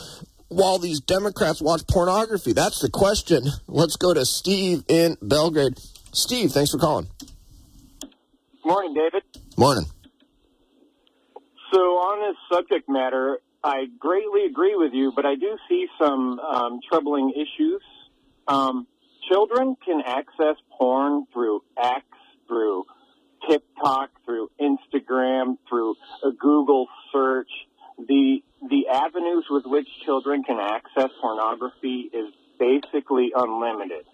while 0.49 0.79
these 0.79 1.01
Democrats 1.01 1.61
watch 1.61 1.87
pornography? 1.87 2.55
That's 2.55 2.81
the 2.81 2.89
question. 2.89 3.45
Let's 3.69 3.97
go 3.97 4.15
to 4.15 4.25
Steve 4.25 4.83
in 4.89 5.19
Belgrade. 5.21 5.79
Steve, 6.13 6.53
thanks 6.53 6.71
for 6.71 6.79
calling. 6.79 7.09
Morning, 8.65 8.95
David. 8.95 9.23
Morning. 9.59 9.85
So 11.77 11.83
on 11.83 12.27
this 12.27 12.39
subject 12.51 12.89
matter, 12.89 13.39
I 13.63 13.85
greatly 13.99 14.47
agree 14.47 14.77
with 14.77 14.95
you, 14.95 15.13
but 15.15 15.27
I 15.27 15.35
do 15.35 15.59
see 15.69 15.87
some 15.99 16.41
um, 16.41 16.81
troubling 16.89 17.35
issues. 17.37 17.83
Um, 18.49 18.87
children 19.29 19.77
can 19.85 20.01
access 20.07 20.57
porn 20.79 21.27
through 21.35 21.63
X, 21.77 22.07
through 22.49 22.85
TikTok, 23.47 24.09
through 24.25 24.51
Instagram, 24.59 25.59
through 25.69 25.97
a 26.25 26.31
Google 26.33 26.87
search. 27.13 27.51
The 27.99 28.43
the 28.71 28.89
avenues 28.89 29.45
with 29.51 29.67
which 29.67 29.89
children 30.03 30.45
can 30.45 30.59
access 30.59 31.11
pornography 31.21 32.11
is 32.11 32.33
basically 32.59 33.33
unlimited. 33.37 34.07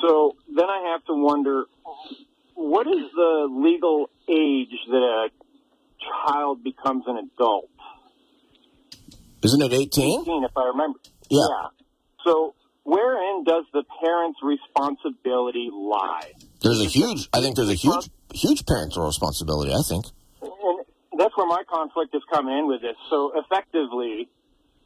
So 0.00 0.36
then 0.48 0.70
I 0.70 0.92
have 0.92 1.04
to 1.04 1.12
wonder, 1.12 1.64
what 2.54 2.86
is 2.86 3.10
the 3.14 3.46
legal 3.50 4.08
age 4.26 4.74
that 4.88 5.02
a 5.02 5.28
child 6.06 6.62
becomes 6.62 7.04
an 7.06 7.18
adult? 7.18 7.70
Isn't 9.42 9.62
it 9.62 9.72
18? 9.72 10.22
18, 10.22 10.44
if 10.44 10.50
I 10.56 10.64
remember. 10.66 10.98
Yeah. 11.30 11.40
yeah. 11.48 11.68
So 12.24 12.54
wherein 12.84 13.44
does 13.44 13.64
the 13.72 13.84
parent's 14.02 14.38
responsibility 14.42 15.68
lie? 15.72 16.32
There's 16.62 16.80
a 16.80 16.86
huge, 16.86 17.28
I 17.32 17.40
think 17.40 17.56
there's 17.56 17.70
a 17.70 17.74
huge, 17.74 18.10
huge 18.32 18.64
parental 18.66 19.06
responsibility, 19.06 19.72
I 19.72 19.82
think. 19.82 20.06
And 20.42 20.84
that's 21.18 21.36
where 21.36 21.46
my 21.46 21.62
conflict 21.68 22.14
is 22.14 22.22
coming 22.32 22.56
in 22.58 22.66
with 22.66 22.82
this. 22.82 22.96
So 23.10 23.32
effectively, 23.34 24.28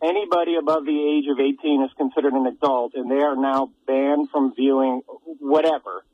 anybody 0.03 0.57
above 0.57 0.85
the 0.85 0.99
age 0.99 1.25
of 1.31 1.39
18 1.39 1.85
is 1.85 1.91
considered 1.97 2.33
an 2.33 2.47
adult, 2.47 2.93
and 2.95 3.11
they 3.11 3.23
are 3.23 3.37
now 3.37 3.71
banned 3.87 4.29
from 4.31 4.55
viewing 4.55 5.03
whatever. 5.39 6.05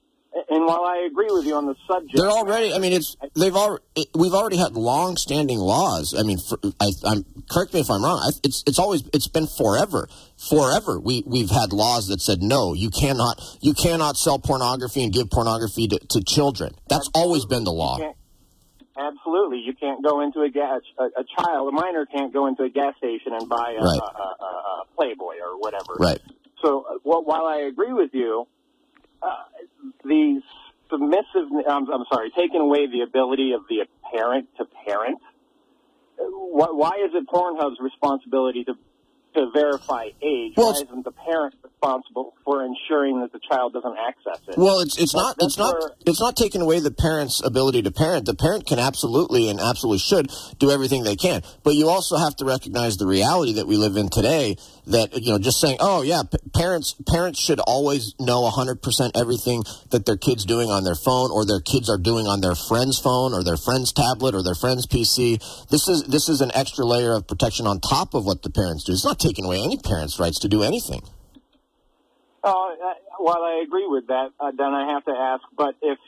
And 0.51 0.67
while 0.67 0.85
I 0.85 1.09
agree 1.11 1.29
with 1.31 1.47
you 1.47 1.55
on 1.55 1.65
the 1.67 1.75
subject, 1.89 2.15
they're 2.15 2.31
already. 2.31 2.73
I 2.75 2.79
mean, 2.79 2.93
it's 2.93 3.17
they've 3.35 3.55
already. 3.55 3.83
We've 4.15 4.35
already 4.35 4.59
had 4.59 4.75
long-standing 4.75 5.59
laws. 5.59 6.15
I 6.17 6.25
mean, 6.25 6.39
for, 6.39 6.59
I, 6.79 6.91
am 7.07 7.25
correct 7.51 7.73
me 7.73 7.81
if 7.81 7.91
I'm 7.91 8.05
wrong. 8.05 8.21
I, 8.23 8.31
it's 8.45 8.63
it's 8.67 8.79
always 8.79 9.03
it's 9.15 9.29
been 9.29 9.47
forever, 9.47 10.09
forever. 10.37 11.01
We 11.01 11.23
we've 11.27 11.51
had 11.51 11.73
laws 11.73 12.09
that 12.09 12.21
said 12.21 12.43
no, 12.43 12.75
you 12.75 12.91
cannot 12.91 13.41
you 13.63 13.73
cannot 13.73 14.19
sell 14.19 14.39
pornography 14.39 15.03
and 15.03 15.13
give 15.13 15.31
pornography 15.31 15.89
to, 15.89 15.99
to 15.99 16.23
children. 16.23 16.75
That's 16.89 17.09
Absolutely. 17.09 17.23
always 17.23 17.45
been 17.47 17.65
the 17.65 17.73
law. 17.73 17.99
You 17.99 18.13
Absolutely, 18.99 19.59
you 19.59 19.75
can't 19.75 20.03
go 20.03 20.23
into 20.23 20.41
a 20.41 20.49
gas. 20.49 20.81
A, 20.99 21.05
a, 21.05 21.25
child, 21.39 21.69
a 21.69 21.73
minor, 21.73 22.07
can't 22.07 22.33
go 22.33 22.47
into 22.47 22.63
a 22.63 22.71
gas 22.71 22.97
station 22.97 23.35
and 23.35 23.47
buy 23.47 23.75
a, 23.79 23.83
right. 23.83 24.01
a, 24.01 24.45
a 24.45 24.85
Playboy 24.97 25.35
or 25.45 25.59
whatever. 25.59 25.97
Right. 25.99 26.19
So, 26.63 26.87
uh, 26.89 26.99
well, 27.05 27.23
while 27.23 27.45
I 27.45 27.59
agree 27.59 27.93
with 27.93 28.11
you, 28.15 28.47
the 30.05 30.41
submissive, 30.91 31.51
I'm, 31.69 31.91
I'm 31.91 32.05
sorry, 32.13 32.31
taking 32.37 32.61
away 32.61 32.87
the 32.87 33.03
ability 33.03 33.53
of 33.53 33.63
the 33.69 33.87
parent 34.13 34.49
to 34.59 34.65
parent. 34.87 35.19
Why, 36.19 36.69
why 36.71 37.03
is 37.05 37.13
it 37.15 37.27
Pornhub's 37.29 37.81
responsibility 37.81 38.65
to 38.65 38.75
to 39.35 39.51
verify 39.53 40.09
age? 40.23 40.55
Well, 40.57 40.73
why 40.73 40.81
isn't 40.81 41.05
the 41.05 41.13
parent 41.13 41.55
responsible 41.83 42.35
for 42.45 42.65
ensuring 42.65 43.21
that 43.21 43.33
the 43.33 43.41
child 43.51 43.73
doesn't 43.73 43.97
access 43.99 44.41
it? 44.49 44.57
Well, 44.59 44.81
it's 44.81 44.99
it's 44.99 45.15
not 45.15 45.37
it's 45.41 45.59
not 45.59 45.75
where- 45.79 45.91
it's 46.07 46.21
not 46.21 46.37
taking 46.37 46.61
away 46.63 46.81
the 46.81 46.91
parent's 46.91 47.43
ability 47.45 47.83
to 47.83 47.91
parent. 47.91 48.27
The 48.27 48.35
parent 48.35 48.67
can 48.67 48.79
absolutely 48.79 49.49
and 49.49 49.61
absolutely 49.61 49.99
should 49.99 50.31
do 50.59 50.71
everything 50.71 51.05
they 51.05 51.17
can, 51.17 51.43
but 51.63 51.75
you 51.75 51.89
also 51.89 52.17
have 52.17 52.37
to 52.37 52.45
recognize 52.45 52.97
the 52.97 53.07
reality 53.07 53.55
that 53.55 53.67
we 53.67 53.77
live 53.77 53.97
in 53.97 54.09
today. 54.09 54.57
That 54.87 55.21
you 55.21 55.33
know, 55.33 55.39
just 55.39 55.61
saying, 55.61 55.79
oh 55.81 56.03
yeah, 56.03 56.23
p- 56.23 56.39
parents 56.55 56.95
parents 57.07 57.41
should 57.41 57.61
always 57.61 58.15
know 58.21 58.47
hundred 58.47 58.83
percent 58.83 59.17
everything 59.17 59.65
that 59.91 60.07
their 60.07 60.17
kids 60.17 60.45
doing 60.45 60.71
on 60.71 60.85
their 60.85 60.95
phone 60.95 61.31
or 61.31 61.45
their 61.45 61.61
kids 61.61 61.91
are 61.91 61.99
doing 61.99 62.27
on 62.27 62.41
their 62.41 62.55
friend's 62.55 62.99
phone 62.99 63.35
or 63.35 63.43
their 63.43 63.57
friend's 63.57 63.93
tablet 63.93 64.35
or 64.35 64.43
their 64.43 64.55
friend's 64.55 64.87
PC. 64.87 65.39
This 65.69 65.89
is 65.89 66.05
this 66.05 66.29
is 66.29 66.41
an 66.41 66.53
extra 66.55 66.85
layer 66.85 67.13
of 67.15 67.27
protection 67.27 67.67
on 67.67 67.81
top 67.81 68.15
of 68.15 68.25
what 68.25 68.43
the 68.43 68.51
parents 68.51 68.85
do. 68.85 68.93
It's 68.93 69.05
not 69.05 69.19
taking 69.19 69.45
away 69.45 69.61
any 69.63 69.77
parent's 69.77 70.19
rights 70.21 70.39
to 70.41 70.49
do 70.49 70.63
anything. 70.63 71.03
Uh, 72.47 72.95
while 73.19 73.43
I 73.43 73.63
agree 73.67 73.89
with 73.89 74.07
that, 74.07 74.31
uh, 74.39 74.53
then 74.57 74.69
I 74.69 74.93
have 74.93 75.05
to 75.07 75.11
ask, 75.11 75.43
but 75.57 75.75
if 75.83 75.99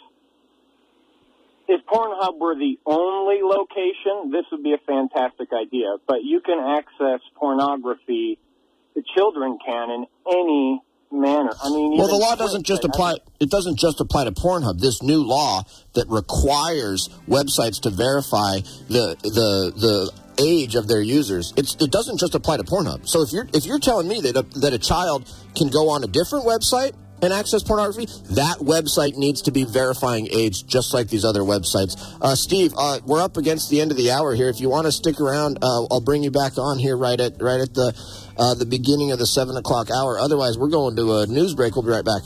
if 1.66 1.84
Pornhub 1.84 2.38
were 2.38 2.54
the 2.54 2.78
only 2.86 3.40
location, 3.42 4.30
this 4.30 4.44
would 4.52 4.62
be 4.62 4.72
a 4.72 4.78
fantastic 4.86 5.48
idea. 5.52 5.96
But 6.06 6.18
you 6.22 6.40
can 6.40 6.58
access 6.60 7.20
pornography, 7.34 8.38
the 8.94 9.02
children 9.16 9.58
can 9.66 9.90
in 9.90 10.06
any 10.26 10.82
manner. 11.10 11.50
I 11.62 11.70
mean, 11.70 11.98
Well, 11.98 12.06
the 12.06 12.16
law 12.16 12.36
doesn't 12.36 12.64
just 12.64 12.84
apply. 12.84 13.16
It 13.40 13.50
doesn't 13.50 13.76
just 13.76 14.00
apply 14.00 14.24
to 14.24 14.32
Pornhub. 14.32 14.80
This 14.80 15.02
new 15.02 15.24
law 15.24 15.64
that 15.94 16.08
requires 16.08 17.08
websites 17.28 17.80
to 17.82 17.90
verify 17.90 18.60
the 18.88 19.16
the 19.22 19.72
the 19.76 20.12
age 20.38 20.74
of 20.74 20.88
their 20.88 21.02
users. 21.02 21.52
It's, 21.56 21.74
it 21.76 21.90
doesn't 21.90 22.18
just 22.18 22.34
apply 22.34 22.58
to 22.58 22.64
Pornhub. 22.64 23.08
So 23.08 23.22
if 23.22 23.32
you're 23.32 23.48
if 23.52 23.66
you're 23.66 23.78
telling 23.78 24.08
me 24.08 24.20
that 24.22 24.36
a, 24.36 24.42
that 24.60 24.72
a 24.72 24.78
child 24.78 25.32
can 25.56 25.68
go 25.68 25.88
on 25.90 26.04
a 26.04 26.06
different 26.06 26.46
website 26.46 26.94
and 27.20 27.32
access 27.32 27.62
pornography, 27.62 28.06
that 28.34 28.58
website 28.58 29.16
needs 29.16 29.42
to 29.42 29.50
be 29.50 29.64
verifying 29.64 30.28
age, 30.30 30.66
just 30.66 30.94
like 30.94 31.08
these 31.08 31.24
other 31.24 31.40
websites. 31.40 31.96
Uh, 32.20 32.36
Steve, 32.36 32.72
uh, 32.78 33.00
we're 33.04 33.20
up 33.20 33.36
against 33.36 33.70
the 33.70 33.80
end 33.80 33.90
of 33.90 33.96
the 33.96 34.10
hour 34.12 34.34
here. 34.34 34.48
If 34.48 34.60
you 34.60 34.68
want 34.68 34.86
to 34.86 34.92
stick 34.92 35.20
around, 35.20 35.58
uh, 35.62 35.84
I'll 35.90 36.00
bring 36.00 36.22
you 36.22 36.30
back 36.30 36.58
on 36.58 36.78
here 36.78 36.96
right 36.96 37.18
at 37.18 37.42
right 37.42 37.60
at 37.60 37.74
the 37.74 37.92
uh, 38.36 38.54
the 38.54 38.66
beginning 38.66 39.10
of 39.10 39.18
the 39.18 39.26
seven 39.26 39.56
o'clock 39.56 39.90
hour. 39.90 40.18
Otherwise, 40.18 40.56
we're 40.56 40.68
going 40.68 40.94
to 40.96 41.18
a 41.18 41.26
news 41.26 41.54
break. 41.54 41.74
We'll 41.74 41.84
be 41.84 41.90
right 41.90 42.04
back. 42.04 42.22